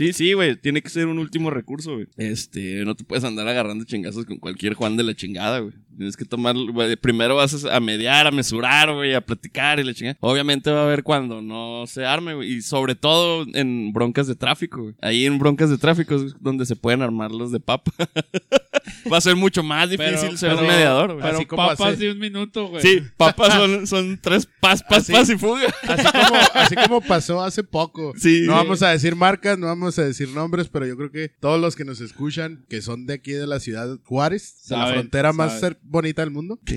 Sí, 0.01 0.15
sí, 0.15 0.33
güey. 0.33 0.57
Tiene 0.57 0.81
que 0.81 0.89
ser 0.89 1.09
un 1.09 1.19
último 1.19 1.51
recurso, 1.51 1.93
güey. 1.93 2.07
Este, 2.17 2.87
no 2.87 2.95
te 2.95 3.05
puedes 3.05 3.23
andar 3.23 3.47
agarrando 3.47 3.85
chingazos 3.85 4.25
con 4.25 4.39
cualquier 4.39 4.73
Juan 4.73 4.97
de 4.97 5.03
la 5.03 5.15
chingada, 5.15 5.59
güey. 5.59 5.75
Tienes 5.95 6.17
que 6.17 6.25
tomar, 6.25 6.57
güey, 6.57 6.97
primero 6.97 7.37
vas 7.37 7.67
a 7.67 7.79
mediar, 7.81 8.27
a 8.27 8.31
mesurar, 8.31 8.95
güey, 8.95 9.13
a 9.13 9.21
platicar 9.21 9.79
y 9.79 9.85
la 9.85 9.93
chingada. 9.93 10.17
Obviamente 10.21 10.71
va 10.71 10.81
a 10.81 10.85
haber 10.85 11.03
cuando 11.03 11.43
no 11.43 11.85
se 11.87 12.07
arme, 12.07 12.33
güey. 12.33 12.51
Y 12.51 12.63
sobre 12.63 12.95
todo 12.95 13.45
en 13.53 13.93
broncas 13.93 14.27
de 14.27 14.35
tráfico, 14.37 14.81
güey. 14.85 14.95
Ahí 15.03 15.27
en 15.27 15.39
broncas 15.39 15.69
de 15.69 15.77
tráfico 15.77 16.15
es 16.15 16.35
donde 16.41 16.65
se 16.65 16.77
pueden 16.77 17.03
armar 17.03 17.31
los 17.33 17.53
de 17.53 17.61
papa. 17.61 17.93
va 19.13 19.19
a 19.19 19.21
ser 19.21 19.37
mucho 19.37 19.63
más 19.63 19.91
difícil 19.91 20.15
Pero- 20.19 20.37
ser 20.39 20.51
pero- 20.53 20.63
un 20.63 20.69
mediador, 20.69 21.13
güey. 21.13 21.23
Pero 21.23 21.37
Así 21.37 21.45
como 21.47 21.67
papas 21.67 21.81
hace- 21.95 22.05
de 22.07 22.13
un 22.13 22.19
minuto, 22.19 22.69
güey. 22.69 22.83
Sí, 22.83 23.03
papas 23.19 23.53
son, 23.55 23.87
son 23.87 24.19
tres 24.23 24.49
pas, 24.61 24.83
pas, 24.83 24.99
Así. 24.99 25.13
pas 25.13 25.29
y 25.29 25.37
fuga. 25.37 25.67
Así 25.83 26.05
como, 26.05 26.41
así 26.55 26.75
como 26.77 27.01
pasó 27.07 27.43
hace 27.43 27.63
poco. 27.63 28.15
Sí. 28.17 28.45
No 28.47 28.55
vamos 28.55 28.83
a 28.83 28.89
decir 28.91 29.15
marcas, 29.15 29.59
no 29.59 29.67
vamos 29.67 29.90
a 29.99 30.05
decir 30.05 30.29
nombres, 30.31 30.69
pero 30.69 30.87
yo 30.87 30.97
creo 30.97 31.11
que 31.11 31.31
todos 31.41 31.61
los 31.61 31.77
que 31.77 31.85
nos 31.85 32.01
escuchan, 32.01 32.65
que 32.69 32.83
son 32.83 33.07
de 33.07 33.15
aquí 33.15 33.33
de 33.33 33.47
la 33.47 33.61
ciudad 33.61 33.99
Juárez, 34.05 34.65
de 34.69 34.77
la 34.77 34.87
frontera 34.93 35.33
más 35.33 35.61
saben. 35.61 35.79
bonita 35.83 36.23
del 36.23 36.31
mundo, 36.31 36.61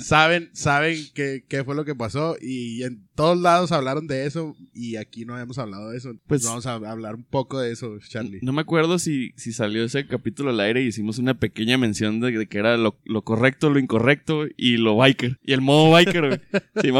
saben, 0.00 0.50
saben 0.52 0.98
qué, 1.14 1.44
qué 1.48 1.64
fue 1.64 1.74
lo 1.74 1.84
que 1.84 1.94
pasó 1.94 2.36
y 2.40 2.82
en 2.82 3.06
todos 3.14 3.38
lados 3.40 3.72
hablaron 3.72 4.06
de 4.06 4.26
eso 4.26 4.56
y 4.72 4.96
aquí 4.96 5.24
no 5.24 5.34
habíamos 5.34 5.58
hablado 5.58 5.90
de 5.90 5.98
eso. 5.98 6.12
Pues- 6.26 6.44
vamos 6.44 6.66
a 6.66 6.74
hablar 6.74 7.14
un 7.14 7.24
poco 7.24 7.60
de 7.60 7.72
eso, 7.72 7.98
Charlie. 8.08 8.40
No 8.42 8.52
me 8.52 8.62
acuerdo 8.62 8.98
si, 8.98 9.32
si 9.36 9.52
salió 9.52 9.84
ese 9.84 10.06
capítulo 10.06 10.50
al 10.50 10.60
aire 10.60 10.82
y 10.82 10.86
hicimos 10.86 11.18
una 11.18 11.38
pequeña 11.38 11.78
mención 11.78 12.20
de, 12.20 12.32
de 12.32 12.46
que 12.46 12.58
era 12.58 12.76
lo, 12.76 12.98
lo 13.04 13.22
correcto, 13.22 13.70
lo 13.70 13.78
incorrecto 13.78 14.44
y 14.56 14.76
lo 14.76 14.96
biker. 14.96 15.38
Y 15.44 15.52
el 15.52 15.60
modo 15.60 15.90
biker, 15.90 16.26
güey. 16.26 16.40
¿Sí? 16.82 16.90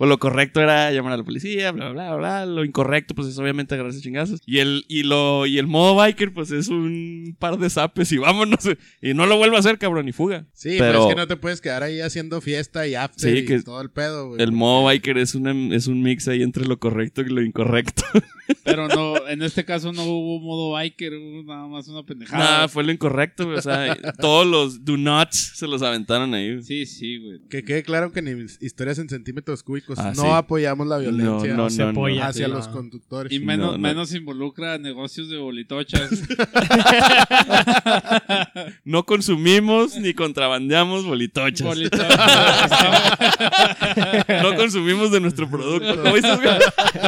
Pues 0.00 0.08
lo 0.08 0.18
correcto 0.18 0.62
era 0.62 0.90
llamar 0.92 1.12
a 1.12 1.18
la 1.18 1.24
policía, 1.24 1.72
bla, 1.72 1.90
bla, 1.90 2.16
bla, 2.16 2.16
bla. 2.16 2.46
Lo 2.46 2.64
incorrecto, 2.64 3.14
pues 3.14 3.28
es 3.28 3.38
obviamente 3.38 3.74
agarrarse 3.74 4.00
chingazos. 4.00 4.40
Y 4.46 4.60
el, 4.60 4.86
y 4.88 5.02
lo, 5.02 5.44
y 5.44 5.58
el 5.58 5.66
modo 5.66 5.94
biker, 5.94 6.32
pues 6.32 6.50
es 6.52 6.68
un 6.68 7.36
par 7.38 7.58
de 7.58 7.68
zapes 7.68 8.10
y 8.12 8.16
vámonos. 8.16 8.60
Y 9.02 9.12
no 9.12 9.26
lo 9.26 9.36
vuelvo 9.36 9.56
a 9.56 9.58
hacer, 9.58 9.76
cabrón, 9.76 10.08
y 10.08 10.12
fuga. 10.12 10.46
Sí, 10.54 10.76
pero 10.78 10.92
pero 10.92 11.02
es 11.02 11.14
que 11.14 11.20
no 11.20 11.26
te 11.26 11.36
puedes 11.36 11.60
quedar 11.60 11.82
ahí 11.82 12.00
haciendo 12.00 12.40
fiesta 12.40 12.86
y 12.86 12.94
after 12.94 13.30
Sí, 13.30 13.38
y 13.40 13.44
que 13.44 13.62
todo 13.62 13.82
el 13.82 13.90
pedo, 13.90 14.28
güey. 14.28 14.42
el 14.42 14.52
modo 14.52 14.84
biker 14.84 15.18
es, 15.18 15.34
una, 15.34 15.52
es 15.76 15.86
un 15.86 16.02
mix 16.02 16.28
ahí 16.28 16.42
entre 16.42 16.64
lo 16.64 16.78
correcto 16.78 17.20
y 17.20 17.28
lo 17.28 17.42
incorrecto. 17.42 18.02
Pero 18.64 18.88
no, 18.88 19.28
en 19.28 19.42
este 19.42 19.64
caso 19.64 19.92
no 19.92 20.04
hubo 20.04 20.40
modo 20.40 20.72
biker, 20.72 21.12
hubo 21.14 21.42
nada 21.44 21.66
más 21.68 21.88
una 21.88 22.04
pendejada. 22.04 22.42
Nada, 22.42 22.68
fue 22.68 22.84
lo 22.84 22.92
incorrecto, 22.92 23.44
güey. 23.44 23.58
O 23.58 23.62
sea, 23.62 23.96
todos 24.18 24.46
los 24.46 24.84
do 24.84 24.96
nots 24.96 25.52
se 25.56 25.66
los 25.66 25.82
aventaron 25.82 26.32
ahí. 26.34 26.52
güey. 26.54 26.62
Sí, 26.62 26.86
sí, 26.86 27.18
güey. 27.18 27.40
Que 27.48 27.64
quede 27.64 27.82
claro 27.82 28.12
que 28.12 28.20
en 28.20 28.46
historias 28.60 28.98
en 28.98 29.08
centímetros 29.08 29.62
cúbicos 29.62 29.89
Ah, 29.98 30.12
no 30.14 30.22
sí. 30.22 30.28
apoyamos 30.30 30.86
la 30.86 30.98
violencia 30.98 31.54
No, 31.54 31.64
no, 31.64 31.70
se 31.70 31.92
no, 31.92 32.06
hacia 32.22 32.46
sí, 32.46 32.52
los 32.52 32.68
no. 32.68 32.72
conductores. 32.72 33.32
Y 33.32 33.40
menos, 33.40 33.72
no. 33.72 33.78
menos 33.78 34.14
involucra 34.14 34.78
negocios 34.78 35.28
de 35.28 35.38
bolitochas. 35.38 36.10
No 38.84 39.04
consumimos 39.04 39.96
ni 39.96 40.14
contrabandeamos 40.14 41.04
bolitochas. 41.04 41.66
bolitochas. 41.66 42.08
No 44.42 44.54
consumimos 44.60 45.10
de 45.10 45.20
nuestro 45.20 45.48
producto. 45.50 46.02
¿Cómo 46.02 46.14
dices, 46.14 46.36
güey? 46.42 46.58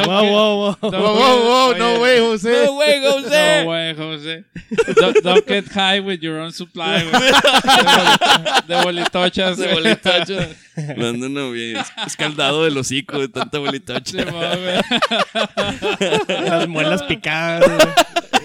Wow, 0.05 0.25
wow, 0.25 0.55
wow. 0.57 0.77
Wow, 0.81 1.15
wow, 1.15 1.43
wow, 1.43 1.77
no, 1.77 1.97
güey, 1.99 2.19
José. 2.19 2.65
No, 2.65 2.73
güey, 2.73 3.01
José. 3.05 3.57
No, 3.59 3.65
güey, 3.65 3.95
José. 3.95 4.43
Don't, 4.95 5.17
don't 5.23 5.47
get 5.47 5.65
high 5.73 5.99
with 5.99 6.19
your 6.21 6.37
own 6.39 6.51
supply, 6.51 7.03
güey. 7.09 7.31
De, 8.67 8.75
bolitochas, 8.83 9.57
De 9.57 9.67
bolitochas. 9.73 10.49
Güey. 10.75 11.75
Es- 11.75 11.91
Escaldado 12.07 12.63
del 12.63 12.75
hocico 12.77 13.19
de 13.19 13.27
tanta 13.27 13.59
bolitocha. 13.59 14.25
Las 16.27 16.67
muelas 16.67 17.03
picadas, 17.03 17.69
güey. 17.69 17.93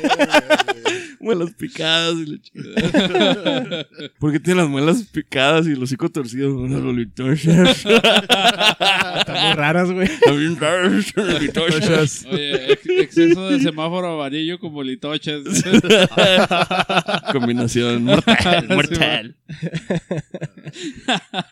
Muelas 1.20 1.52
picadas 1.54 2.14
y 2.16 2.26
la 2.26 2.38
chingada. 2.40 3.86
¿Por 4.20 4.32
qué 4.32 4.38
tiene 4.40 4.60
las 4.62 4.70
muelas 4.70 5.02
picadas 5.12 5.66
y 5.66 5.72
el 5.72 5.82
hocico 5.82 6.08
torcido? 6.08 6.66
Las 6.68 6.80
bolitochas. 6.80 7.84
Están 7.84 9.46
muy 9.46 9.52
raras, 9.54 9.90
güey. 9.90 10.08
También 10.24 10.56
raras. 10.56 11.12
Oye, 12.30 12.72
ex- 12.72 12.88
exceso 12.88 13.50
de 13.50 13.58
semáforo 13.60 14.14
amarillo 14.14 14.58
con 14.60 14.72
bolitochas. 14.72 15.42
Combinación 17.32 18.04
mortal. 18.04 18.68
mortal. 18.68 19.36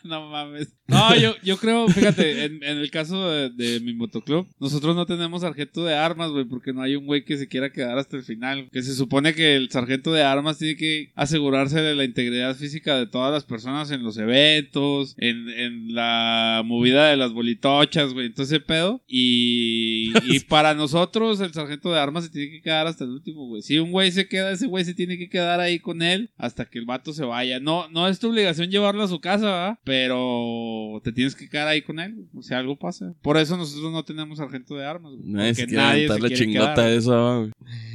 no 0.03 0.29
mames. 0.29 0.69
No, 0.87 1.15
yo, 1.17 1.35
yo 1.43 1.57
creo, 1.57 1.87
fíjate, 1.89 2.45
en, 2.45 2.63
en 2.63 2.77
el 2.77 2.89
caso 2.89 3.29
de, 3.29 3.49
de 3.49 3.79
mi 3.81 3.93
motoclub, 3.93 4.47
nosotros 4.59 4.95
no 4.95 5.05
tenemos 5.05 5.41
sargento 5.41 5.83
de 5.83 5.95
armas, 5.95 6.31
güey, 6.31 6.45
porque 6.45 6.71
no 6.73 6.81
hay 6.81 6.95
un 6.95 7.05
güey 7.05 7.25
que 7.25 7.37
se 7.37 7.47
quiera 7.47 7.71
quedar 7.71 7.97
hasta 7.97 8.15
el 8.15 8.23
final. 8.23 8.36
Que 8.71 8.83
se 8.83 8.93
supone 8.93 9.33
que 9.33 9.55
el 9.55 9.69
sargento 9.69 10.11
de 10.13 10.23
armas 10.23 10.57
tiene 10.57 10.75
que 10.75 11.11
asegurarse 11.15 11.81
de 11.81 11.95
la 11.95 12.03
integridad 12.03 12.55
física 12.55 12.97
de 12.97 13.07
todas 13.07 13.31
las 13.31 13.45
personas 13.45 13.91
en 13.91 14.03
los 14.03 14.17
eventos, 14.17 15.15
en, 15.17 15.49
en 15.49 15.93
la 15.93 16.61
movida 16.65 17.09
de 17.09 17.17
las 17.17 17.33
bolitochas, 17.33 18.13
güey, 18.13 18.27
entonces 18.27 18.59
pedo. 18.59 19.01
Y, 19.07 20.11
y 20.25 20.39
para 20.47 20.73
nosotros, 20.73 21.39
el 21.41 21.53
sargento 21.53 21.91
de 21.91 21.99
armas 21.99 22.25
se 22.25 22.29
tiene 22.31 22.51
que 22.51 22.61
quedar 22.61 22.87
hasta 22.87 23.03
el 23.03 23.11
último, 23.11 23.47
güey. 23.47 23.61
Si 23.61 23.79
un 23.79 23.91
güey 23.91 24.11
se 24.11 24.27
queda, 24.27 24.51
ese 24.51 24.67
güey 24.67 24.85
se 24.85 24.93
tiene 24.93 25.17
que 25.17 25.29
quedar 25.29 25.59
ahí 25.59 25.79
con 25.79 26.01
él 26.01 26.31
hasta 26.37 26.65
que 26.65 26.79
el 26.79 26.85
vato 26.85 27.13
se 27.13 27.23
vaya. 27.25 27.59
No, 27.59 27.89
no 27.89 28.07
es 28.07 28.19
tu 28.19 28.29
obligación 28.29 28.69
llevarlo 28.69 29.03
a 29.03 29.07
su 29.07 29.19
casa, 29.19 29.45
¿verdad? 29.45 29.79
Pero 29.83 31.01
te 31.03 31.11
tienes 31.11 31.35
que 31.35 31.49
quedar 31.49 31.67
ahí 31.67 31.81
con 31.81 31.99
él, 31.99 32.13
güey. 32.13 32.27
O 32.35 32.41
sea, 32.41 32.59
algo 32.59 32.77
pasa. 32.77 33.13
Por 33.21 33.37
eso 33.37 33.57
nosotros 33.57 33.91
no 33.91 34.03
tenemos 34.03 34.37
sargento 34.37 34.75
de 34.75 34.85
armas, 34.85 35.13
güey. 35.13 35.23
Nadie 35.31 35.55
se 35.55 35.61
Porque 35.63 35.75
quiere 35.75 35.83
aventar 35.83 36.21
la 36.21 36.29
chingota 36.29 36.73
quedar. 36.75 36.91
eso, 36.91 37.39
güey. 37.39 37.51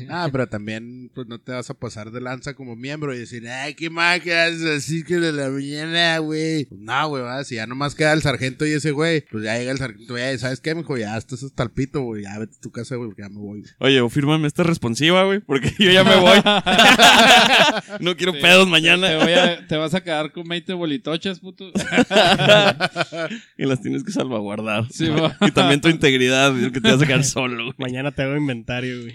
Ah, 0.08 0.28
pero 0.32 0.46
también 0.48 1.10
pues 1.14 1.26
no 1.28 1.38
te 1.38 1.52
vas 1.52 1.68
a 1.70 1.74
pasar 1.74 2.10
de 2.10 2.20
lanza 2.20 2.54
como 2.54 2.74
miembro 2.74 3.14
y 3.14 3.18
decir, 3.18 3.46
ay, 3.48 3.74
qué 3.74 3.86
haces 4.34 4.64
así 4.64 5.04
que 5.04 5.16
de 5.20 5.32
la 5.32 5.48
mañana, 5.50 6.18
güey. 6.18 6.64
Pues 6.64 6.80
no, 6.80 7.08
güey, 7.08 7.22
va, 7.22 7.44
si 7.44 7.56
ya 7.56 7.66
nomás 7.66 7.94
queda 7.94 8.12
el 8.14 8.22
sargento 8.22 8.66
y 8.66 8.72
ese 8.72 8.90
güey, 8.90 9.20
pues 9.30 9.44
ya 9.44 9.56
llega 9.58 9.70
el 9.72 9.78
sargento, 9.78 10.16
ya, 10.18 10.36
¿sabes 10.38 10.60
qué, 10.60 10.74
mijo? 10.74 10.96
Ya 10.96 11.16
estás 11.16 11.42
hasta 11.42 11.62
el 11.62 11.70
pito, 11.70 12.00
güey, 12.00 12.22
ya 12.24 12.38
vete 12.38 12.54
a 12.56 12.60
tu 12.60 12.70
casa, 12.72 12.96
güey, 12.96 13.08
porque 13.10 13.22
ya 13.22 13.28
me 13.28 13.38
voy. 13.38 13.62
Oye, 13.78 14.00
o 14.00 14.08
fírmame 14.08 14.46
esta 14.48 14.62
responsiva, 14.62 15.24
güey, 15.24 15.40
porque 15.40 15.72
yo 15.78 15.90
ya 15.90 16.02
me 16.04 16.16
voy. 16.16 16.38
no 18.00 18.16
quiero 18.16 18.32
Sí. 18.32 18.38
pedos 18.40 18.64
Te, 18.64 18.70
mañana. 18.70 19.16
voy 19.18 19.32
a- 19.34 19.66
te 19.66 19.76
vas 19.76 19.94
a 19.94 20.02
quedar 20.02 20.32
con 20.32 20.44
20 20.48 20.72
bolitochas, 20.72 21.38
puto. 21.40 21.70
y 23.58 23.66
las 23.66 23.80
tienes 23.82 24.02
que 24.04 24.12
salvaguardar. 24.12 24.86
Sí, 24.90 25.08
y 25.40 25.50
también 25.50 25.80
tu 25.80 25.88
integridad, 25.88 26.54
que 26.72 26.80
te 26.80 26.90
vas 26.90 27.02
a 27.02 27.06
quedar 27.06 27.24
solo, 27.24 27.64
güey. 27.64 27.74
Mañana 27.78 28.10
te 28.12 28.22
hago 28.22 28.36
inventario, 28.36 29.02
güey. 29.02 29.12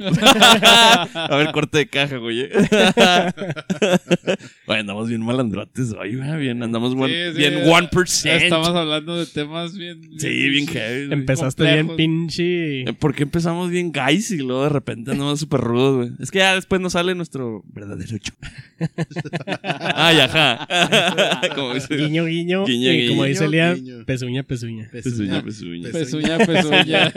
A 1.14 1.36
ver, 1.36 1.52
corte 1.52 1.78
de 1.80 1.88
caja, 1.88 2.18
güey. 2.18 2.42
eh. 2.42 2.50
Güey, 4.68 4.80
andamos 4.82 5.08
bien 5.08 5.24
malandrotes 5.24 5.94
hoy, 5.94 6.16
güey. 6.18 6.38
Bien, 6.40 6.62
andamos 6.62 6.92
Sí, 6.92 6.98
sí. 7.32 7.38
bien 7.38 7.54
1%. 7.66 8.30
Estamos 8.44 8.68
hablando 8.70 9.18
de 9.18 9.26
temas 9.26 9.78
bien. 9.78 10.02
Sí, 10.20 10.50
bien 10.50 10.68
heavy. 10.68 11.14
Empezaste 11.14 11.64
complejos. 11.64 11.88
bien 11.88 11.96
pinche. 11.98 12.82
Eh, 12.82 12.94
¿Por 12.94 13.16
qué 13.16 13.24
empezamos 13.24 13.70
bien 13.70 13.92
guys 13.94 14.30
y 14.32 14.38
luego 14.40 14.64
de 14.64 14.70
repente 14.70 15.12
andamos 15.12 15.40
súper 15.40 15.62
rudos, 15.62 15.96
güey? 15.98 16.10
Es 16.20 16.32
que 16.32 16.40
ya 16.40 16.56
después 16.56 16.82
nos 16.82 16.94
sale 16.94 17.16
nuestro 17.16 17.64
verdadero 17.68 18.18
yo. 18.18 18.34
Ay, 19.96 20.20
ajá. 20.20 20.68
Como 21.56 21.74
dice. 21.74 21.96
Guiño, 21.96 22.26
guiño. 22.26 22.66
Guiño, 22.66 22.92
y 22.92 23.08
como 23.08 23.22
guiño, 23.24 23.30
dice 23.30 23.48
Lía, 23.48 23.74
guiño. 23.74 24.06
pezuña, 24.06 24.44
pezuña. 24.44 24.90
Pezuña, 24.92 25.42
pezuña. 25.44 25.90
Pezuña, 25.92 26.38
pezuña. 26.40 27.14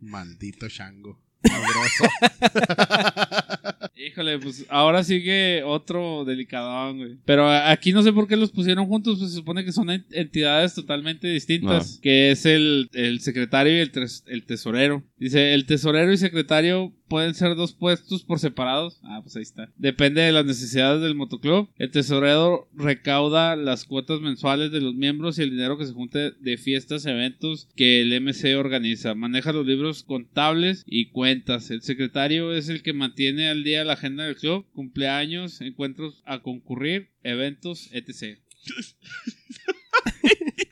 Maldito 0.00 0.68
chango. 0.68 1.18
Híjole, 3.96 4.38
pues 4.38 4.64
ahora 4.68 5.04
sigue 5.04 5.62
otro 5.62 6.24
delicadón, 6.24 6.98
güey. 6.98 7.16
Pero 7.24 7.50
aquí 7.50 7.92
no 7.92 8.02
sé 8.02 8.12
por 8.12 8.26
qué 8.26 8.36
los 8.36 8.50
pusieron 8.50 8.86
juntos, 8.86 9.18
pues 9.18 9.30
se 9.30 9.36
supone 9.36 9.64
que 9.64 9.72
son 9.72 9.90
en- 9.90 10.06
entidades 10.10 10.74
totalmente 10.74 11.28
distintas, 11.28 11.98
que 12.02 12.30
es 12.30 12.46
el, 12.46 12.88
el 12.94 13.20
secretario 13.20 13.76
y 13.76 13.80
el, 13.80 13.92
el 14.26 14.44
tesorero. 14.46 15.02
Dice, 15.20 15.52
el 15.52 15.66
tesorero 15.66 16.10
y 16.10 16.16
secretario 16.16 16.94
pueden 17.06 17.34
ser 17.34 17.54
dos 17.54 17.74
puestos 17.74 18.24
por 18.24 18.38
separados. 18.38 19.00
Ah, 19.02 19.20
pues 19.22 19.36
ahí 19.36 19.42
está. 19.42 19.70
Depende 19.76 20.22
de 20.22 20.32
las 20.32 20.46
necesidades 20.46 21.02
del 21.02 21.14
motoclub. 21.14 21.68
El 21.76 21.90
tesorero 21.90 22.70
recauda 22.72 23.54
las 23.54 23.84
cuotas 23.84 24.22
mensuales 24.22 24.72
de 24.72 24.80
los 24.80 24.94
miembros 24.94 25.38
y 25.38 25.42
el 25.42 25.50
dinero 25.50 25.76
que 25.76 25.84
se 25.84 25.92
junte 25.92 26.30
de 26.30 26.56
fiestas, 26.56 27.04
eventos 27.04 27.68
que 27.76 28.00
el 28.00 28.18
MC 28.18 28.56
organiza. 28.56 29.14
Maneja 29.14 29.52
los 29.52 29.66
libros 29.66 30.04
contables 30.04 30.84
y 30.86 31.10
cuentas. 31.10 31.70
El 31.70 31.82
secretario 31.82 32.54
es 32.54 32.70
el 32.70 32.82
que 32.82 32.94
mantiene 32.94 33.50
al 33.50 33.62
día 33.62 33.84
la 33.84 33.92
agenda 33.92 34.24
del 34.24 34.36
club, 34.36 34.64
cumpleaños, 34.72 35.60
encuentros 35.60 36.22
a 36.24 36.38
concurrir, 36.40 37.10
eventos, 37.22 37.90
etc. 37.92 38.38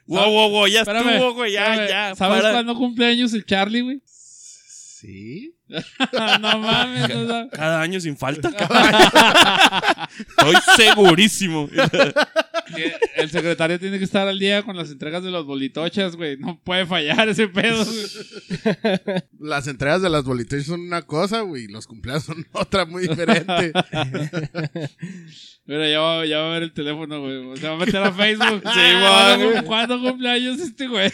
Wow, 0.09 0.31
wow, 0.31 0.51
wow, 0.51 0.67
ya 0.67 0.81
Espérame, 0.81 1.11
estuvo, 1.11 1.35
güey. 1.35 1.53
Ya, 1.53 1.65
espérame. 1.67 1.89
ya. 1.91 2.15
¿Sabes 2.15 2.41
para. 2.41 2.53
cuándo 2.53 2.75
cumpleaños 2.77 3.35
el 3.35 3.45
Charlie, 3.45 3.83
güey? 3.83 4.01
Sí. 5.01 5.55
no 6.41 6.59
mames, 6.59 7.09
no 7.09 7.29
sabes. 7.29 7.51
Cada 7.53 7.81
año 7.81 8.01
sin 8.01 8.17
falta. 8.17 8.49
Estoy 10.19 10.55
segurísimo. 10.77 11.69
El 13.15 13.31
secretario 13.31 13.79
tiene 13.79 13.99
que 13.99 14.05
estar 14.05 14.27
al 14.27 14.41
día 14.41 14.65
con 14.65 14.77
las 14.77 14.91
entregas 14.91 15.23
de 15.23 15.31
los 15.31 15.47
bolitochas, 15.47 16.17
güey. 16.17 16.37
No 16.39 16.61
puede 16.65 16.85
fallar 16.85 17.29
ese 17.29 17.47
pedo. 17.47 17.85
güey. 17.85 19.23
Las 19.39 19.69
entregas 19.69 20.03
de 20.03 20.11
las 20.11 20.25
bolitas 20.25 20.65
son 20.65 20.81
una 20.81 21.03
cosa, 21.03 21.43
güey. 21.43 21.69
Los 21.69 21.87
cumpleaños 21.87 22.25
son 22.25 22.45
otra 22.51 22.85
muy 22.85 23.07
diferente. 23.07 23.73
Mira, 25.65 25.89
ya 25.89 26.01
va, 26.01 26.27
ya 26.27 26.39
va 26.39 26.49
a 26.49 26.53
ver 26.55 26.65
el 26.65 26.73
teléfono, 26.73 27.21
güey. 27.21 27.57
Se 27.57 27.69
va 27.69 27.75
a 27.75 27.79
meter 27.79 28.03
a 28.03 28.13
Facebook. 28.13 28.63
Sí, 28.65 28.81
¿Cuándo, 29.01 29.51
güey. 29.51 29.65
¿Cuándo 29.65 30.01
cumpleaños 30.01 30.59
este 30.59 30.89
güey? 30.89 31.13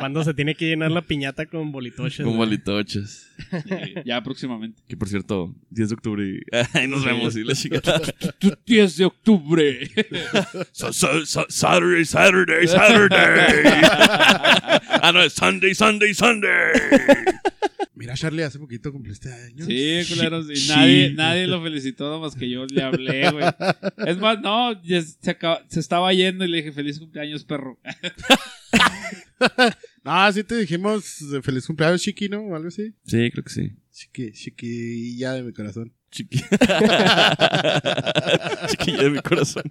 Cuando 0.00 0.24
se 0.24 0.34
tiene 0.34 0.54
que 0.54 0.66
llenar 0.66 0.90
la 0.90 1.02
piñata 1.02 1.46
con 1.46 1.70
bolitoches. 1.70 2.24
Con 2.26 2.36
bolitoches. 2.36 3.30
ya 4.04 4.22
próximamente. 4.22 4.82
Que 4.88 4.96
por 4.96 5.08
cierto, 5.08 5.54
10 5.70 5.88
de 5.90 5.94
octubre. 5.94 6.24
y- 6.26 6.40
Ahí 6.78 6.88
nos 6.88 7.04
vemos. 7.04 7.36
Y 7.36 7.44
la 7.44 7.54
chica. 7.54 7.80
10 8.66 8.96
de 8.96 9.04
octubre. 9.04 9.88
Sa- 10.72 10.92
sa- 10.92 11.24
sa- 11.26 11.46
Saturday, 11.48 12.04
Saturday, 12.04 12.66
Saturday. 12.66 13.82
ah, 15.02 15.10
no, 15.12 15.22
es 15.22 15.34
Sunday, 15.34 15.74
Sunday, 15.74 16.14
Sunday. 16.14 16.72
Mira, 17.94 18.14
Charlie, 18.14 18.42
hace 18.44 18.58
poquito 18.58 18.90
cumpliste 18.92 19.30
años. 19.30 19.66
Sí, 19.66 20.00
culeros. 20.08 20.50
Y 20.50 20.56
Sí. 20.56 20.68
nadie, 20.70 21.12
nadie 21.12 21.46
lo 21.46 21.62
felicitó, 21.62 22.18
más 22.18 22.34
que 22.34 22.48
yo 22.48 22.64
le 22.64 22.82
hablé, 22.82 23.30
güey. 23.30 23.44
Es 24.06 24.16
más, 24.18 24.40
no, 24.40 24.82
ya 24.82 25.02
se, 25.02 25.30
acaba- 25.30 25.62
se 25.68 25.80
estaba 25.80 26.10
yendo 26.14 26.46
y 26.46 26.48
le 26.48 26.56
dije, 26.58 26.72
feliz 26.72 26.98
cumpleaños, 26.98 27.44
perro. 27.44 27.78
No, 30.04 30.32
sí 30.32 30.44
te 30.44 30.56
dijimos 30.56 31.20
eh, 31.32 31.40
feliz 31.42 31.66
cumpleaños, 31.66 32.02
Chiqui, 32.02 32.28
¿no? 32.28 32.40
O 32.42 32.54
algo 32.54 32.68
así. 32.68 32.94
Sí, 33.06 33.30
creo 33.30 33.44
que 33.44 33.50
sí. 33.50 33.72
Chiqui, 33.92 34.32
chiquilla 34.32 35.32
de 35.34 35.42
mi 35.42 35.52
corazón. 35.52 35.92
Chiqui... 36.10 36.38
Chiquilla 38.68 39.02
de 39.04 39.10
mi 39.10 39.20
corazón. 39.20 39.62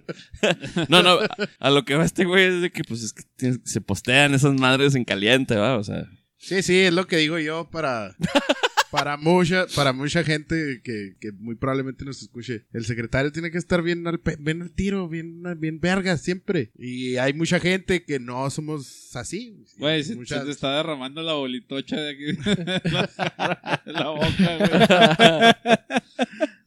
no, 0.88 1.02
no, 1.02 1.18
a 1.58 1.70
lo 1.70 1.84
que 1.84 1.94
va 1.94 2.04
este 2.04 2.24
güey 2.24 2.44
es 2.46 2.62
de 2.62 2.70
que 2.70 2.82
pues 2.84 3.02
es 3.02 3.12
que 3.12 3.22
tienes- 3.36 3.60
se 3.64 3.80
postean 3.80 4.34
esas 4.34 4.54
madres 4.54 4.94
en 4.94 5.04
caliente, 5.04 5.56
¿va? 5.56 5.76
O 5.76 5.84
sea, 5.84 6.06
Sí, 6.38 6.62
sí, 6.62 6.78
es 6.80 6.92
lo 6.94 7.06
que 7.06 7.18
digo 7.18 7.38
yo 7.38 7.68
para, 7.70 8.16
para, 8.90 9.16
mucha, 9.16 9.66
para 9.74 9.92
mucha 9.92 10.24
gente 10.24 10.80
que, 10.82 11.16
que 11.20 11.32
muy 11.32 11.54
probablemente 11.54 12.04
nos 12.04 12.22
escuche. 12.22 12.64
El 12.72 12.84
secretario 12.84 13.32
tiene 13.32 13.50
que 13.50 13.58
estar 13.58 13.82
bien 13.82 14.06
al, 14.06 14.20
bien 14.38 14.62
al 14.62 14.72
tiro, 14.72 15.08
bien, 15.08 15.42
bien 15.58 15.80
verga 15.80 16.16
siempre. 16.16 16.70
Y 16.78 17.16
hay 17.16 17.32
mucha 17.32 17.60
gente 17.60 18.04
que 18.04 18.18
no 18.18 18.48
somos 18.50 19.14
así. 19.16 19.64
Güey, 19.78 20.02
se, 20.04 20.16
Muchas- 20.16 20.40
se 20.40 20.44
te 20.46 20.50
está 20.52 20.76
derramando 20.76 21.22
la 21.22 21.34
bolitocha 21.34 21.96
de 21.96 22.10
aquí. 22.10 22.38
la, 22.90 23.82
la 23.86 24.08
boca, 24.10 24.56
güey. 24.58 26.50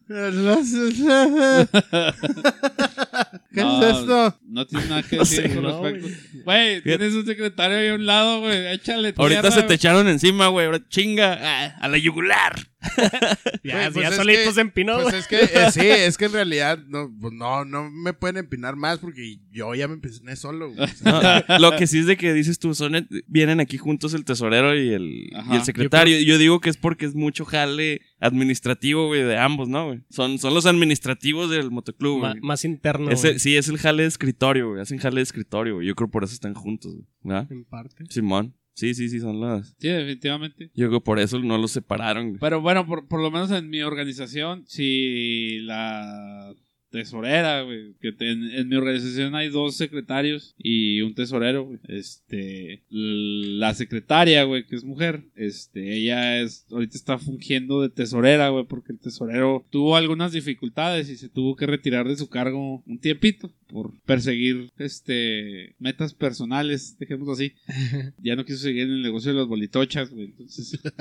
¿Qué 3.51 3.61
No, 3.61 3.83
es 3.83 3.97
esto? 3.97 4.37
No 4.47 4.67
tienes 4.67 4.89
nada 4.89 5.01
que 5.03 5.15
No 5.17 5.23
decir 5.23 5.41
sé, 5.43 5.55
con 5.55 5.63
no, 5.63 5.81
respecto. 5.81 6.07
Güey, 6.43 6.81
tienes 6.83 7.13
un 7.15 7.25
secretario 7.25 7.77
ahí 7.77 7.87
a 7.89 7.95
un 7.95 8.05
lado, 8.05 8.41
güey. 8.41 8.67
Échale 8.73 9.13
ahorita 9.17 9.41
tierra, 9.41 9.55
se 9.55 9.63
te 9.63 9.73
echaron 9.73 10.07
encima, 10.07 10.47
güey. 10.47 10.67
Ahora 10.67 10.87
chinga 10.87 11.39
ah, 11.41 11.77
a 11.81 11.87
la 11.87 11.97
yugular. 11.97 12.53
Ya, 13.63 13.89
pues 13.93 14.03
ya 14.03 14.09
es 14.09 14.15
solito 14.15 14.53
que- 14.53 14.61
empinó, 14.61 15.01
Pues 15.01 15.13
es 15.15 15.27
que, 15.27 15.37
eh, 15.37 15.71
sí, 15.71 15.81
es 15.81 16.17
que 16.17 16.25
en 16.25 16.33
realidad 16.33 16.79
no, 16.87 17.09
pues 17.19 17.33
no, 17.33 17.63
no 17.65 17.89
me 17.89 18.13
pueden 18.13 18.37
empinar 18.37 18.75
más 18.75 18.99
porque 18.99 19.37
yo 19.51 19.73
ya 19.73 19.87
me 19.87 19.93
empiné 19.95 20.35
solo. 20.35 20.71
güey. 20.73 20.87
No, 21.03 21.59
lo 21.59 21.75
que 21.77 21.87
sí 21.87 21.99
es 21.99 22.05
de 22.05 22.17
que 22.17 22.33
dices 22.33 22.59
tú, 22.59 22.73
son 22.75 23.07
vienen 23.27 23.59
aquí 23.59 23.77
juntos 23.77 24.13
el 24.13 24.25
tesorero 24.25 24.77
y 24.77 24.89
el, 24.93 25.29
Ajá. 25.35 25.53
y 25.53 25.57
el 25.57 25.63
secretario. 25.63 26.19
Yo 26.21 26.37
digo 26.37 26.59
que 26.59 26.69
es 26.69 26.77
porque 26.77 27.05
es 27.05 27.15
mucho 27.15 27.45
jale 27.45 28.01
administrativo, 28.19 29.07
güey, 29.07 29.23
de 29.23 29.37
ambos, 29.37 29.69
¿no, 29.69 29.87
güey? 29.87 30.01
Son, 30.09 30.37
son 30.39 30.53
los 30.53 30.65
administrativos 30.65 31.49
del 31.49 31.71
motoclub, 31.71 32.19
Ma- 32.21 32.29
güey. 32.31 32.41
más 32.41 32.65
interno. 32.65 33.05
Güey, 33.05 33.39
sí, 33.39 33.55
es 33.57 33.67
el 33.69 33.77
jale 33.77 34.03
de 34.03 34.09
escritorio, 34.09 34.69
güey. 34.69 34.81
Hacen 34.81 34.97
jale 34.97 35.17
de 35.17 35.23
escritorio, 35.23 35.75
güey. 35.75 35.87
Yo 35.87 35.95
creo 35.95 36.09
por 36.09 36.23
eso 36.23 36.33
están 36.33 36.53
juntos, 36.53 36.93
güey. 36.93 37.05
¿verdad? 37.23 37.51
En 37.51 37.63
parte. 37.65 38.03
Simón. 38.09 38.55
Sí, 38.75 38.93
sí, 38.93 39.09
sí, 39.09 39.19
son 39.19 39.39
las. 39.39 39.75
Sí, 39.77 39.87
definitivamente. 39.87 40.71
Yo 40.73 40.87
creo 40.87 41.03
por 41.03 41.19
eso 41.19 41.39
no 41.39 41.57
los 41.57 41.71
separaron, 41.71 42.29
güey. 42.29 42.39
Pero 42.39 42.61
bueno, 42.61 42.85
por, 42.85 43.07
por 43.07 43.21
lo 43.21 43.29
menos 43.29 43.51
en 43.51 43.69
mi 43.69 43.81
organización, 43.81 44.63
si 44.67 45.59
la 45.59 46.53
tesorera, 46.93 47.63
güey, 47.63 47.95
que 47.99 48.11
te- 48.11 48.31
en, 48.31 48.43
en 48.51 48.69
mi 48.69 48.75
organización 48.75 49.33
hay 49.33 49.49
dos 49.49 49.75
secretarios 49.75 50.53
y 50.59 51.01
un 51.01 51.15
tesorero, 51.15 51.63
güey. 51.65 51.79
Este, 51.87 52.83
la 52.89 53.73
secretaria, 53.73 54.43
güey, 54.43 54.65
que 54.67 54.75
es 54.75 54.83
mujer, 54.83 55.23
este, 55.35 55.95
ella 55.97 56.39
es, 56.39 56.67
ahorita 56.69 56.95
está 56.95 57.17
fungiendo 57.17 57.81
de 57.81 57.89
tesorera, 57.89 58.49
güey, 58.49 58.65
porque 58.65 58.91
el 58.91 58.99
tesorero 58.99 59.65
tuvo 59.71 59.95
algunas 59.95 60.31
dificultades 60.33 61.09
y 61.09 61.17
se 61.17 61.29
tuvo 61.29 61.55
que 61.55 61.65
retirar 61.65 62.07
de 62.07 62.15
su 62.15 62.29
cargo 62.29 62.83
un 62.85 62.99
tiempito 62.99 63.51
por 63.67 63.99
perseguir, 64.03 64.69
este, 64.77 65.73
metas 65.79 66.13
personales, 66.13 66.95
dejémoslo 66.99 67.33
así. 67.33 67.53
Ya 68.19 68.35
no 68.35 68.45
quiso 68.45 68.59
seguir 68.59 68.83
en 68.83 68.91
el 68.91 69.01
negocio 69.01 69.31
de 69.33 69.39
las 69.39 69.47
bolitochas, 69.47 70.11
güey, 70.11 70.25
entonces... 70.25 70.79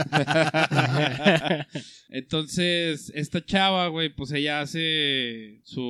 Entonces, 2.08 3.12
esta 3.14 3.44
chava, 3.44 3.88
güey, 3.88 4.14
pues 4.14 4.32
ella 4.32 4.60
hace 4.60 5.60
su 5.64 5.81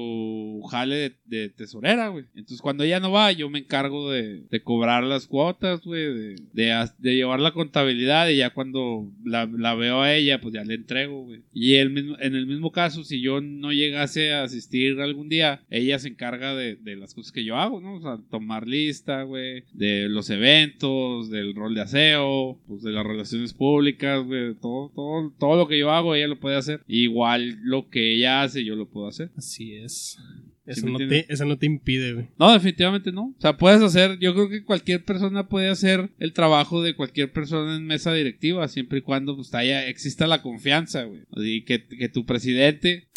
jale 0.70 1.16
de, 1.24 1.49
tesorera, 1.49 2.09
güey. 2.09 2.24
Entonces, 2.34 2.61
cuando 2.61 2.84
ella 2.84 3.01
no 3.01 3.12
va, 3.12 3.32
yo 3.32 3.49
me 3.51 3.61
encargo 3.61 4.11
de, 4.11 4.45
cobrar 4.64 5.05
las 5.05 5.26
cuotas, 5.26 5.82
güey, 5.82 6.36
de, 6.53 6.84
llevar 7.01 7.40
la 7.40 7.53
contabilidad 7.53 8.28
y 8.28 8.36
ya 8.36 8.51
cuando 8.51 9.11
la, 9.24 9.74
veo 9.74 10.03
a 10.03 10.14
ella, 10.14 10.40
pues 10.40 10.55
ya 10.55 10.64
le 10.64 10.74
entrego, 10.74 11.24
güey. 11.24 11.43
Y 11.53 11.74
el 11.74 11.90
mismo, 11.90 12.16
en 12.20 12.34
el 12.34 12.47
mismo 12.47 12.70
caso, 12.70 13.05
si 13.05 13.20
yo 13.20 13.40
no 13.40 13.72
llegase 13.72 14.32
a 14.32 14.45
asistir 14.45 15.01
algún 15.01 15.28
día, 15.28 15.62
ella 15.70 15.99
se 15.99 16.09
encarga 16.09 16.55
de, 16.55 16.76
de 16.76 16.97
las 16.97 17.14
cosas 17.14 17.32
que 17.32 17.45
yo 17.45 17.57
hago, 17.57 17.80
¿no? 17.80 17.97
O 17.97 18.01
sea, 18.01 18.18
tomar 18.30 18.66
lista, 18.66 19.22
güey, 19.22 19.64
de 19.72 20.09
los 20.09 20.30
eventos, 20.30 21.30
del 21.30 21.55
rol 21.55 21.74
de 21.74 21.82
aseo, 21.82 22.59
pues 22.66 22.82
de 22.82 22.93
las 22.93 23.07
relaciones 23.07 23.53
públicas, 23.53 24.24
güey, 24.24 24.55
todo, 24.55 24.90
todo, 24.95 25.32
todo 25.38 25.57
lo 25.57 25.68
que 25.68 25.78
yo 25.78 25.90
hago, 25.90 26.14
ella 26.14 26.28
lo 26.28 26.38
puede 26.38 26.57
hacer. 26.57 26.82
Igual 26.86 27.59
lo 27.62 27.88
que 27.88 28.14
ella 28.14 28.43
hace, 28.43 28.64
yo 28.64 28.76
lo 28.76 28.86
puedo 28.86 29.07
hacer. 29.09 29.30
Así 29.36 29.74
es. 29.74 29.82
¿Sí 29.89 30.18
Eso, 30.66 30.87
no 30.87 30.99
te, 30.99 31.33
eso 31.33 31.45
no 31.45 31.59
te 31.59 31.66
impide, 31.66 32.14
güey. 32.14 32.28
No, 32.39 32.53
definitivamente 32.53 33.12
no. 33.12 33.35
O 33.37 33.41
sea, 33.41 33.57
puedes 33.57 33.83
hacer, 33.83 34.18
yo 34.18 34.35
creo 34.35 34.49
que 34.49 34.64
cualquier 34.64 35.05
persona 35.05 35.49
puede 35.49 35.68
hacer 35.68 36.11
el 36.18 36.33
trabajo 36.33 36.83
de 36.83 36.95
cualquier 36.95 37.33
persona 37.33 37.76
en 37.76 37.87
mesa 37.87 38.12
directiva, 38.12 38.68
siempre 38.68 38.99
y 38.99 39.03
cuando 39.03 39.37
pues 39.37 39.53
haya, 39.55 39.87
exista 39.89 40.26
la 40.26 40.43
confianza, 40.43 41.05
güey. 41.05 41.22
Y 41.37 41.64
que, 41.64 41.87
que 41.87 42.09
tu 42.09 42.24
presidente 42.24 43.09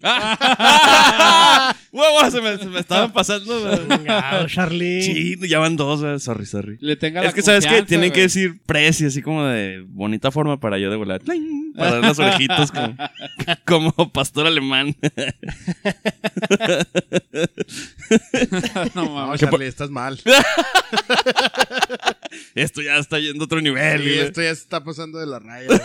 ¡Huevo! 1.92 2.30
Se 2.30 2.40
me, 2.40 2.56
se 2.58 2.66
me 2.66 2.80
estaban 2.80 3.12
pasando. 3.12 3.76
Chingado, 3.88 4.46
Charlie. 4.46 5.02
Sí, 5.02 5.36
ya 5.48 5.58
van 5.58 5.76
dos. 5.76 6.00
güey. 6.02 6.20
Sorry, 6.20 6.46
sorry. 6.46 6.78
le 6.80 6.96
tenga 6.96 7.22
la 7.22 7.28
Es 7.28 7.34
que 7.34 7.42
sabes 7.42 7.64
que 7.64 7.68
confianza, 7.70 7.88
tienen 7.88 8.10
que 8.10 8.18
güey. 8.20 8.26
decir 8.26 8.60
precio, 8.64 9.08
así 9.08 9.22
como 9.22 9.44
de 9.46 9.84
bonita 9.88 10.30
forma 10.30 10.60
para 10.60 10.78
yo 10.78 10.90
de 10.90 10.96
volar. 10.96 11.20
¡Tling! 11.20 11.72
Para 11.74 11.92
dar 11.92 12.00
las 12.02 12.18
orejitas 12.18 12.70
como, 12.72 12.94
como 13.94 14.12
pastor 14.12 14.46
alemán. 14.46 14.94
no 18.94 19.04
No, 19.06 19.10
mames. 19.14 19.40
Charlie, 19.40 19.66
estás 19.66 19.90
mal. 19.90 20.20
Esto 22.54 22.82
ya 22.82 22.96
está 22.98 23.18
yendo 23.18 23.44
a 23.44 23.46
otro 23.46 23.60
nivel. 23.60 23.98
Sí, 24.02 24.04
güey. 24.08 24.18
esto 24.20 24.42
ya 24.42 24.54
se 24.54 24.62
está 24.62 24.82
pasando 24.84 25.18
de 25.18 25.26
la 25.26 25.38
raya. 25.38 25.66
güey. 25.66 25.80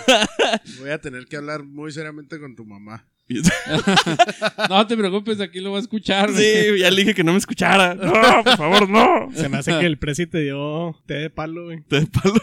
Voy 0.80 0.90
a 0.92 1.00
tener 1.00 1.26
que 1.26 1.38
hablar 1.38 1.64
muy 1.64 1.92
seriamente 1.92 2.40
con 2.40 2.56
tu 2.56 2.66
mamá. 2.66 3.06
No 4.70 4.86
te 4.88 4.98
preocupes, 4.98 5.40
aquí 5.40 5.60
lo 5.60 5.72
va 5.72 5.78
a 5.78 5.82
escuchar, 5.82 6.32
güey. 6.32 6.44
Sí, 6.44 6.80
ya 6.80 6.92
le 6.92 6.98
dije 6.98 7.14
que 7.14 7.24
no 7.24 7.32
me 7.32 7.38
escuchara. 7.38 7.96
No, 8.04 8.44
por 8.44 8.58
favor, 8.58 8.90
no. 8.90 9.30
Se 9.34 9.50
me 9.50 9.58
hace 9.58 9.78
que 9.80 9.86
el 9.86 9.98
presi 9.98 10.28
te 10.28 10.40
dio 10.40 10.96
té 11.06 11.16
de 11.16 11.30
palo, 11.30 11.66
güey. 11.66 11.84
De 11.90 12.06
palo. 12.08 12.36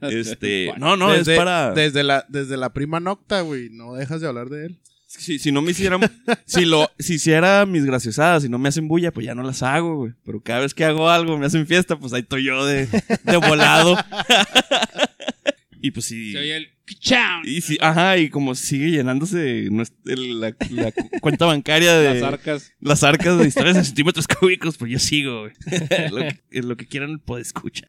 Este, 0.02 0.72
no, 0.78 0.96
no, 0.96 1.10
desde, 1.10 1.32
es 1.32 1.38
para. 1.38 1.72
Desde 1.72 2.02
la, 2.02 2.24
desde 2.28 2.56
la 2.56 2.72
prima 2.72 3.00
Nocta, 3.00 3.40
güey. 3.40 3.70
No 3.70 3.94
dejas 3.94 4.20
de 4.20 4.28
hablar 4.28 4.48
de 4.48 4.66
él. 4.66 4.78
Si, 5.06 5.38
si 5.38 5.52
no 5.52 5.60
me 5.62 5.72
hicieran. 5.72 6.00
si 6.46 6.64
lo 6.64 6.90
si 6.98 7.14
hiciera 7.14 7.66
mis 7.66 7.84
graciosadas 7.84 8.44
y 8.44 8.48
no 8.48 8.58
me 8.58 8.68
hacen 8.68 8.88
bulla, 8.88 9.12
pues 9.12 9.26
ya 9.26 9.34
no 9.34 9.42
las 9.42 9.62
hago, 9.62 9.96
güey. 9.96 10.12
Pero 10.24 10.40
cada 10.40 10.60
vez 10.60 10.74
que 10.74 10.84
hago 10.84 11.10
algo, 11.10 11.36
me 11.38 11.46
hacen 11.46 11.66
fiesta, 11.66 11.96
pues 11.96 12.12
ahí 12.12 12.22
estoy 12.22 12.44
yo 12.44 12.64
de, 12.64 12.86
de 12.86 13.36
volado. 13.36 13.96
Y 15.82 15.90
pues 15.90 16.06
sí. 16.06 16.32
Se 16.32 16.38
oye 16.38 16.56
el 16.56 16.68
¡Kicham! 16.84 17.42
Y 17.44 17.60
sí, 17.60 17.78
ajá, 17.80 18.18
y 18.18 18.28
como 18.28 18.54
sigue 18.56 18.90
llenándose 18.90 19.66
el- 20.06 20.40
la, 20.40 20.54
la 20.70 20.90
cu- 20.92 21.08
cuenta 21.20 21.46
bancaria 21.46 21.96
de 21.96 22.14
Las 22.14 22.22
arcas. 22.24 22.72
las 22.80 23.04
arcas 23.04 23.38
de 23.38 23.46
historias 23.46 23.76
en 23.76 23.84
centímetros 23.84 24.26
cúbicos, 24.26 24.76
pues 24.78 24.90
yo 24.90 24.98
sigo, 24.98 25.42
güey. 25.42 25.52
lo, 26.10 26.18
que, 26.50 26.62
lo 26.62 26.76
que 26.76 26.86
quieran, 26.86 27.20
pues 27.20 27.46
escucha. 27.48 27.88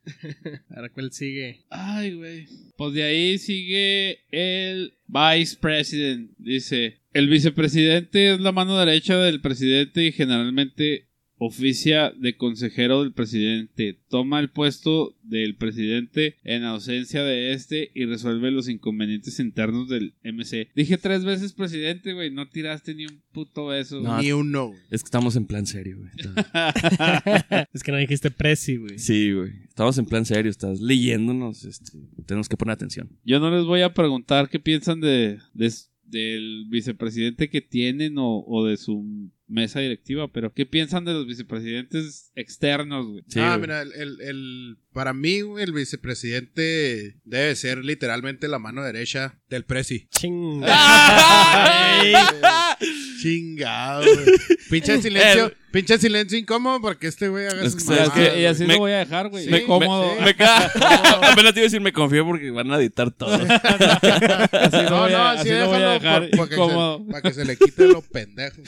Ahora, 0.75 0.89
¿cuál 0.89 1.11
sigue? 1.11 1.61
Ay, 1.71 2.13
güey. 2.13 2.45
Pues 2.77 2.93
de 2.93 3.03
ahí 3.03 3.37
sigue 3.39 4.19
el 4.31 4.93
Vice 5.07 5.57
President. 5.59 6.31
Dice, 6.37 7.01
el 7.13 7.29
vicepresidente 7.29 8.33
es 8.35 8.39
la 8.41 8.51
mano 8.51 8.77
derecha 8.77 9.17
del 9.17 9.41
presidente 9.41 10.03
y 10.05 10.11
generalmente 10.11 11.07
oficia 11.45 12.11
de 12.11 12.35
consejero 12.37 13.01
del 13.03 13.13
presidente. 13.13 13.99
Toma 14.09 14.39
el 14.39 14.49
puesto 14.49 15.15
del 15.23 15.55
presidente 15.55 16.35
en 16.43 16.63
ausencia 16.63 17.23
de 17.23 17.53
este 17.53 17.91
y 17.93 18.05
resuelve 18.05 18.51
los 18.51 18.69
inconvenientes 18.69 19.39
internos 19.39 19.89
del 19.89 20.13
MC. 20.23 20.69
Dije 20.75 20.97
tres 20.97 21.25
veces 21.25 21.53
presidente, 21.53 22.13
güey. 22.13 22.31
No 22.31 22.47
tiraste 22.49 22.95
ni 22.95 23.05
un 23.05 23.21
puto 23.31 23.67
beso. 23.67 24.01
No. 24.01 24.21
Ni 24.21 24.31
un 24.31 24.51
no. 24.51 24.67
güey. 24.67 24.79
Es 24.91 25.01
que 25.03 25.07
estamos 25.07 25.35
en 25.35 25.45
plan 25.45 25.65
serio, 25.65 25.97
güey. 25.97 26.11
Es 27.73 27.83
que 27.83 27.91
no 27.91 27.97
dijiste 27.97 28.31
presi, 28.31 28.77
güey. 28.77 28.99
Sí, 28.99 29.31
güey. 29.31 29.51
Estamos 29.67 29.97
en 29.97 30.05
plan 30.05 30.25
serio, 30.25 30.49
estás 30.51 30.79
leyéndonos, 30.81 31.65
este, 31.65 31.91
tenemos 32.25 32.47
que 32.47 32.57
poner 32.57 32.73
atención. 32.73 33.09
Yo 33.25 33.39
no 33.39 33.49
les 33.55 33.65
voy 33.65 33.81
a 33.81 33.93
preguntar 33.93 34.49
qué 34.49 34.59
piensan 34.59 35.01
de, 35.01 35.39
de- 35.53 35.73
del 36.05 36.65
vicepresidente 36.69 37.49
que 37.49 37.61
tienen 37.61 38.17
o, 38.19 38.43
o 38.45 38.65
de 38.65 38.77
su 38.77 39.31
mesa 39.53 39.79
directiva, 39.79 40.27
pero 40.31 40.53
qué 40.53 40.65
piensan 40.65 41.05
de 41.05 41.13
los 41.13 41.27
vicepresidentes 41.27 42.31
externos, 42.35 43.07
güey. 43.07 43.23
Sí, 43.27 43.39
ah, 43.39 43.49
güey. 43.57 43.61
mira, 43.61 43.81
el, 43.83 43.91
el- 43.93 44.21
el- 44.21 44.77
para 44.91 45.13
mí, 45.13 45.41
güey, 45.41 45.63
el 45.63 45.71
vicepresidente 45.73 47.17
debe 47.23 47.55
ser 47.55 47.83
literalmente 47.85 48.47
la 48.47 48.59
mano 48.59 48.83
derecha 48.83 49.39
del 49.49 49.63
presi. 49.65 50.07
Chinga. 50.09 50.67
Chingado, 53.23 54.03
güey. 54.03 54.25
Pinche 54.69 55.01
silencio, 55.01 55.47
Eh, 55.47 55.53
pinche 55.71 55.97
silencio 55.97 56.37
incómodo 56.37 56.81
porque 56.81 57.07
este 57.07 57.27
güey 57.29 57.45
haga 57.47 57.63
Es 57.63 57.75
que 57.75 57.81
así- 57.83 57.89
mamadas, 57.91 58.37
y 58.37 58.45
así 58.45 58.65
me- 58.65 58.73
lo 58.73 58.79
voy 58.79 58.91
a 58.91 58.97
dejar, 58.99 59.29
güey. 59.29 59.45
Sí, 59.45 59.51
Me 59.51 59.59
me- 59.59 59.65
cómodo. 59.65 60.11
sí. 60.17 60.23
Me 60.23 60.35
ca- 60.35 60.71
Apenas 61.31 61.53
te 61.53 61.59
iba 61.59 61.63
a 61.65 61.69
decir, 61.69 61.81
me 61.81 61.93
confío 61.93 62.25
porque 62.25 62.49
van 62.51 62.71
a 62.71 62.77
editar 62.77 63.11
todo. 63.11 63.33
Así 63.33 64.77
No, 64.89 65.01
voy 65.01 65.11
no, 65.11 65.17
a, 65.17 65.31
así 65.31 65.49
así 65.49 65.59
lo 65.59 65.67
voy 65.67 65.75
a 65.75 65.79
déjalo 65.79 65.91
dejar 65.91 66.21
por- 66.21 66.37
para, 66.37 66.47
que 66.49 66.55
incómodo. 66.55 66.97
se, 67.05 67.11
para 67.11 67.21
que 67.21 67.33
se 67.33 67.45
le 67.45 67.57
quite 67.57 67.87
lo 67.87 68.01
pendejo. 68.01 68.61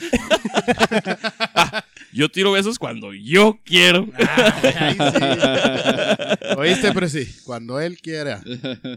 Yo 2.12 2.28
tiro 2.30 2.52
besos 2.52 2.78
cuando 2.78 3.12
yo 3.12 3.58
quiero. 3.64 4.08
Ay, 4.16 4.96
sí. 4.96 6.46
¿Oíste, 6.56 6.92
presi? 6.92 7.26
Cuando 7.44 7.80
él 7.80 7.98
quiera. 8.00 8.40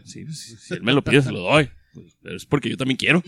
Sí, 0.04 0.24
pues, 0.24 0.56
si, 0.60 0.74
él 0.74 0.82
me 0.82 0.92
lo 0.92 1.02
pide, 1.02 1.20
se 1.22 1.32
lo 1.32 1.40
doy. 1.40 1.68
Pero 2.22 2.36
es 2.36 2.46
porque 2.46 2.70
yo 2.70 2.76
también 2.76 2.96
quiero. 2.96 3.20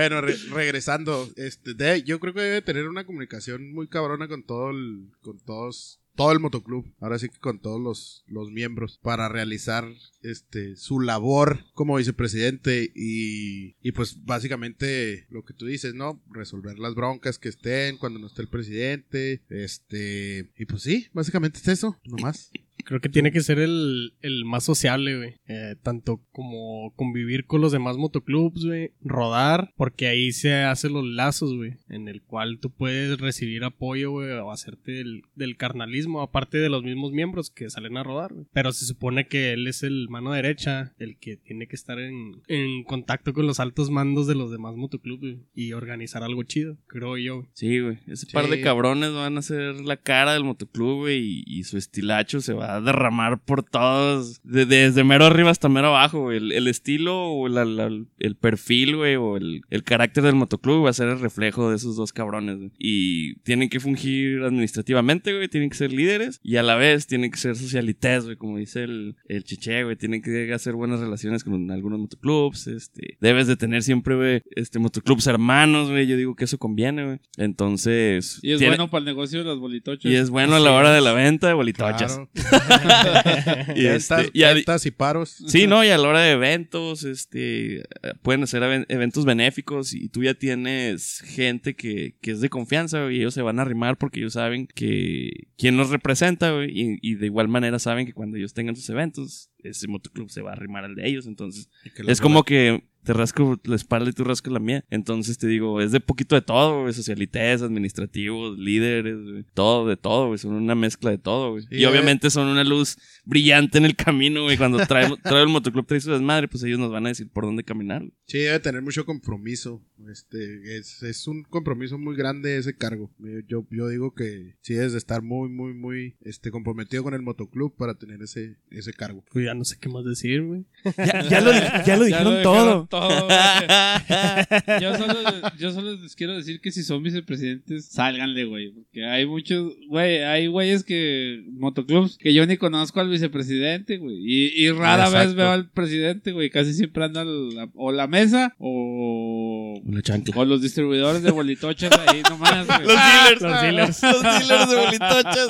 Bueno, 0.00 0.20
re- 0.20 0.36
regresando, 0.52 1.28
este, 1.36 1.74
de- 1.74 2.02
yo 2.02 2.20
creo 2.20 2.34
que 2.34 2.40
debe 2.40 2.62
tener 2.62 2.88
una 2.88 3.04
comunicación 3.06 3.72
muy 3.72 3.88
cabrona 3.88 4.28
con 4.28 4.42
todo 4.44 4.70
el, 4.70 5.10
con 5.20 5.38
todos, 5.40 6.00
todo 6.14 6.32
el 6.32 6.40
motoclub. 6.40 6.86
Ahora 7.00 7.18
sí 7.18 7.28
que 7.28 7.38
con 7.38 7.58
todos 7.60 7.80
los, 7.80 8.24
los 8.26 8.50
miembros 8.50 8.98
para 9.02 9.28
realizar, 9.28 9.86
este, 10.22 10.76
su 10.76 11.00
labor 11.00 11.64
como 11.74 11.96
vicepresidente 11.96 12.90
y, 12.94 13.76
y 13.82 13.92
pues 13.92 14.24
básicamente 14.24 15.26
lo 15.30 15.44
que 15.44 15.54
tú 15.54 15.66
dices, 15.66 15.94
¿no? 15.94 16.22
Resolver 16.30 16.78
las 16.78 16.94
broncas 16.94 17.38
que 17.38 17.48
estén 17.48 17.96
cuando 17.98 18.18
no 18.18 18.26
esté 18.28 18.42
el 18.42 18.48
presidente, 18.48 19.42
este, 19.50 20.50
y 20.56 20.64
pues 20.66 20.82
sí, 20.82 21.08
básicamente 21.12 21.58
es 21.58 21.68
eso, 21.68 21.98
nomás. 22.04 22.50
Creo 22.86 23.00
que 23.00 23.08
tiene 23.08 23.32
que 23.32 23.40
ser 23.40 23.58
el, 23.58 24.14
el 24.22 24.44
más 24.44 24.62
sociable, 24.62 25.16
güey. 25.16 25.34
Eh, 25.48 25.74
tanto 25.82 26.20
como 26.30 26.92
convivir 26.94 27.44
con 27.44 27.60
los 27.60 27.72
demás 27.72 27.96
motoclubs, 27.96 28.64
güey. 28.64 28.92
Rodar, 29.02 29.72
porque 29.76 30.06
ahí 30.06 30.30
se 30.30 30.54
hacen 30.54 30.92
los 30.92 31.04
lazos, 31.04 31.52
güey. 31.56 31.74
En 31.88 32.06
el 32.06 32.22
cual 32.22 32.60
tú 32.60 32.70
puedes 32.70 33.18
recibir 33.18 33.64
apoyo, 33.64 34.12
güey, 34.12 34.30
o 34.30 34.52
hacerte 34.52 34.92
del, 34.92 35.22
del 35.34 35.56
carnalismo, 35.56 36.20
aparte 36.22 36.58
de 36.58 36.68
los 36.68 36.84
mismos 36.84 37.10
miembros 37.10 37.50
que 37.50 37.68
salen 37.70 37.96
a 37.96 38.04
rodar, 38.04 38.32
güey. 38.32 38.46
Pero 38.52 38.70
se 38.72 38.86
supone 38.86 39.26
que 39.26 39.52
él 39.52 39.66
es 39.66 39.82
el 39.82 40.08
mano 40.08 40.30
derecha, 40.30 40.94
el 40.98 41.18
que 41.18 41.36
tiene 41.36 41.66
que 41.66 41.74
estar 41.74 41.98
en, 41.98 42.40
en 42.46 42.84
contacto 42.84 43.32
con 43.32 43.48
los 43.48 43.58
altos 43.58 43.90
mandos 43.90 44.28
de 44.28 44.36
los 44.36 44.52
demás 44.52 44.76
motoclubs, 44.76 45.20
güey. 45.22 45.38
Y 45.56 45.72
organizar 45.72 46.22
algo 46.22 46.44
chido, 46.44 46.78
creo 46.86 47.16
yo, 47.18 47.38
güey. 47.38 47.48
Sí, 47.54 47.80
güey. 47.80 47.98
Ese 48.06 48.26
Sí. 48.26 48.32
par 48.32 48.48
de 48.48 48.60
cabrones 48.60 49.12
van 49.12 49.38
a 49.38 49.42
ser 49.42 49.80
la 49.80 49.96
cara 49.96 50.34
del 50.34 50.44
motoclub, 50.44 50.98
güey. 50.98 51.18
Y, 51.18 51.44
y 51.46 51.64
su 51.64 51.76
estilacho 51.78 52.40
se 52.40 52.52
va 52.52 52.75
a 52.75 52.75
derramar 52.80 53.38
por 53.38 53.62
todos. 53.62 54.40
de- 54.44 54.66
desde 54.66 55.04
mero 55.04 55.24
arriba 55.26 55.50
hasta 55.50 55.68
mero 55.68 55.88
abajo, 55.88 56.22
güey. 56.22 56.38
El, 56.38 56.52
el 56.52 56.68
estilo 56.68 57.30
o 57.30 57.48
la- 57.48 57.64
la- 57.64 57.90
el 58.18 58.36
perfil, 58.36 58.96
güey. 58.96 59.16
O 59.16 59.36
el, 59.36 59.62
el 59.70 59.82
carácter 59.84 60.22
del 60.24 60.34
motoclub 60.34 60.84
va 60.86 60.90
a 60.90 60.92
ser 60.92 61.08
el 61.08 61.20
reflejo 61.20 61.70
de 61.70 61.76
esos 61.76 61.96
dos 61.96 62.12
cabrones, 62.12 62.56
güey. 62.58 62.70
Y 62.78 63.36
tienen 63.40 63.68
que 63.68 63.80
fungir 63.80 64.42
administrativamente, 64.42 65.34
güey. 65.34 65.48
Tienen 65.48 65.70
que 65.70 65.76
ser 65.76 65.92
líderes. 65.92 66.40
Y 66.42 66.56
a 66.56 66.62
la 66.62 66.76
vez 66.76 67.06
tienen 67.06 67.30
que 67.30 67.38
ser 67.38 67.56
socialites, 67.56 68.24
güey. 68.24 68.36
Como 68.36 68.58
dice 68.58 68.84
el, 68.84 69.16
el 69.28 69.44
chiche, 69.44 69.84
güey. 69.84 69.96
Tienen 69.96 70.22
que 70.22 70.52
hacer 70.52 70.74
buenas 70.74 71.00
relaciones 71.00 71.44
con 71.44 71.70
algunos 71.70 71.98
motoclubs. 71.98 72.66
Este, 72.66 73.16
debes 73.20 73.46
de 73.46 73.56
tener 73.56 73.82
siempre, 73.82 74.14
güey, 74.16 74.42
este, 74.54 74.78
motoclubs 74.78 75.26
hermanos, 75.26 75.90
güey. 75.90 76.06
Yo 76.06 76.16
digo 76.16 76.34
que 76.36 76.44
eso 76.44 76.58
conviene, 76.58 77.04
güey. 77.04 77.18
Entonces. 77.36 78.38
Y 78.42 78.52
es 78.52 78.58
tiene- 78.58 78.76
bueno 78.76 78.90
para 78.90 79.00
el 79.00 79.04
negocio 79.06 79.38
de 79.40 79.44
las 79.44 79.58
bolitochas. 79.58 80.10
Y 80.10 80.14
es 80.14 80.30
bueno 80.30 80.54
a 80.56 80.60
la 80.60 80.72
hora 80.72 80.92
de 80.92 81.00
la 81.00 81.12
venta 81.12 81.46
de 81.48 81.54
bolitochas. 81.54 82.14
Claro. 82.16 82.28
Y, 83.76 83.86
este, 83.86 84.30
y 84.32 84.42
ventas 84.42 84.86
y 84.86 84.90
paros. 84.90 85.36
Sí, 85.46 85.66
no, 85.66 85.84
y 85.84 85.88
a 85.88 85.98
la 85.98 86.08
hora 86.08 86.20
de 86.20 86.32
eventos, 86.32 87.04
este, 87.04 87.84
pueden 88.22 88.42
hacer 88.42 88.62
even- 88.62 88.86
eventos 88.88 89.24
benéficos 89.24 89.92
y 89.94 90.08
tú 90.08 90.22
ya 90.22 90.34
tienes 90.34 91.20
gente 91.24 91.74
que, 91.74 92.14
que 92.20 92.30
es 92.32 92.40
de 92.40 92.48
confianza, 92.48 93.10
y 93.10 93.16
ellos 93.18 93.34
se 93.34 93.42
van 93.42 93.58
a 93.58 93.62
arrimar 93.62 93.96
porque 93.98 94.20
ellos 94.20 94.34
saben 94.34 94.66
que 94.66 95.48
quién 95.56 95.76
los 95.76 95.90
representa, 95.90 96.52
y, 96.64 96.98
y 97.00 97.14
de 97.16 97.26
igual 97.26 97.48
manera 97.48 97.78
saben 97.78 98.06
que 98.06 98.12
cuando 98.12 98.36
ellos 98.36 98.54
tengan 98.54 98.76
sus 98.76 98.88
eventos, 98.90 99.50
ese 99.62 99.88
motoclub 99.88 100.30
se 100.30 100.42
va 100.42 100.50
a 100.50 100.54
arrimar 100.54 100.84
al 100.84 100.94
de 100.94 101.08
ellos, 101.08 101.26
los 101.26 101.68
es 102.06 102.20
como 102.20 102.44
que 102.44 102.84
te 103.06 103.12
rasco 103.12 103.56
la 103.62 103.76
espalda 103.76 104.10
y 104.10 104.12
tú 104.12 104.24
rascas 104.24 104.52
la 104.52 104.58
mía. 104.58 104.84
Entonces 104.90 105.38
te 105.38 105.46
digo, 105.46 105.80
es 105.80 105.92
de 105.92 106.00
poquito 106.00 106.34
de 106.34 106.42
todo, 106.42 106.82
güey. 106.82 106.92
Socialites, 106.92 107.62
administrativos, 107.62 108.58
líderes, 108.58 109.22
güey. 109.22 109.44
Todo, 109.54 109.86
de 109.86 109.96
todo, 109.96 110.26
güey. 110.26 110.38
Son 110.38 110.52
una 110.54 110.74
mezcla 110.74 111.10
de 111.10 111.18
todo, 111.18 111.52
güey. 111.52 111.62
Sí, 111.62 111.68
y 111.70 111.84
eh. 111.84 111.86
obviamente 111.86 112.30
son 112.30 112.48
una 112.48 112.64
luz 112.64 112.98
brillante 113.24 113.78
en 113.78 113.84
el 113.84 113.94
camino, 113.94 114.42
güey. 114.42 114.56
Cuando 114.58 114.84
trae, 114.84 115.08
trae 115.22 115.42
el 115.42 115.48
motoclub, 115.48 115.86
trae 115.86 116.00
su 116.00 116.10
desmadre, 116.10 116.48
pues 116.48 116.64
ellos 116.64 116.80
nos 116.80 116.90
van 116.90 117.06
a 117.06 117.10
decir 117.10 117.28
por 117.28 117.44
dónde 117.44 117.62
caminar. 117.62 118.00
güey. 118.00 118.12
Sí, 118.26 118.38
debe 118.38 118.58
tener 118.58 118.82
mucho 118.82 119.06
compromiso. 119.06 119.80
Este, 120.10 120.76
es, 120.76 121.00
es 121.04 121.28
un 121.28 121.44
compromiso 121.44 121.98
muy 121.98 122.16
grande 122.16 122.56
ese 122.56 122.76
cargo. 122.76 123.12
Eh, 123.24 123.44
Yo, 123.46 123.64
yo 123.70 123.86
digo 123.86 124.14
que 124.14 124.56
sí 124.62 124.74
debes 124.74 124.92
de 124.92 124.98
estar 124.98 125.22
muy, 125.22 125.48
muy, 125.48 125.74
muy 125.74 126.16
este, 126.22 126.50
comprometido 126.50 127.04
con 127.04 127.14
el 127.14 127.22
motoclub 127.22 127.76
para 127.76 127.94
tener 127.94 128.20
ese, 128.20 128.56
ese 128.70 128.92
cargo. 128.92 129.24
Pues 129.30 129.44
ya 129.44 129.54
no 129.54 129.64
sé 129.64 129.76
qué 129.80 129.88
más 129.88 130.04
decir, 130.04 130.42
güey. 130.42 130.64
Ya, 130.96 131.22
ya 131.28 131.40
lo, 131.40 131.52
ya 131.86 131.96
lo 131.96 132.04
dijeron 132.06 132.42
todo. 132.42 132.86
todo, 132.86 132.95
yo, 134.80 134.96
solo, 134.96 135.14
yo 135.58 135.70
solo 135.72 135.94
les 135.96 136.14
quiero 136.14 136.36
decir 136.36 136.60
que 136.60 136.70
si 136.72 136.82
son 136.82 137.02
vicepresidentes, 137.02 137.86
sálganle, 137.86 138.44
güey. 138.44 138.70
Porque 138.72 139.04
hay 139.04 139.26
muchos, 139.26 139.72
güey, 139.88 140.22
hay 140.22 140.46
güeyes 140.46 140.84
que, 140.84 141.42
motoclubs, 141.52 142.18
que 142.18 142.32
yo 142.34 142.46
ni 142.46 142.56
conozco 142.56 143.00
al 143.00 143.08
vicepresidente, 143.08 143.96
güey. 143.98 144.16
Y, 144.18 144.64
y 144.64 144.70
rara 144.70 145.04
Exacto. 145.06 145.26
vez 145.26 145.34
veo 145.34 145.50
al 145.50 145.70
presidente, 145.70 146.32
güey. 146.32 146.50
Casi 146.50 146.74
siempre 146.74 147.04
anda 147.04 147.24
la- 147.24 147.68
o 147.74 147.92
la 147.92 148.06
mesa 148.06 148.54
o, 148.58 149.80
Una 149.84 150.02
chancla. 150.02 150.34
o 150.36 150.44
los 150.44 150.62
distribuidores 150.62 151.22
de 151.22 151.30
bolitochas 151.30 151.90
ahí 152.08 152.22
nomás, 152.28 152.66
güey. 152.66 152.80
Los 152.86 152.96
dealers. 152.96 153.42
Los 153.42 153.60
dealers. 153.62 154.02
Los 154.06 154.22
dealers 154.22 154.70
de 154.70 154.76
bolitochas. 154.76 155.48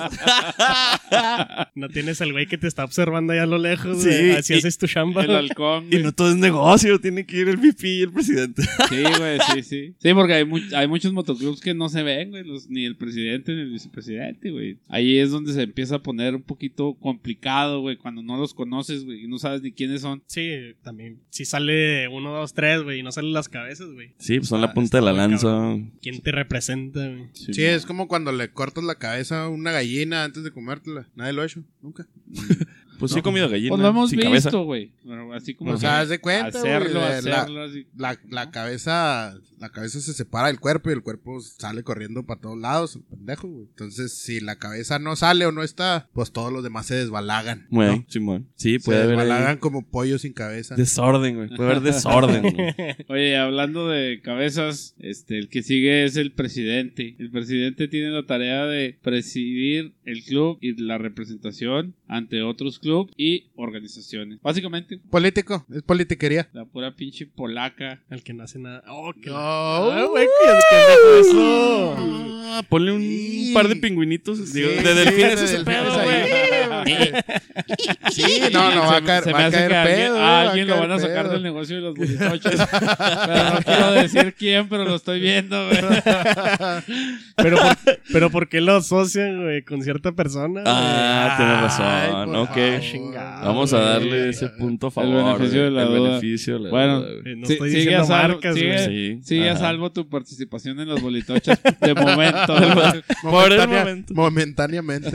No 1.74 1.88
tienes 1.88 2.20
el 2.20 2.32
güey 2.32 2.46
que 2.46 2.58
te 2.58 2.66
está 2.66 2.84
observando 2.84 3.32
allá 3.32 3.44
a 3.44 3.46
lo 3.46 3.58
lejos, 3.58 4.02
Sí, 4.02 4.08
güey. 4.08 4.30
Así 4.32 4.54
y- 4.54 4.58
haces 4.58 4.78
tu 4.78 4.86
chamba. 4.86 5.24
El 5.24 5.34
halcón, 5.34 5.86
Y 5.90 5.98
no 5.98 6.12
todo 6.12 6.30
es 6.30 6.36
negocio, 6.36 7.00
tiene 7.00 7.26
que 7.26 7.35
ir 7.40 7.48
el 7.48 7.56
VP 7.56 7.88
y 7.88 8.02
el 8.02 8.12
presidente. 8.12 8.62
Sí, 8.88 9.02
güey, 9.18 9.38
sí, 9.54 9.62
sí. 9.62 9.94
Sí, 9.98 10.14
porque 10.14 10.34
hay, 10.34 10.44
mu- 10.44 10.60
hay 10.74 10.86
muchos 10.88 11.12
motoclubs 11.12 11.60
que 11.60 11.74
no 11.74 11.88
se 11.88 12.02
ven, 12.02 12.30
güey, 12.30 12.44
los- 12.44 12.68
ni 12.68 12.84
el 12.84 12.96
presidente 12.96 13.52
ni 13.54 13.62
el 13.62 13.70
vicepresidente, 13.72 14.50
güey. 14.50 14.78
Ahí 14.88 15.18
es 15.18 15.30
donde 15.30 15.52
se 15.52 15.62
empieza 15.62 15.96
a 15.96 16.02
poner 16.02 16.34
un 16.34 16.42
poquito 16.42 16.94
complicado, 16.94 17.80
güey, 17.80 17.96
cuando 17.96 18.22
no 18.22 18.36
los 18.36 18.54
conoces, 18.54 19.04
güey, 19.04 19.24
y 19.24 19.28
no 19.28 19.38
sabes 19.38 19.62
ni 19.62 19.72
quiénes 19.72 20.02
son. 20.02 20.22
Sí, 20.26 20.50
también. 20.82 21.18
Si 21.30 21.44
sale 21.44 22.08
uno, 22.08 22.32
dos, 22.32 22.54
tres, 22.54 22.82
güey, 22.82 23.00
y 23.00 23.02
no 23.02 23.12
salen 23.12 23.32
las 23.32 23.48
cabezas, 23.48 23.88
güey. 23.92 24.12
Sí, 24.18 24.36
pues 24.38 24.48
son 24.48 24.58
Ah, 24.62 24.66
la 24.66 24.74
punta 24.74 24.98
de 24.98 25.04
la 25.04 25.12
lanza. 25.12 25.48
cabrón. 25.48 25.92
¿Quién 26.00 26.20
te 26.20 26.32
representa, 26.32 27.08
güey? 27.08 27.26
Sí, 27.32 27.62
es 27.64 27.84
como 27.86 28.08
cuando 28.08 28.32
le 28.32 28.50
cortas 28.50 28.84
la 28.84 28.96
cabeza 28.96 29.44
a 29.44 29.48
una 29.48 29.72
gallina 29.72 30.24
antes 30.24 30.44
de 30.44 30.50
comértela. 30.50 31.08
Nadie 31.14 31.32
lo 31.32 31.42
ha 31.42 31.46
hecho, 31.46 31.64
nunca. 31.82 32.06
Pues 32.98 33.12
sí 33.12 33.18
he 33.18 33.22
comido 33.22 33.48
gallina. 33.48 33.70
Pues 33.70 33.82
lo 33.82 33.88
hemos 33.88 34.10
sin 34.10 34.20
cabeza. 34.20 34.48
visto, 34.48 34.64
güey. 34.64 34.90
Así 35.34 35.54
como 35.54 35.72
O 35.72 35.76
sea, 35.76 36.00
haz 36.00 36.08
de 36.08 36.18
cuenta, 36.20 36.46
hacerlo, 36.58 37.00
güey, 37.00 37.14
de 37.22 37.22
la- 37.30 37.40
hacerlo, 37.42 37.62
así. 37.64 37.86
La, 37.96 38.18
la 38.30 38.50
cabeza, 38.50 39.34
la 39.58 39.70
cabeza 39.70 40.00
se 40.00 40.12
separa 40.12 40.48
del 40.48 40.60
cuerpo 40.60 40.90
y 40.90 40.92
el 40.92 41.02
cuerpo 41.02 41.40
sale 41.40 41.82
corriendo 41.82 42.24
para 42.24 42.40
todos 42.40 42.58
lados, 42.58 42.96
el 42.96 43.02
pendejo, 43.02 43.48
güey. 43.48 43.66
Entonces, 43.70 44.12
si 44.12 44.40
la 44.40 44.56
cabeza 44.56 44.98
no 44.98 45.16
sale 45.16 45.46
o 45.46 45.52
no 45.52 45.62
está, 45.62 46.08
pues 46.12 46.32
todos 46.32 46.52
los 46.52 46.62
demás 46.62 46.86
se 46.86 46.94
desbalagan. 46.96 47.66
Güey, 47.70 47.98
¿no? 47.98 48.04
Simón. 48.08 48.48
Sí, 48.56 48.78
Se 48.78 48.84
puede 48.84 49.02
haber 49.02 49.18
ahí 49.18 49.24
desbalagan 49.26 49.58
como 49.58 49.86
pollo 49.86 50.18
sin 50.18 50.32
cabeza. 50.32 50.74
desorden, 50.76 51.36
güey. 51.36 51.48
Puede 51.48 51.70
haber 51.70 51.82
desorden, 51.82 52.42
güey. 52.42 52.74
Oye, 53.08 53.36
hablando 53.36 53.88
de 53.88 54.20
cabezas, 54.22 54.94
este, 54.98 55.38
el 55.38 55.48
que 55.48 55.62
sigue 55.62 56.04
es 56.04 56.16
el 56.16 56.32
presidente. 56.32 57.16
El 57.18 57.30
presidente 57.30 57.88
tiene 57.88 58.10
la 58.10 58.26
tarea 58.26 58.66
de 58.66 58.98
presidir 59.02 59.94
el 60.04 60.22
club 60.24 60.58
y 60.60 60.80
la 60.82 60.98
representación 60.98 61.94
ante 62.08 62.42
otros 62.42 62.78
clubes 62.78 63.12
y 63.16 63.50
organizaciones. 63.56 64.40
Básicamente, 64.42 64.98
Político, 65.10 65.66
es 65.72 65.82
politiquería. 65.82 66.48
la 66.52 66.64
pura 66.64 66.94
pinche 66.94 67.26
polaca. 67.26 68.02
El 68.10 68.22
que 68.22 68.32
no 68.34 68.44
hace 68.44 68.58
nada. 68.58 68.82
Oh, 68.88 69.12
que 69.12 69.30
No. 69.30 69.45
Ah, 69.48 70.06
güey, 70.10 70.26
qué 70.26 70.52
pendejo 70.70 71.14
eso. 71.20 71.96
Ah, 72.48 72.62
ponle 72.68 72.90
un 72.90 73.54
par 73.54 73.68
de 73.68 73.76
pingüinitos. 73.76 74.52
digo, 74.52 74.70
de 74.70 74.94
delfines 74.94 75.38
de 75.38 75.44
ese 75.46 75.64
pedo, 75.64 75.92
güey. 76.02 76.55
Sí, 78.10 78.40
no, 78.52 78.74
no, 78.74 78.80
va 78.82 78.96
a 78.98 79.02
caer, 79.02 79.24
se 79.24 79.32
va 79.32 79.38
me 79.38 79.44
a 79.44 79.46
hace 79.48 79.56
caer 79.56 79.70
que 79.70 79.76
alguien- 79.76 79.96
pedo. 80.08 80.18
a 80.20 80.40
alguien 80.42 80.68
lo 80.68 80.78
van 80.78 80.92
a 80.92 80.98
sacar 80.98 81.22
pedo. 81.24 81.32
del 81.34 81.42
negocio 81.42 81.76
de 81.76 81.82
los 81.82 81.94
bolitoches. 81.94 82.60
pero 83.26 83.44
no 83.54 83.58
quiero 83.64 83.92
decir 83.92 84.34
quién, 84.38 84.68
pero 84.68 84.84
lo 84.84 84.94
estoy 84.96 85.20
viendo, 85.20 85.66
güey. 85.68 85.80
Pero, 87.36 87.58
por, 87.58 87.76
pero 88.12 88.30
¿por 88.30 88.48
qué 88.48 88.62
lo 88.62 88.76
asocian, 88.76 89.42
güey, 89.42 89.62
con 89.62 89.82
cierta 89.82 90.12
persona? 90.12 90.62
Ah, 90.64 91.34
tienes 91.36 91.60
razón. 91.60 92.34
Ay, 92.34 92.40
ok. 92.76 92.80
Chingado, 92.80 93.46
Vamos 93.46 93.72
a 93.74 93.76
güey. 93.76 93.88
darle 93.88 94.28
ese 94.30 94.48
punto 94.48 94.86
a 94.86 94.90
favor. 94.90 95.36
beneficio 95.36 95.64
de 95.64 95.70
güey. 95.70 95.74
la 95.76 95.82
El 95.82 95.88
duda. 95.98 96.08
beneficio 96.08 96.54
de 96.54 96.60
la 96.60 96.70
Bueno, 96.70 97.00
duda. 97.02 97.10
Eh, 97.26 97.34
No 97.36 97.46
Sí, 97.46 97.52
estoy 97.52 97.68
sigue 97.70 97.80
diciendo 97.82 98.02
a 98.02 98.06
salvo- 98.06 98.28
marcas, 98.34 98.54
sigue- 98.54 98.72
güey. 98.72 98.86
Sí. 98.86 99.20
Sigue 99.22 99.48
a 99.48 99.52
Ajá. 99.52 99.60
salvo 99.60 99.92
tu 99.92 100.08
participación 100.08 100.80
en 100.80 100.88
los 100.88 101.02
bolitoches 101.02 101.58
de 101.80 101.94
momento. 101.94 102.56
Por 103.22 103.52
el 103.52 103.68
momento. 103.68 104.14
Momentáneamente. 104.14 105.10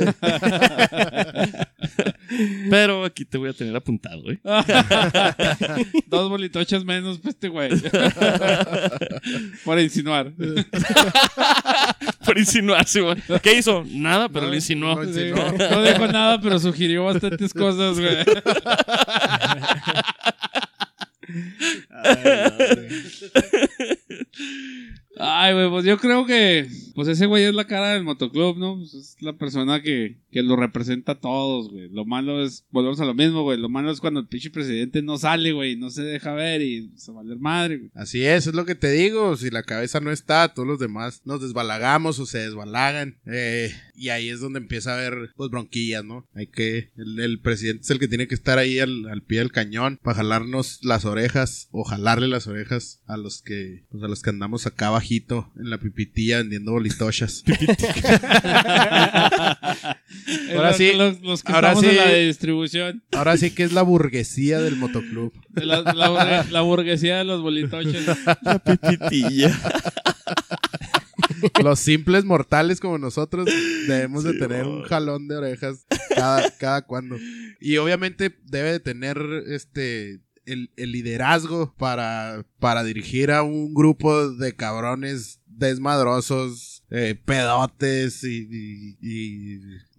Pero 2.70 3.04
aquí 3.06 3.26
te 3.26 3.38
voy 3.38 3.50
a 3.50 3.54
tener 3.54 3.76
apuntado, 3.76 4.22
güey. 4.22 4.40
Dos 6.08 6.30
bolitoches 6.30 6.86
menos, 6.86 7.20
pues 7.20 7.36
este 7.36 7.50
güey. 7.50 7.72
Por 9.66 9.80
insinuar. 9.80 10.32
Por 12.26 12.38
insinuarse, 12.38 13.02
güey. 13.02 13.18
¿Qué 13.42 13.58
hizo? 13.58 13.84
Nada, 13.88 14.30
pero 14.30 14.48
lo 14.48 14.56
insinuó. 14.56 14.96
no, 14.96 15.04
insinuó. 15.04 15.52
no 15.52 15.84
dijo 15.84 16.08
nada, 16.08 16.40
pero 16.40 16.60
sugirió 16.60 17.06
bastantes 17.06 17.54
cosas, 17.54 18.00
güey. 18.00 18.18
Ay, 25.18 25.54
güey. 25.54 25.70
Pues 25.70 25.86
yo 25.86 25.98
creo 25.98 26.26
que 26.26 26.68
pues 26.96 27.08
ese 27.08 27.26
güey 27.26 27.44
es 27.44 27.54
la 27.54 27.68
cara 27.68 27.94
del 27.94 28.04
motoclub, 28.04 28.58
¿no? 28.58 28.78
Pues 28.78 28.94
es 28.94 29.18
la 29.22 29.34
persona 29.34 29.82
que, 29.82 30.18
que 30.32 30.44
lo 30.44 30.56
representa 30.56 31.14
a 31.14 31.20
todos, 31.20 31.70
güey. 31.70 31.90
Lo 31.90 32.06
malo 32.06 32.44
es, 32.44 32.66
volvemos 32.72 33.00
a 33.00 33.06
lo 33.06 33.14
mismo, 33.14 33.44
güey. 33.44 33.60
Lo 33.60 33.70
malo 33.70 33.92
es 33.92 34.00
cuando 34.00 34.20
el 34.20 34.28
pinche 34.28 34.50
presidente 34.50 35.02
no 35.02 35.18
sale, 35.18 35.52
güey, 35.52 35.76
no 35.76 35.90
se 35.90 36.04
deja 36.04 36.34
ver 36.34 36.62
y 36.62 36.92
se 36.96 37.12
va 37.12 37.22
a 37.22 37.24
madre, 37.40 37.78
güey. 37.78 37.92
Así 37.94 38.24
es, 38.24 38.48
es 38.48 38.54
lo 38.54 38.66
que 38.66 38.76
te 38.76 38.92
digo. 38.92 39.36
Si 39.38 39.50
la 39.50 39.64
cabeza 39.64 40.00
no 40.00 40.12
está, 40.12 40.54
todos 40.54 40.68
los 40.68 40.80
demás 40.80 41.22
nos 41.26 41.42
desbalagamos 41.42 42.20
o 42.20 42.26
se 42.26 42.40
desbalagan. 42.40 43.18
Eh, 43.26 43.74
y 43.96 44.10
ahí 44.10 44.30
es 44.30 44.40
donde 44.40 44.60
empieza 44.60 44.92
a 44.92 44.98
haber, 44.98 45.32
pues, 45.36 45.50
bronquillas, 45.50 46.04
¿no? 46.04 46.28
Hay 46.34 46.48
que, 46.48 46.90
el, 46.98 47.20
el 47.20 47.40
presidente 47.40 47.84
es 47.84 47.92
el 47.92 48.00
que 48.00 48.08
tiene 48.08 48.28
que 48.28 48.36
estar 48.36 48.58
ahí 48.58 48.80
al, 48.80 49.08
al 49.08 49.22
pie 49.22 49.40
del 49.40 49.52
cañón 49.52 50.00
para 50.02 50.18
jalarnos 50.18 50.80
las 50.84 51.06
orejas 51.06 51.68
o 51.72 51.84
jalarle 51.92 52.30
las 52.30 52.48
orejas 52.48 53.02
a 53.06 53.18
los 53.18 53.42
que, 53.42 53.84
pues, 53.90 54.02
a 54.02 54.08
los 54.08 54.22
que 54.22 54.30
andamos 54.30 54.66
acá 54.66 54.90
bajito 54.90 55.52
en 55.60 55.70
la 55.70 55.78
pipitilla 55.78 56.38
vendiendo 56.38 56.72
bolitochas. 56.72 57.44
Ahora 60.56 60.74
sí, 60.74 60.92
Los, 60.96 61.22
los 61.22 61.44
que 61.44 61.52
ahora 61.52 61.70
estamos 61.70 61.84
en 61.86 61.92
sí. 61.92 61.96
la 61.98 62.08
de 62.12 62.28
distribución. 62.28 63.04
Ahora 63.12 63.36
sí 63.38 63.52
que 63.52 63.64
es 63.64 63.74
la 63.74 63.82
burguesía 63.82 64.60
del 64.62 64.76
motoclub. 64.78 65.34
La, 65.54 65.82
la 65.82 66.10
burgue- 66.10 66.50
la 66.50 66.62
burguesía 66.62 67.18
de 67.18 67.24
los 67.26 67.42
bolitoches. 67.42 68.06
La 68.42 68.60
pipitilla. 68.60 69.60
Los 71.64 71.80
simples 71.80 72.24
mortales 72.24 72.80
como 72.80 72.98
nosotros 72.98 73.48
debemos 73.88 74.24
de 74.24 74.34
tener 74.34 74.66
un 74.66 74.84
jalón 74.84 75.28
de 75.28 75.36
orejas 75.38 75.86
cada, 76.16 76.50
cada 76.52 76.82
cuando. 76.84 77.18
Y 77.60 77.78
obviamente 77.78 78.34
debe 78.46 78.72
de 78.74 78.80
tener 78.80 79.18
este 79.48 80.20
el, 80.52 80.92
liderazgo 80.92 81.74
para, 81.78 82.46
para 82.60 82.84
dirigir 82.84 83.32
a 83.32 83.44
un 83.44 83.74
grupo 83.74 84.30
de 84.30 84.56
cabrones 84.56 85.40
desmadrosos, 85.48 86.84
eh, 86.90 87.16
pedotes 87.26 88.24
y 88.24 88.98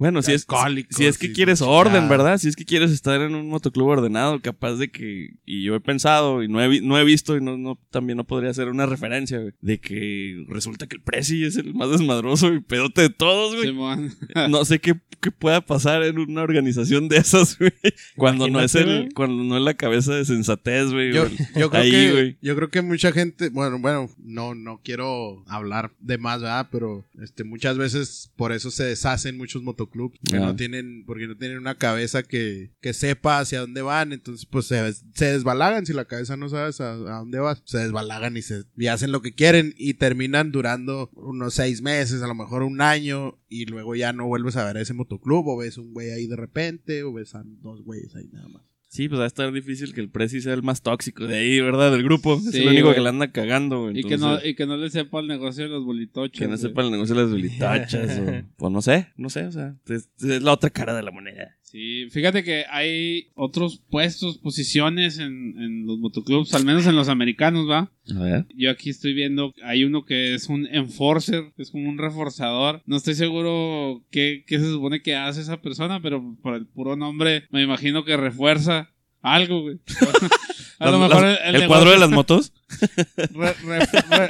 Bueno, 0.03 0.21
si 0.21 0.33
es, 0.33 0.45
si 0.91 1.07
es 1.07 1.17
que 1.17 1.33
quieres 1.33 1.61
chingada. 1.61 1.77
orden, 1.77 2.09
¿verdad? 2.09 2.37
Si 2.37 2.49
es 2.49 2.57
que 2.57 2.65
quieres 2.65 2.91
estar 2.91 3.21
en 3.21 3.37
un 3.37 3.49
motoclub 3.49 3.87
ordenado, 3.87 4.41
capaz 4.41 4.73
de 4.73 4.91
que, 4.91 5.37
y 5.47 5.63
yo 5.63 5.77
he 5.77 5.81
pensado, 5.81 6.43
y 6.43 6.49
no 6.49 6.61
he, 6.61 6.81
no 6.81 6.99
he 6.99 7.05
visto, 7.05 7.37
y 7.37 7.41
no, 7.41 7.57
no, 7.57 7.79
también 7.89 8.17
no 8.17 8.25
podría 8.25 8.51
hacer 8.51 8.67
una 8.67 8.85
referencia, 8.85 9.39
güey, 9.39 9.53
de 9.61 9.79
que 9.79 10.45
resulta 10.49 10.89
que 10.89 10.97
el 10.97 11.03
Prezi 11.03 11.45
es 11.45 11.55
el 11.55 11.73
más 11.73 11.89
desmadroso 11.89 12.53
y 12.53 12.59
pedote 12.59 13.03
de 13.03 13.11
todos, 13.11 13.55
güey. 13.55 13.69
Simón. 13.69 14.13
No 14.51 14.65
sé 14.65 14.81
qué, 14.81 14.99
qué 15.21 15.31
pueda 15.31 15.61
pasar 15.61 16.03
en 16.03 16.19
una 16.19 16.43
organización 16.43 17.09
de 17.09 17.19
esas, 17.19 17.57
güey. 17.61 17.71
Cuando 18.17 18.49
no 18.49 18.61
es 18.61 18.75
el, 18.75 18.85
güey. 18.87 19.09
cuando 19.11 19.45
no 19.45 19.57
es 19.57 19.63
la 19.63 19.75
cabeza 19.75 20.15
de 20.17 20.25
sensatez, 20.25 20.91
güey. 20.91 21.13
Yo 21.13 21.29
creo 21.55 21.71
ahí, 21.75 21.91
que 21.93 22.13
güey. 22.13 22.37
yo 22.43 22.57
creo 22.57 22.71
que 22.71 22.83
mucha 22.83 23.13
gente, 23.13 23.51
bueno, 23.51 23.79
bueno, 23.79 24.11
no 24.19 24.57
no 24.57 24.81
quiero 24.83 25.45
hablar 25.47 25.93
de 26.01 26.19
más, 26.19 26.41
¿verdad? 26.43 26.69
Pero 26.73 27.05
este 27.23 27.45
muchas 27.45 27.79
veces 27.79 28.33
por 28.35 28.51
eso 28.51 28.73
se 28.73 28.83
deshacen 28.83 29.39
muchos 29.39 29.63
motoclubs 29.63 29.92
que 30.29 30.37
Ah. 30.37 30.41
no 30.41 30.57
tienen 30.57 31.05
porque 31.07 31.27
no 31.27 31.37
tienen 31.37 31.59
una 31.59 31.77
cabeza 31.77 32.23
que, 32.23 32.73
que 32.81 32.93
sepa 32.93 33.39
hacia 33.41 33.61
dónde 33.61 33.83
van, 33.83 34.13
entonces 34.13 34.47
pues 34.47 34.67
se, 34.67 34.93
se 35.15 35.27
desbalagan 35.27 35.87
si 35.87 35.93
la 35.93 36.05
cabeza 36.07 36.37
no 36.37 36.49
sabes 36.49 36.81
a, 36.81 36.93
a 36.95 37.19
dónde 37.21 37.39
vas, 37.39 37.63
se 37.65 37.79
desbalagan 37.79 38.37
y 38.37 38.43
se 38.43 38.65
y 38.77 38.87
hacen 38.87 39.13
lo 39.13 39.23
que 39.23 39.35
quieren 39.35 39.75
y 39.77 39.95
terminan 39.95 40.53
durando 40.53 41.11
unos 41.15 41.55
seis 41.55 41.83
meses, 41.83 42.23
a 42.23 42.27
lo 42.27 42.35
mejor 42.35 42.63
un 42.63 42.81
año 42.81 43.39
y 43.49 43.67
luego 43.67 43.95
ya 43.95 44.13
no 44.13 44.27
vuelves 44.27 44.57
a 44.57 44.65
ver 44.65 44.77
a 44.79 44.81
ese 44.81 44.95
motoclub 44.95 45.47
o 45.49 45.57
ves 45.59 45.79
un 45.79 45.93
güey 45.93 46.11
ahí 46.11 46.27
de 46.27 46.37
repente 46.37 47.03
o 47.03 47.13
ves 47.13 47.35
a 47.35 47.43
dos 47.45 47.83
güeyes 47.85 48.15
ahí 48.17 48.29
nada 48.33 48.49
más. 48.49 48.63
Sí, 48.93 49.09
pues 49.09 49.19
va 49.19 49.25
a 49.25 49.27
estar 49.27 49.51
difícil 49.51 49.95
que 49.95 50.03
el 50.03 50.11
Prezi 50.11 50.43
sea 50.43 50.53
el 50.53 50.63
más 50.63 50.83
tóxico 50.83 51.27
de 51.27 51.39
ahí, 51.39 51.59
¿verdad? 51.63 51.93
Del 51.93 52.03
grupo. 52.03 52.35
es 52.35 52.55
el 52.55 52.69
único 52.69 52.89
güey. 52.89 52.97
que 52.97 53.01
le 53.01 53.09
anda 53.09 53.33
cagando, 53.33 53.85
güey. 53.85 54.01
Y 54.01 54.05
que, 54.05 54.19
no, 54.19 54.39
y 54.45 54.55
que 54.55 54.67
no 54.67 54.77
le 54.77 54.91
sepa 54.91 55.21
el 55.21 55.29
negocio 55.29 55.65
de 55.65 55.71
los 55.71 55.83
bolitochos. 55.83 56.39
que 56.39 56.45
no 56.45 56.51
güey. 56.51 56.61
sepa 56.61 56.83
el 56.83 56.91
negocio 56.91 57.15
de 57.15 57.23
las 57.23 57.33
velitachas. 57.33 58.19
o, 58.21 58.45
pues 58.55 58.71
no 58.71 58.83
sé, 58.83 59.09
no 59.17 59.31
sé, 59.31 59.47
o 59.47 59.51
sea, 59.51 59.75
es, 59.89 60.11
es 60.21 60.43
la 60.43 60.53
otra 60.53 60.69
cara 60.69 60.95
de 60.95 61.03
la 61.03 61.11
moneda. 61.11 61.57
Sí, 61.73 62.07
fíjate 62.11 62.45
que 62.45 62.67
hay 62.71 63.29
otros 63.35 63.81
puestos, 63.91 64.37
posiciones 64.37 65.17
en, 65.19 65.55
en 65.59 65.87
los 65.87 65.99
motoclubs, 65.99 66.53
al 66.53 66.67
menos 66.67 66.87
en 66.87 66.95
los 66.97 67.09
americanos, 67.09 67.67
¿va? 67.69 67.91
A 68.15 68.19
ver. 68.23 68.47
Yo 68.55 68.71
aquí 68.71 68.91
estoy 68.91 69.15
viendo, 69.15 69.55
hay 69.65 69.85
uno 69.85 70.05
que 70.05 70.35
es 70.35 70.51
un 70.51 70.67
enforcer, 70.71 71.45
es 71.57 71.71
como 71.71 71.89
un 71.89 71.97
reforzador. 71.97 72.83
No 72.85 72.99
estoy 72.99 73.15
seguro 73.15 74.05
qué, 74.11 74.45
qué 74.47 74.59
se 74.59 74.67
supone 74.71 75.01
que 75.01 75.17
hace 75.17 75.41
esa 75.41 75.63
persona, 75.63 76.01
pero 76.03 76.37
por 76.43 76.55
el 76.57 76.67
puro 76.67 76.95
nombre 76.95 77.45
me 77.51 77.63
imagino 77.63 78.05
que 78.05 78.19
refuerza 78.19 78.91
algo, 79.23 79.63
güey. 79.63 79.79
A 80.79 80.91
lo 80.91 80.99
mejor 80.99 81.23
las- 81.23 81.41
el, 81.45 81.55
el, 81.55 81.63
el 81.63 81.69
cuadro 81.69 81.91
de 81.93 81.99
las 81.99 82.11
motos. 82.11 82.53
re- 83.17 83.55
re- 83.65 83.79
re- 84.11 84.29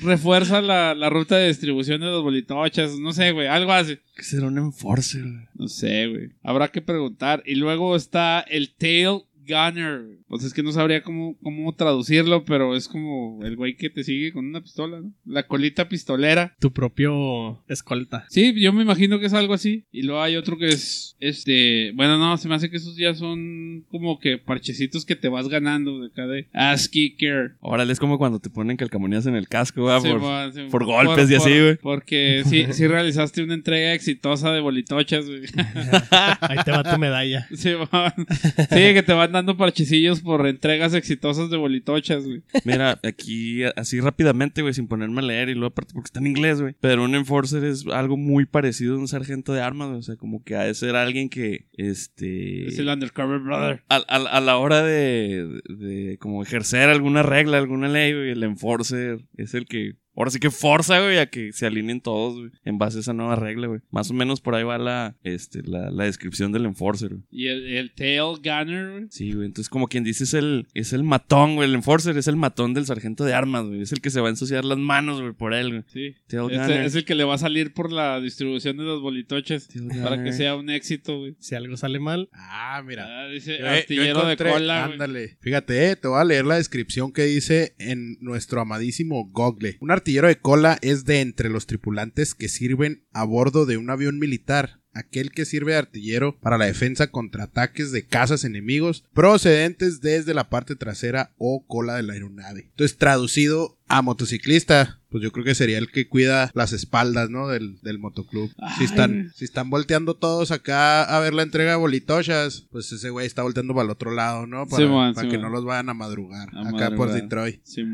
refuerza 0.00 0.60
la, 0.60 0.94
la 0.94 1.10
ruta 1.10 1.36
de 1.36 1.48
distribución 1.48 2.00
de 2.00 2.06
los 2.06 2.22
bolitochas, 2.22 2.98
no 2.98 3.12
sé, 3.12 3.32
güey, 3.32 3.46
algo 3.46 3.72
así. 3.72 3.98
Que 4.16 4.22
será 4.22 4.46
un 4.46 4.58
enforcer, 4.58 5.22
güey. 5.22 5.48
No 5.54 5.68
sé, 5.68 6.06
güey. 6.06 6.30
Habrá 6.42 6.68
que 6.68 6.82
preguntar. 6.82 7.42
Y 7.46 7.54
luego 7.54 7.96
está 7.96 8.40
el 8.40 8.74
Tail 8.74 9.22
Gunner. 9.46 10.18
Pues 10.28 10.44
es 10.44 10.52
que 10.54 10.62
no 10.62 10.72
sabría 10.72 11.02
cómo, 11.02 11.36
cómo 11.42 11.74
traducirlo, 11.74 12.44
pero 12.44 12.76
es 12.76 12.88
como 12.88 13.40
el 13.44 13.56
güey 13.56 13.76
que 13.76 13.90
te 13.90 14.04
sigue 14.04 14.32
con 14.32 14.46
una 14.46 14.60
pistola, 14.60 15.00
¿no? 15.00 15.12
La 15.24 15.46
colita 15.46 15.88
pistolera. 15.88 16.54
Tu 16.60 16.72
propio 16.72 17.62
escolta. 17.68 18.26
Sí, 18.28 18.54
yo 18.60 18.72
me 18.72 18.82
imagino 18.82 19.18
que 19.18 19.26
es 19.26 19.32
algo 19.34 19.54
así. 19.54 19.84
Y 19.92 20.02
luego 20.02 20.22
hay 20.22 20.36
otro 20.36 20.56
que 20.58 20.68
es, 20.68 21.16
este, 21.20 21.92
bueno, 21.94 22.18
no, 22.18 22.36
se 22.36 22.48
me 22.48 22.54
hace 22.54 22.70
que 22.70 22.76
esos 22.76 22.96
ya 22.96 23.14
son 23.14 23.84
como 23.90 24.18
que 24.20 24.38
parchecitos 24.38 25.04
que 25.04 25.16
te 25.16 25.28
vas 25.28 25.48
ganando 25.48 26.00
de 26.00 26.08
acá 26.08 26.26
de 26.26 26.48
Ass 26.52 26.88
Kicker. 26.88 27.56
Órale, 27.60 27.92
es 27.92 27.98
como 28.00 28.18
cuando 28.18 28.38
te 28.40 28.50
ponen 28.50 28.76
calcamonías 28.76 29.26
en 29.26 29.34
el 29.36 29.48
casco, 29.48 29.82
güey. 29.82 30.00
Sí, 30.00 30.08
por- 30.08 30.20
mon, 30.20 30.52
sí, 30.52 30.60
por 30.70 30.84
golpes 30.84 31.30
y 31.30 31.34
así, 31.34 31.50
güey. 31.50 31.76
Porque 31.76 32.42
sí, 32.46 32.66
sí 32.72 32.86
realizaste 32.86 33.42
una 33.42 33.54
entrega 33.54 33.92
exitosa 33.94 34.52
de 34.52 34.60
bolitochas, 34.60 35.26
güey. 35.26 35.40
Ahí 36.40 36.58
te 36.64 36.70
va 36.70 36.82
tu 36.84 36.98
medalla. 36.98 37.46
Sí, 37.60 37.70
mon. 37.74 38.26
Sí, 38.30 38.94
que 38.94 39.02
te 39.04 39.12
van 39.12 39.32
dando 39.40 39.56
parchecillos 39.56 40.20
por 40.20 40.46
entregas 40.46 40.94
exitosas 40.94 41.50
de 41.50 41.56
bolitochas, 41.56 42.24
güey. 42.24 42.42
Mira, 42.64 42.98
aquí 43.02 43.62
así 43.76 44.00
rápidamente, 44.00 44.62
güey, 44.62 44.74
sin 44.74 44.86
ponerme 44.88 45.20
a 45.20 45.24
leer 45.24 45.48
y 45.48 45.54
luego 45.54 45.68
aparte 45.72 45.92
porque 45.94 46.06
está 46.08 46.20
en 46.20 46.26
inglés, 46.28 46.60
güey. 46.60 46.74
Pero 46.80 47.04
un 47.04 47.14
enforcer 47.14 47.64
es 47.64 47.86
algo 47.86 48.16
muy 48.16 48.46
parecido 48.46 48.94
a 48.94 48.98
un 48.98 49.08
sargento 49.08 49.52
de 49.52 49.60
armas, 49.62 49.88
güey. 49.88 49.98
O 49.98 50.02
sea, 50.02 50.16
como 50.16 50.42
que 50.44 50.56
ha 50.56 50.62
de 50.64 50.74
ser 50.74 50.96
alguien 50.96 51.28
que, 51.28 51.66
este... 51.74 52.66
Es 52.68 52.78
el 52.78 52.88
Undercover 52.88 53.40
Brother. 53.40 53.82
a, 53.88 53.96
a- 53.96 54.36
a 54.36 54.40
la 54.40 54.56
hora 54.58 54.82
de, 54.82 55.60
de 55.68 56.16
como 56.20 56.42
ejercer 56.42 56.88
alguna 56.88 57.22
regla, 57.22 57.58
alguna 57.58 57.88
ley, 57.88 58.12
güey, 58.12 58.30
el 58.30 58.42
enforcer 58.42 59.20
es 59.36 59.54
el 59.54 59.66
que 59.66 59.94
ahora 60.16 60.30
sí 60.30 60.38
que 60.38 60.50
forza, 60.50 61.00
güey, 61.00 61.18
a 61.18 61.26
que 61.26 61.52
se 61.52 61.66
alineen 61.66 62.00
todos, 62.00 62.38
güey, 62.38 62.50
en 62.64 62.78
base 62.78 62.98
a 62.98 63.00
esa 63.00 63.12
nueva 63.12 63.36
regla, 63.36 63.66
güey. 63.68 63.80
Más 63.90 64.10
o 64.10 64.14
menos 64.14 64.40
por 64.40 64.54
ahí 64.54 64.64
va 64.64 64.78
la, 64.78 65.16
este, 65.22 65.62
la, 65.62 65.90
la 65.90 66.04
descripción 66.04 66.52
del 66.52 66.66
enforcer, 66.66 67.10
güey. 67.10 67.22
Y 67.30 67.46
el, 67.48 67.66
el 67.76 67.92
Tail 67.94 68.36
Gunner, 68.42 68.90
güey. 68.92 69.06
Sí, 69.10 69.32
güey, 69.32 69.46
entonces 69.46 69.68
como 69.68 69.88
quien 69.88 70.04
dice 70.04 70.24
es 70.24 70.34
el, 70.34 70.66
es 70.74 70.92
el 70.92 71.04
matón, 71.04 71.56
güey, 71.56 71.68
el 71.68 71.74
enforcer 71.74 72.16
es 72.16 72.26
el 72.28 72.36
matón 72.36 72.74
del 72.74 72.86
sargento 72.86 73.24
de 73.24 73.34
armas, 73.34 73.64
güey, 73.66 73.80
es 73.82 73.92
el 73.92 74.00
que 74.00 74.10
se 74.10 74.20
va 74.20 74.28
a 74.28 74.30
ensuciar 74.30 74.64
las 74.64 74.78
manos, 74.78 75.20
güey, 75.20 75.32
por 75.32 75.54
él, 75.54 75.70
güey. 75.70 75.82
Sí. 75.88 76.14
Tail 76.28 76.50
Este 76.50 76.58
gunner. 76.64 76.80
es 76.82 76.94
el 76.94 77.04
que 77.04 77.14
le 77.14 77.24
va 77.24 77.34
a 77.34 77.38
salir 77.38 77.72
por 77.72 77.92
la 77.92 78.20
distribución 78.20 78.76
de 78.76 78.84
los 78.84 79.00
bolitoches. 79.00 79.68
Tail 79.68 79.88
Para 80.02 80.22
que 80.22 80.32
sea 80.32 80.54
un 80.56 80.70
éxito, 80.70 81.18
güey. 81.18 81.36
Si 81.38 81.54
algo 81.54 81.76
sale 81.76 81.98
mal, 81.98 82.28
Ah, 82.32 82.82
mira. 82.86 83.06
Ah, 83.06 83.28
dice 83.28 83.52
Yo- 83.58 83.64
yo 83.64 83.70
artillero 83.70 84.20
encontré- 84.22 84.46
de 84.46 84.52
cola, 84.52 84.80
güey. 84.82 84.92
Ándale. 84.92 85.36
Fíjate, 85.40 85.90
eh, 85.90 85.96
te 85.96 86.08
voy 86.08 86.20
a 86.20 86.24
leer 86.24 86.44
la 86.46 86.56
descripción 86.56 87.12
que 87.12 87.22
dice 87.24 87.74
en 87.78 88.16
nuestro 88.20 88.60
amadísimo 88.60 89.28
Google. 89.32 89.76
Un 89.80 89.90
artillero 90.00 90.28
de 90.28 90.40
cola 90.40 90.78
es 90.80 91.04
de 91.04 91.20
entre 91.20 91.50
los 91.50 91.66
tripulantes 91.66 92.34
que 92.34 92.48
sirven 92.48 93.06
a 93.12 93.22
bordo 93.24 93.66
de 93.66 93.76
un 93.76 93.90
avión 93.90 94.18
militar. 94.18 94.79
Aquel 94.92 95.30
que 95.30 95.44
sirve 95.44 95.72
de 95.72 95.78
artillero 95.78 96.36
para 96.40 96.58
la 96.58 96.66
defensa 96.66 97.06
contra 97.10 97.44
ataques 97.44 97.92
de 97.92 98.04
cazas 98.06 98.44
enemigos 98.44 99.04
procedentes 99.14 100.00
desde 100.00 100.34
la 100.34 100.48
parte 100.50 100.74
trasera 100.76 101.30
o 101.38 101.64
cola 101.66 101.94
de 101.96 102.02
la 102.02 102.14
aeronave. 102.14 102.62
Entonces, 102.70 102.96
traducido 102.98 103.78
a 103.86 104.02
motociclista, 104.02 105.00
pues 105.08 105.22
yo 105.22 105.30
creo 105.32 105.44
que 105.44 105.54
sería 105.54 105.78
el 105.78 105.90
que 105.90 106.08
cuida 106.08 106.50
las 106.54 106.72
espaldas, 106.72 107.30
¿no? 107.30 107.48
Del, 107.48 107.80
del 107.82 107.98
motoclub. 107.98 108.52
Si 108.78 108.84
están, 108.84 109.32
si 109.34 109.44
están 109.44 109.70
volteando 109.70 110.14
todos 110.16 110.50
acá 110.50 111.02
a 111.04 111.20
ver 111.20 111.34
la 111.34 111.42
entrega 111.42 111.70
de 111.70 111.76
bolitochas, 111.76 112.66
pues 112.70 112.90
ese 112.92 113.10
güey 113.10 113.26
está 113.26 113.42
volteando 113.42 113.74
para 113.74 113.84
el 113.84 113.90
otro 113.90 114.12
lado, 114.12 114.46
¿no? 114.46 114.66
Para, 114.66 114.82
Sí, 114.84 114.88
man, 114.88 115.14
para 115.14 115.26
sí, 115.26 115.30
que 115.30 115.38
man. 115.38 115.46
no 115.46 115.50
los 115.56 115.64
vayan 115.64 115.88
a 115.88 115.94
madrugar. 115.94 116.48
A 116.48 116.60
acá 116.62 116.70
madrugar. 116.72 116.96
por 116.96 117.12
Detroit. 117.12 117.60
Sí. 117.64 117.84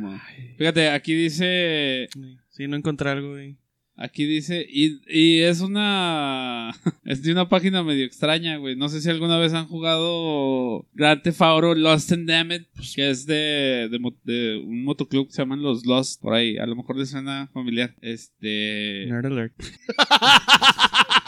Fíjate, 0.58 0.88
aquí 0.90 1.14
dice 1.14 2.08
Sí, 2.50 2.68
no 2.68 2.76
encontré 2.76 3.10
algo, 3.10 3.30
güey. 3.32 3.56
Aquí 3.98 4.26
dice, 4.26 4.66
y, 4.68 5.00
y 5.08 5.40
es 5.40 5.60
una. 5.62 6.70
Es 7.04 7.22
de 7.22 7.32
una 7.32 7.48
página 7.48 7.82
medio 7.82 8.04
extraña, 8.04 8.56
güey. 8.56 8.76
No 8.76 8.88
sé 8.88 9.00
si 9.00 9.08
alguna 9.08 9.38
vez 9.38 9.52
han 9.54 9.66
jugado 9.68 10.86
Grand 10.92 11.22
Theft 11.22 11.40
Auto 11.40 11.74
Lost 11.74 12.12
and 12.12 12.28
Damned, 12.28 12.66
que 12.94 13.08
es 13.10 13.24
de, 13.26 13.88
de, 13.90 13.98
mo- 14.00 14.16
de 14.24 14.56
un 14.58 14.84
motoclub 14.84 15.28
que 15.28 15.32
se 15.32 15.40
llaman 15.42 15.62
los 15.62 15.86
Lost, 15.86 16.20
por 16.20 16.34
ahí. 16.34 16.58
A 16.58 16.66
lo 16.66 16.74
mejor 16.76 16.96
les 16.98 17.10
suena 17.10 17.48
familiar. 17.54 17.94
Este. 18.02 19.06
Nerd 19.08 19.26
alert. 19.26 19.54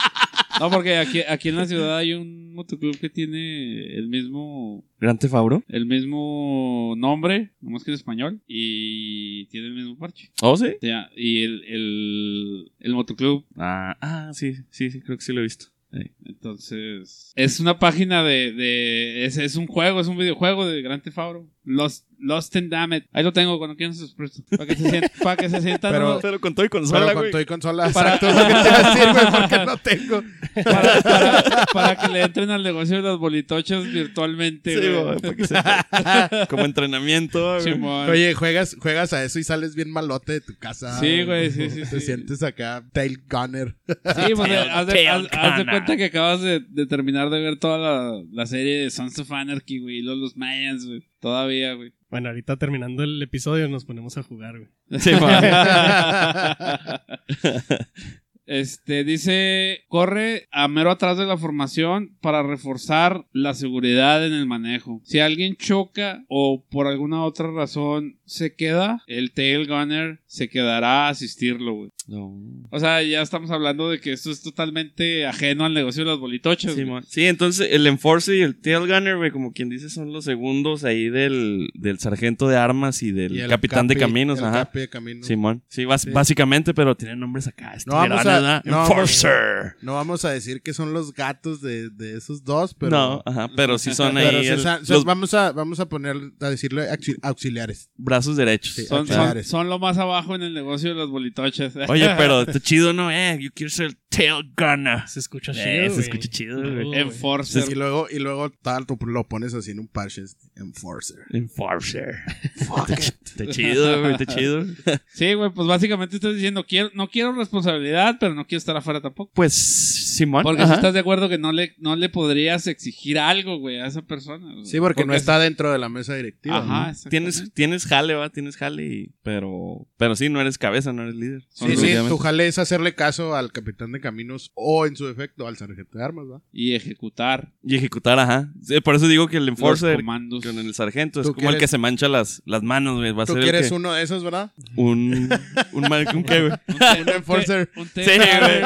No, 0.61 0.71
porque 0.71 0.97
aquí, 0.97 1.21
aquí 1.29 1.49
en 1.49 1.57
la 1.57 1.67
ciudad 1.67 1.97
hay 1.97 2.13
un 2.13 2.55
motoclub 2.55 2.99
que 2.99 3.09
tiene 3.09 3.95
el 3.97 4.09
mismo. 4.09 4.85
Gran 5.01 5.19
Tefauro. 5.19 5.63
El 5.69 5.87
mismo 5.87 6.95
nombre, 6.97 7.51
nomás 7.61 7.85
que 7.85 7.91
en 7.91 7.97
español, 7.97 8.41
y 8.47 9.47
tiene 9.47 9.69
el 9.69 9.75
mismo 9.75 9.97
parche. 9.97 10.31
Oh, 10.43 10.57
sí. 10.57 10.67
O 10.77 10.81
sea, 10.81 11.11
y 11.17 11.43
el, 11.43 11.65
el, 11.65 12.73
el 12.81 12.95
motoclub 12.95 13.45
Ah, 13.57 13.97
ah, 14.01 14.31
sí, 14.33 14.55
sí, 14.71 14.91
sí, 14.91 15.01
creo 15.01 15.17
que 15.17 15.25
sí 15.25 15.33
lo 15.33 15.41
he 15.41 15.45
visto. 15.45 15.67
Sí. 15.93 16.11
Entonces, 16.27 17.33
es 17.35 17.61
una 17.61 17.79
página 17.79 18.23
de. 18.23 18.53
de 18.53 19.25
es, 19.25 19.39
es 19.39 19.57
un 19.57 19.67
juego, 19.67 20.01
es 20.01 20.07
un 20.07 20.19
videojuego 20.19 20.67
de 20.67 20.83
Grand 20.83 21.03
Theft 21.03 21.19
Auto. 21.19 21.49
Lost, 21.69 22.07
Lost 22.19 22.57
and 22.57 22.71
Damned. 22.71 23.05
Ahí 23.13 23.23
lo 23.23 23.33
tengo 23.33 23.59
cuando 23.59 23.77
quieran 23.77 23.95
sus. 23.95 24.15
Para 24.15 24.67
que 24.67 24.75
se 24.75 24.89
sientan. 24.91 25.11
Para 25.23 25.37
que 25.37 25.49
se 25.51 25.61
sientan. 25.61 25.93
Pero- 25.93 26.15
¿no? 26.15 26.21
Pero 26.21 26.41
con 26.41 26.55
todo 26.55 26.65
y 26.65 26.69
Pero 26.69 26.81
consola, 26.81 27.13
con 27.13 27.23
güey. 27.23 27.31
todo 27.31 27.41
y 27.43 27.45
consola, 27.47 27.91
Para- 27.91 28.15
es 28.17 28.23
lo 28.23 28.29
que 28.29 28.55
te 28.55 28.69
iba 28.69 28.79
a 28.79 28.95
decir, 28.95 29.13
güey, 29.13 29.33
porque 29.41 29.67
no 29.67 29.77
tengo. 29.77 30.23
para, 30.65 31.01
para- 31.03 31.67
para 31.73 31.97
que 31.97 32.09
le 32.09 32.23
entren 32.23 32.51
al 32.51 32.63
negocio 32.63 32.97
de 32.97 33.03
los 33.03 33.19
bolitochos 33.19 33.85
virtualmente. 33.93 34.81
Sí, 34.81 34.89
güey. 34.89 36.47
Como 36.49 36.65
entrenamiento, 36.65 37.59
güey. 37.61 38.09
Oye, 38.11 38.35
juegas, 38.35 38.77
juegas 38.81 39.13
a 39.13 39.23
eso 39.25 39.39
y 39.39 39.45
sales 39.45 39.75
bien 39.75 39.91
malote 39.91 40.33
de 40.33 40.41
tu 40.41 40.57
casa. 40.59 40.99
Sí, 41.01 41.23
güey, 41.25 41.51
sí, 41.51 41.71
sí, 41.71 41.81
Te 41.81 41.87
sí. 41.87 42.01
sientes 42.01 42.43
acá, 42.43 42.85
tail 42.93 43.23
gunner. 43.29 43.77
Sí, 43.87 44.33
pues 44.35 44.49
Tail- 44.51 44.71
haz 44.71 44.87
de, 44.87 44.93
Tail 44.95 45.09
haz- 45.09 45.29
haz 45.33 45.59
de 45.59 45.67
cuenta 45.67 45.97
que 45.97 46.05
acabas 46.07 46.41
de, 46.41 46.61
de 46.61 46.87
terminar 46.87 47.31
de 47.31 47.41
ver 47.41 47.59
toda 47.59 47.79
la, 47.79 48.23
la 48.33 48.47
serie 48.47 48.79
de 48.83 48.91
Sons 48.91 49.19
of 49.19 49.31
Anarchy, 49.31 49.79
güey. 49.81 49.99
Y 49.99 50.03
los, 50.03 50.17
los 50.19 50.37
Mayans, 50.37 50.87
güey. 50.87 51.05
Todavía, 51.21 51.75
güey. 51.75 51.93
bueno, 52.11 52.29
ahorita 52.29 52.57
terminando 52.57 53.03
el 53.03 53.21
episodio 53.23 53.69
nos 53.69 53.85
ponemos 53.85 54.17
a 54.19 54.23
jugar, 54.23 54.59
güey. 54.59 55.01
Sí. 55.01 55.11
Este 58.49 59.05
dice, 59.05 59.85
corre 59.89 60.49
a 60.51 60.69
mero 60.69 60.91
atrás 60.91 61.19
de 61.19 61.27
la 61.27 61.37
formación 61.37 62.17
para 62.23 62.43
reforzar 62.43 63.27
la 63.33 63.53
seguridad 63.53 64.27
en 64.27 64.33
el 64.33 64.47
manejo. 64.47 65.03
Si 65.05 65.21
alguien 65.21 65.55
choca 65.57 66.25
o 66.29 66.65
por 66.71 66.87
alguna 66.87 67.25
otra 67.25 67.51
razón 67.51 68.18
se 68.29 68.55
queda, 68.55 69.03
el 69.07 69.33
tail 69.33 69.67
gunner 69.67 70.21
se 70.27 70.49
quedará 70.49 71.07
a 71.07 71.09
asistirlo, 71.09 71.75
güey. 71.75 71.91
No. 72.07 72.39
O 72.71 72.79
sea, 72.81 73.03
ya 73.03 73.21
estamos 73.23 73.51
hablando 73.51 73.91
de 73.91 74.01
que 74.01 74.13
esto 74.13 74.31
es 74.31 74.41
totalmente 74.43 75.27
ajeno 75.27 75.65
al 75.65 75.75
negocio 75.75 76.05
de 76.05 76.11
las 76.11 76.19
bolitochas. 76.19 76.75
Sí. 76.75 76.85
Sí, 77.07 77.25
entonces 77.27 77.69
el 77.71 77.87
Enforcer 77.87 78.37
y 78.37 78.41
el 78.43 78.59
Tail 78.61 78.81
Gunner, 78.87 79.17
güey, 79.17 79.31
como 79.31 79.53
quien 79.53 79.69
dice, 79.69 79.91
son 79.91 80.13
los 80.13 80.25
segundos 80.25 80.85
ahí 80.85 81.09
del, 81.11 81.69
del 81.75 81.99
sargento 81.99 82.49
de 82.49 82.57
armas 82.57 83.03
y 83.03 83.13
del 83.13 83.33
Y 83.37 83.41
el 83.41 83.49
capitán 83.51 83.89
de 83.89 83.97
caminos, 83.97 84.39
el 84.39 84.45
ajá. 84.47 84.65
capi 84.67 84.79
de 84.81 84.89
caminos. 84.89 85.27
Simón. 85.27 85.63
Sí, 85.69 85.85
básicamente, 85.85 86.73
pero 86.75 86.97
tienen 86.97 87.21
nombres 87.21 87.47
acá. 87.47 87.77
No 87.87 87.95
vamos 87.95 88.25
a- 88.27 88.63
no 88.65 88.77
vamos- 88.77 88.91
Enforcer. 88.91 89.75
No 89.83 89.95
vamos 89.95 90.25
a 90.25 90.31
decir 90.31 90.63
que 90.63 90.73
son 90.75 90.93
los 90.93 91.13
gatos 91.13 91.61
de, 91.61 91.91
de 91.91 92.17
esos 92.17 92.45
dos, 92.45 92.75
pero. 92.75 92.91
No, 92.91 93.23
ajá, 93.27 93.49
pero 93.57 93.79
sí 93.79 93.95
son 93.95 94.17
ahí 94.17 94.45
se 94.45 94.53
el- 94.55 94.61
sa- 94.61 94.85
se- 94.85 94.93
los 94.93 95.05
vamos 95.05 95.35
a 95.35 95.53
vamos 95.53 95.81
a 95.81 95.89
poner 95.89 96.17
a 96.41 96.51
decirle 96.51 96.89
auxi- 96.91 97.19
auxiliares. 97.23 97.91
Brazos 98.19 98.37
derechos. 98.37 98.75
Sí. 98.75 98.87
Son, 98.87 99.07
son, 99.45 99.69
lo 99.69 99.79
más 99.79 99.97
abajo 99.99 100.35
en 100.35 100.43
el 100.43 100.55
negocio 100.55 100.91
de 100.91 100.97
las 100.97 101.09
bolitochas. 101.09 101.75
Oye, 101.89 102.09
pero 102.17 102.43
está 102.43 102.61
chido, 102.61 102.93
¿no? 102.93 103.11
Eh, 103.11 103.39
yo 103.41 103.51
quiero 103.55 103.71
ser 103.71 103.87
el 103.87 103.97
tail 104.09 104.53
gunner. 104.57 105.07
Se 105.07 105.21
escucha 105.21 105.53
chido. 105.53 105.67
Eh, 105.67 105.91
se 105.91 106.01
escucha 106.01 106.29
chido, 106.29 106.61
güey. 106.61 106.99
Enforcer. 106.99 107.65
Y 107.71 107.75
luego, 107.75 108.09
y 108.11 108.19
luego 108.19 108.51
tal, 108.51 108.87
tú 108.87 108.99
lo 109.07 109.29
pones 109.29 109.55
así 109.55 109.71
en 109.71 109.81
un 109.81 109.89
parche. 109.89 110.23
Enforcer. 110.57 111.19
Enforcer. 111.31 112.17
Está 112.59 113.47
chido, 113.47 114.01
güey, 114.01 114.13
está 114.13 114.27
chido. 114.27 114.65
Sí, 115.13 115.35
güey, 115.35 115.51
pues 115.51 115.67
básicamente 115.67 116.17
estás 116.17 116.35
diciendo, 116.35 116.65
quiero, 116.67 116.91
no 116.95 117.09
quiero 117.09 117.33
responsabilidad, 117.33 118.17
pero 118.21 118.35
no 118.35 118.47
quiero 118.47 118.59
estar 118.59 118.77
afuera 118.77 119.01
tampoco. 119.01 119.33
Pues, 119.35 119.55
Simón. 119.55 120.43
Porque 120.43 120.67
si 120.67 120.73
estás 120.73 120.95
de 120.95 121.01
acuerdo 121.01 121.29
que 121.29 121.39
no 121.39 121.53
le, 121.53 121.75
no 121.79 121.97
le 121.97 122.09
podrías 122.09 122.67
exigir 122.67 123.19
algo, 123.19 123.59
güey, 123.59 123.81
a 123.81 123.87
esa 123.87 124.03
persona. 124.03 124.53
güey. 124.53 124.67
Sí, 124.67 124.81
porque, 124.81 125.05
no 125.05 125.15
está 125.15 125.39
dentro 125.39 125.73
de 125.73 125.79
la 125.79 125.89
mesa 125.89 126.15
directiva. 126.15 126.59
Ajá, 126.59 126.93
¿no? 126.93 127.11
Tienes, 127.11 127.53
tienes 127.53 127.87
jale, 127.87 128.08
va, 128.15 128.31
tienes 128.31 128.57
jale, 128.57 128.85
y- 128.85 129.11
pero, 129.23 129.87
pero 129.97 130.17
sí, 130.17 130.29
no 130.29 130.41
eres 130.41 130.59
cabeza, 130.59 130.93
no 130.93 131.03
eres 131.03 131.15
líder. 131.15 131.43
Sí, 131.51 131.77
sí, 131.77 131.95
tu 132.09 132.19
jale 132.19 132.47
es 132.47 132.59
hacerle 132.59 132.95
caso 132.95 133.35
al 133.37 133.53
capitán 133.53 133.93
de 133.93 134.01
caminos 134.01 134.51
o 134.55 134.87
en 134.87 134.97
su 134.97 135.07
defecto 135.07 135.47
al 135.47 135.57
sargento 135.57 135.99
de 135.99 136.05
armas, 136.05 136.27
¿va? 136.31 136.41
Y 136.53 136.75
ejecutar 136.75 137.53
Y 137.63 137.77
ejecutar, 137.77 138.19
ajá. 138.19 138.51
Sí, 138.63 138.81
por 138.81 138.95
eso 138.95 139.09
digo 139.09 139.29
que 139.29 139.37
el 139.39 139.49
enforcer 139.49 139.97
comandos. 139.97 140.45
con 140.45 140.59
el 140.59 140.75
sargento 140.75 141.21
es 141.21 141.27
¿Tú 141.27 141.35
como 141.35 141.51
el 141.51 141.59
que 141.59 141.69
se 141.69 141.79
mancha 141.79 142.09
las, 142.09 142.43
las 142.47 142.63
manos, 142.63 142.99
güey. 142.99 143.13
Va 143.13 143.23
a 143.25 143.27
Tú 143.27 143.33
ser 143.35 143.39
el 143.43 143.45
quieres 143.45 143.69
que- 143.69 143.75
uno 143.75 143.93
de 143.93 144.03
esos, 144.03 144.25
¿verdad? 144.25 144.51
un, 144.77 145.29
un, 145.73 145.83
man- 145.89 146.07
un 146.15 146.25
qué, 146.25 146.41
güey. 146.41 146.53
Un 147.01 147.09
enforcer. 147.09 147.71
Un 147.77 147.87
Sí, 147.89 148.03
güey. 148.05 148.63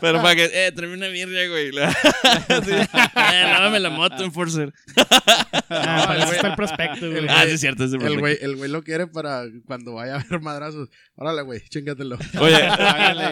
Pero 0.00 0.22
para 0.22 0.34
que, 0.36 0.50
eh, 0.52 0.72
tráeme 0.72 0.96
una 0.96 1.08
birria, 1.08 1.48
güey. 1.48 1.70
Sí. 2.64 2.70
Eh, 2.72 3.42
lávame 3.44 3.80
la 3.80 3.90
moto, 3.90 4.22
enforcer. 4.24 4.72
Ah, 5.70 6.16
eso 6.22 6.32
está 6.32 6.48
el 6.48 6.54
prospecto, 6.56 7.10
güey. 7.10 7.26
Ah, 7.28 7.44
sí, 7.46 7.52
es 7.52 7.60
cierto, 7.60 7.84
ese 7.84 7.96
El 7.96 8.18
güey, 8.20 8.36
el 8.40 8.56
güey 8.56 8.70
lo 8.70 8.82
quiere 8.84 9.06
para 9.08 9.44
cuando 9.66 9.94
vaya 9.94 10.14
a 10.16 10.20
haber 10.20 10.40
madrazos. 10.40 10.88
Órale, 11.16 11.42
güey, 11.42 11.60
chingatelo. 11.68 12.16
Oye, 12.40 12.62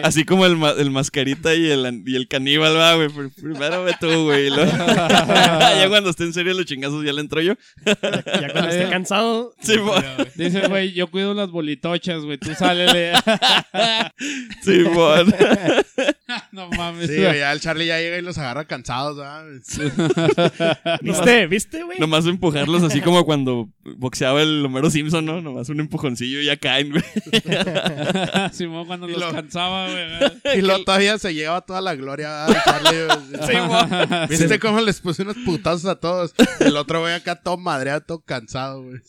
así 0.03 0.25
como 0.25 0.45
el, 0.45 0.57
ma- 0.57 0.71
el 0.77 0.91
mascarita 0.91 1.53
y 1.55 1.69
el, 1.69 2.03
y 2.05 2.15
el 2.15 2.27
caníbal, 2.27 2.75
va, 2.75 2.95
güey. 2.95 3.07
Pr- 3.09 3.31
Primero 3.41 3.83
ve 3.83 3.93
tú, 3.99 4.23
güey. 4.25 4.47
y 4.47 4.49
luego- 4.49 4.71
ya 4.77 5.85
cuando 5.89 6.09
esté 6.09 6.23
en 6.23 6.33
serio 6.33 6.53
los 6.53 6.65
chingazos, 6.65 7.03
ya 7.05 7.13
le 7.13 7.21
entro 7.21 7.39
yo. 7.41 7.53
Ya 7.85 8.51
cuando 8.51 8.69
esté 8.71 8.89
cansado. 8.89 9.53
Sí, 9.61 9.75
Dice, 10.35 10.67
güey, 10.67 10.93
yo 10.93 11.07
cuido 11.09 11.33
las 11.33 11.49
bolitochas, 11.51 12.23
güey, 12.23 12.37
tú 12.37 12.53
sálele. 12.55 13.13
sí, 14.63 14.79
mon. 14.91 15.33
no 16.51 16.69
mames. 16.69 17.07
Sí, 17.09 17.17
güey, 17.17 17.39
ya 17.39 17.51
el 17.51 17.59
Charlie 17.59 17.85
ya 17.87 17.99
llega 17.99 18.17
y 18.17 18.21
los 18.21 18.37
agarra 18.37 18.65
cansados, 18.65 19.17
¿verdad? 19.17 19.45
¿Viste? 21.01 21.47
¿Viste, 21.47 21.83
güey? 21.83 21.99
Nomás 21.99 22.25
empujarlos 22.25 22.83
así 22.83 23.01
como 23.01 23.25
cuando 23.25 23.69
boxeaba 23.97 24.41
el 24.41 24.65
Homero 24.65 24.89
Simpson, 24.89 25.25
¿no? 25.25 25.41
Nomás 25.43 25.69
un 25.69 25.79
empujoncillo 25.81 26.39
y 26.41 26.45
ya 26.45 26.57
caen, 26.57 26.91
güey. 26.91 27.03
Simón 28.53 28.85
cuando 28.87 29.07
Y 29.09 29.11
los 29.13 29.21
lo- 29.21 29.31
cansaba, 29.31 29.89
güey. 29.89 30.03
Y 30.57 30.61
luego 30.61 30.83
todavía 30.83 31.17
se 31.17 31.33
lleva 31.33 31.61
toda 31.61 31.81
la 31.81 31.95
gloria 31.95 32.45
al 32.45 32.55
Charlie. 32.63 33.05
güey. 33.05 33.17
Sí. 34.27 34.35
¿Viste 34.37 34.59
cómo 34.59 34.79
les 34.81 34.99
puse 35.01 35.23
unos 35.23 35.37
putazos 35.45 35.85
a 35.85 35.95
todos? 35.99 36.33
El 36.59 36.77
otro 36.77 37.01
güey 37.01 37.13
acá 37.13 37.35
todo 37.35 37.57
madreado, 37.57 38.01
todo 38.01 38.21
cansado, 38.21 38.83
güey. 38.83 38.99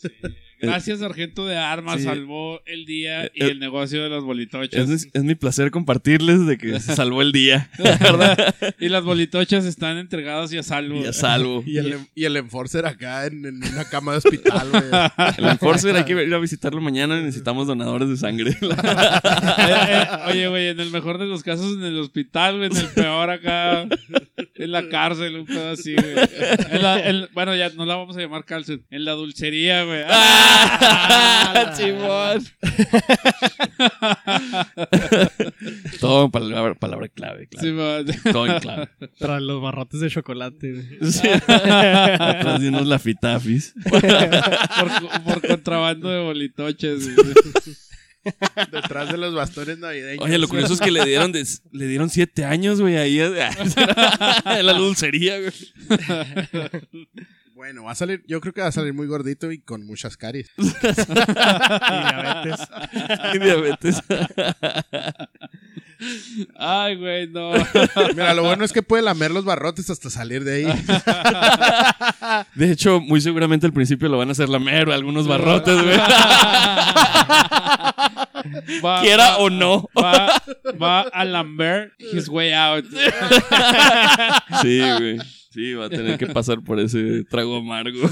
Gracias, 0.67 0.99
sargento 1.01 1.47
de 1.47 1.57
armas, 1.57 1.99
Sí. 1.99 2.05
salvó 2.05 2.61
el 2.67 2.85
día 2.87 3.27
y 3.35 3.43
Eh, 3.45 3.51
el 3.51 3.59
negocio 3.59 4.03
de 4.03 4.09
las 4.11 4.23
bolitochas. 4.23 4.89
Es, 4.89 5.09
es 5.13 5.25
mi 5.25 5.35
placer 5.35 5.71
compartirles 5.71 6.47
de 6.47 6.59
que 6.59 6.79
se 6.81 6.95
salvó 6.97 7.23
el 7.23 7.33
día. 7.33 7.71
¿Verdad? 7.79 8.55
Y 8.81 8.89
las 8.89 9.05
bolitochas 9.05 9.65
están 9.65 9.99
entregadas 9.99 10.53
y 10.53 10.59
a 10.59 10.63
salvo. 10.63 11.01
Y 11.01 11.07
a 11.07 11.13
salvo. 11.13 11.63
Y 11.67 11.79
el, 11.79 11.97
y 12.15 12.25
el 12.25 12.37
enforcer 12.37 12.87
acá 12.87 13.27
en, 13.27 13.45
en 13.47 13.57
una 13.65 13.85
cama 13.85 14.13
de 14.13 14.19
hospital, 14.19 14.69
güey. 14.71 14.85
El 15.39 15.45
Enforcer 15.47 15.97
hay 15.97 16.05
que 16.05 16.13
ir 16.13 16.35
a 16.35 16.39
visitarlo 16.39 16.81
mañana. 16.81 17.21
Necesitamos 17.21 17.67
donadores 17.67 18.09
de 18.09 18.17
sangre. 18.17 18.57
Eh, 18.65 19.75
eh, 19.89 20.07
oye, 20.29 20.49
güey, 20.49 20.69
en 20.69 20.81
el 20.81 20.91
mejor 20.91 21.19
de 21.19 21.27
los 21.27 21.43
casos 21.43 21.75
en 21.77 21.85
el 21.85 21.99
hospital, 21.99 22.59
güey, 22.59 22.71
en 22.71 22.77
el 22.77 22.89
peor 22.89 23.31
acá, 23.31 23.83
en 24.57 24.73
la 24.73 24.89
cárcel, 24.89 25.37
un 25.37 25.47
pedo 25.47 25.71
así, 25.71 25.95
güey. 25.95 26.15
En 26.71 26.83
la- 26.83 27.09
en- 27.09 27.29
bueno, 27.33 27.55
ya 27.57 27.71
no 27.71 27.85
la 27.87 27.97
vamos 27.97 28.17
a 28.17 28.21
llamar 28.21 28.45
cárcel, 28.45 28.83
en 28.91 29.05
la 29.05 29.13
dulcería, 29.13 29.85
güey. 29.85 30.03
¡Ah! 30.07 30.54
Simón. 31.77 32.45
Todo 36.01 36.25
en 36.27 36.31
palabra, 36.31 36.75
palabra 36.75 37.09
clave, 37.09 37.49
man. 37.73 38.07
Todo 38.33 38.47
en 38.47 38.61
clave. 38.61 38.89
Tras 39.19 39.43
los 39.43 39.61
barrotes 39.63 40.01
de 40.01 40.11
chocolate, 40.11 40.73
güey. 40.73 41.13
Sí. 41.13 41.29
Atrás 41.29 42.61
de 42.61 42.69
unos 42.69 42.87
lafitafis. 42.87 43.75
por, 43.91 45.23
por 45.23 45.47
contrabando 45.47 46.09
de 46.09 46.21
bolitoches. 46.23 47.09
Detrás 48.73 49.11
de 49.13 49.19
los 49.19 49.35
bastones 49.35 49.79
navideños. 49.79 50.25
Oye, 50.25 50.39
lo 50.39 50.49
curioso 50.49 50.73
es 50.75 50.81
que 50.81 50.91
le 50.91 51.05
dieron, 51.05 51.31
de- 51.33 51.45
le 51.73 51.87
dieron 51.87 52.09
siete 52.09 52.45
años, 52.45 52.81
güey, 52.81 52.97
ahí 52.97 53.21
en 53.21 54.67
la 54.67 54.73
dulcería, 54.73 55.39
güey. 55.41 55.53
Bueno, 57.55 57.85
va 57.85 57.93
a 57.93 57.95
salir, 57.95 58.25
yo 58.27 58.41
creo 58.41 58.53
que 58.53 58.61
va 58.63 58.67
a 58.67 58.73
salir 58.73 58.93
muy 58.95 59.07
gordito 59.07 59.53
y 59.53 59.61
con 59.61 59.87
muchas 59.87 60.17
caries. 60.17 60.51
Y 60.59 60.65
diabetes. 61.79 62.69
Y 63.35 63.39
diabetes. 63.39 64.03
Ay, 66.59 66.97
güey, 66.97 67.29
no. 67.29 67.53
Mira, 68.15 68.35
lo 68.35 68.43
bueno 68.43 68.65
es 68.65 68.73
que 68.73 68.83
puede 68.83 69.03
lamer 69.05 69.31
los 69.31 69.45
barrotes 69.45 69.89
hasta 69.89 70.11
salir 70.11 70.43
de 70.45 70.67
ahí. 70.67 70.67
De 72.55 72.71
hecho, 72.73 73.01
muy 73.01 73.21
seguramente 73.21 73.67
al 73.67 73.73
principio 73.73 74.09
lo 74.09 74.19
van 74.19 74.29
a 74.29 74.33
hacer 74.33 74.49
lamer 74.49 74.91
algunos 74.91 75.27
barrotes, 75.29 75.81
güey. 75.83 75.97
Va- 78.85 79.01
Quiera 79.03 79.31
va- 79.31 79.37
o 79.39 79.49
no. 79.51 79.89
Va, 79.97 80.43
va 80.81 81.01
a 81.03 81.25
lamber 81.25 81.93
his 81.99 82.29
way 82.29 82.53
out. 82.53 82.85
Sí, 84.63 84.81
güey. 84.99 85.19
Sí, 85.55 85.73
va 85.75 85.87
a 85.87 85.89
tener 85.89 86.19
que 86.19 86.27
pasar 86.27 86.65
por 86.65 86.81
ese 86.81 87.23
trago 87.31 87.59
amargo. 87.59 88.11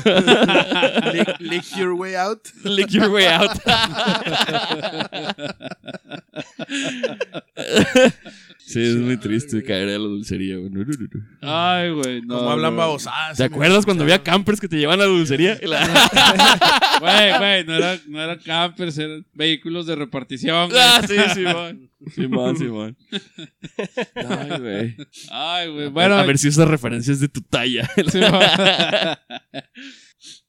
lick, 1.12 1.40
lick 1.40 1.64
your 1.76 1.95
way 1.95 2.14
out. 2.14 2.38
Lick 2.62 2.93
your 2.93 3.11
way 3.11 3.26
out. 3.26 3.51
Sí, 8.72 8.80
es 8.82 8.96
muy 8.96 9.18
triste 9.18 9.62
caer 9.62 9.88
a 9.90 9.92
la 9.92 9.98
dulcería, 9.98 10.56
güey. 10.56 10.70
No, 10.70 10.80
no, 10.80 10.86
no, 10.86 11.08
no. 11.12 11.26
Ay, 11.42 11.90
güey, 11.90 12.22
no. 12.22 12.38
Como 12.38 12.50
hablan 12.52 12.74
babosadas. 12.74 13.36
¿Te 13.36 13.44
acuerdas 13.44 13.84
cuando 13.84 14.04
había 14.04 14.22
campers 14.22 14.60
que 14.60 14.68
te 14.68 14.78
llevan 14.78 14.98
a 15.00 15.04
la 15.04 15.08
dulcería? 15.10 15.58
Güey, 17.00 17.36
güey, 17.36 17.64
no 17.64 17.74
era, 17.74 17.98
no 18.06 18.22
era 18.22 18.38
campers, 18.38 18.96
eran 18.96 19.26
vehículos 19.34 19.86
de 19.86 19.96
repartición. 19.96 20.68
güey. 20.70 20.80
Ah, 20.80 21.02
sí, 21.06 21.16
Simón. 21.34 21.90
Simón, 22.14 22.56
Simón. 22.56 22.96
Ay, 24.14 24.60
güey. 24.60 24.96
Ay, 25.30 25.68
güey, 25.68 25.88
bueno. 25.88 26.14
a 26.14 26.22
ver 26.24 26.38
si 26.38 26.48
esas 26.48 26.68
referencias 26.68 27.18
de 27.18 27.28
tu 27.28 27.40
talla. 27.40 27.90
sí, 28.10 28.20
va. 28.20 29.18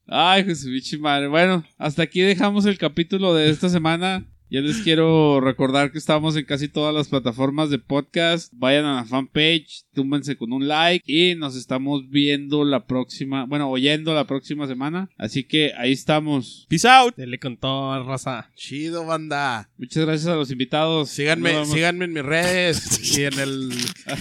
Ay, 0.08 0.44
Jesús, 0.44 0.70
bichi 0.70 0.98
madre. 0.98 1.28
Bueno, 1.28 1.66
hasta 1.78 2.04
aquí 2.04 2.22
dejamos 2.22 2.66
el 2.68 2.78
capítulo 2.78 3.34
de 3.34 3.50
esta 3.50 3.68
semana. 3.70 4.26
Ya 4.50 4.62
les 4.62 4.82
quiero 4.84 5.42
recordar 5.42 5.92
que 5.92 5.98
estamos 5.98 6.36
en 6.36 6.46
casi 6.46 6.68
todas 6.68 6.94
las 6.94 7.08
plataformas 7.08 7.70
de 7.72 7.80
podcast. 7.80 8.54
Vayan 8.56 8.86
a 8.86 8.96
la 8.96 9.06
fanpage, 9.06 9.86
túmbense 9.94 10.36
con 10.36 10.52
un 10.54 10.68
like 10.68 11.04
y 11.06 11.36
nos 11.36 11.56
estamos 11.56 12.10
viendo 12.10 12.64
la 12.66 12.86
próxima, 12.86 13.46
bueno, 13.46 13.70
oyendo 13.70 14.14
la 14.14 14.26
próxima 14.26 14.68
semana. 14.68 15.10
Así 15.18 15.44
que 15.44 15.72
ahí 15.78 15.92
estamos. 15.92 16.66
Peace 16.70 16.88
out. 16.88 17.16
Dele 17.16 17.40
con 17.40 17.58
todo, 17.58 18.04
raza. 18.04 18.50
Chido, 18.56 19.06
banda. 19.06 19.70
Muchas 19.78 20.06
gracias 20.06 20.28
a 20.28 20.36
los 20.36 20.52
invitados. 20.52 21.10
Síganme, 21.10 21.66
síganme 21.66 22.06
en 22.06 22.14
mis 22.14 22.24
redes 22.24 23.18
y 23.18 23.24
en 23.24 23.40
el, 23.40 23.72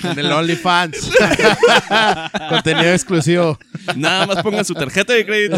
en 0.04 0.18
el 0.18 0.26
OnlyFans. 0.32 1.12
Contenido 2.48 2.92
exclusivo. 2.92 3.58
Nada 3.96 4.26
más 4.26 4.42
pongan 4.42 4.64
su 4.64 4.74
tarjeta 4.74 5.12
de 5.12 5.24
crédito. 5.26 5.56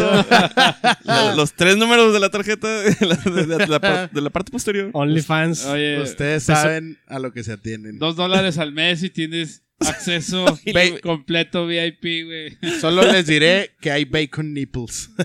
los, 1.05 1.35
los 1.35 1.53
tres 1.53 1.77
números 1.77 2.13
de 2.13 2.19
la 2.19 2.29
tarjeta 2.29 2.67
de 2.81 2.95
la, 3.05 3.15
de 3.15 3.47
la- 3.47 3.57
de 3.57 3.67
la 3.67 3.79
par- 3.79 4.11
de 4.11 4.21
la 4.21 4.29
parte 4.29 4.51
posterior. 4.51 4.89
OnlyFans. 4.93 5.65
Ustedes 6.03 6.43
saben 6.43 6.97
a 7.07 7.19
lo 7.19 7.31
que 7.33 7.43
se 7.43 7.53
atienen. 7.53 7.97
dos 7.99 8.15
dólares 8.15 8.57
al 8.57 8.71
mes 8.71 9.03
y 9.03 9.09
tienes 9.09 9.63
acceso 9.79 10.45
completo 11.03 11.67
VIP, 11.67 12.25
güey. 12.25 12.57
Solo 12.79 13.03
les 13.03 13.25
diré 13.27 13.75
que 13.81 13.91
hay 13.91 14.05
bacon 14.05 14.53
nipples. 14.53 15.09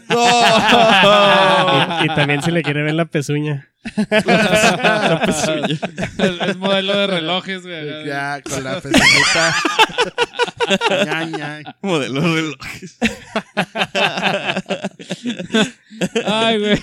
Y, 2.03 2.05
y 2.05 2.09
también 2.15 2.43
si 2.43 2.51
le 2.51 2.63
quiere 2.63 2.83
ver 2.83 2.95
la 2.95 3.05
pezuña. 3.05 3.69
La 4.11 5.23
pezuña. 5.25 5.67
Es, 6.19 6.49
es 6.49 6.57
modelo 6.57 6.97
de 6.97 7.07
relojes, 7.07 7.63
güey. 7.63 8.07
ya, 8.07 8.41
con 8.43 8.63
la 8.63 8.81
pezuñita. 8.81 9.55
Ña, 11.05 11.25
ña. 11.25 11.77
Modelo 11.83 12.21
de 12.21 12.43
relojes. 12.43 12.99
Ay, 16.27 16.59
güey. 16.59 16.79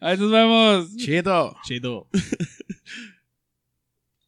Ahí 0.00 0.16
nos 0.18 0.30
vemos. 0.30 0.96
Chido. 0.96 1.56
Chido. 1.64 2.08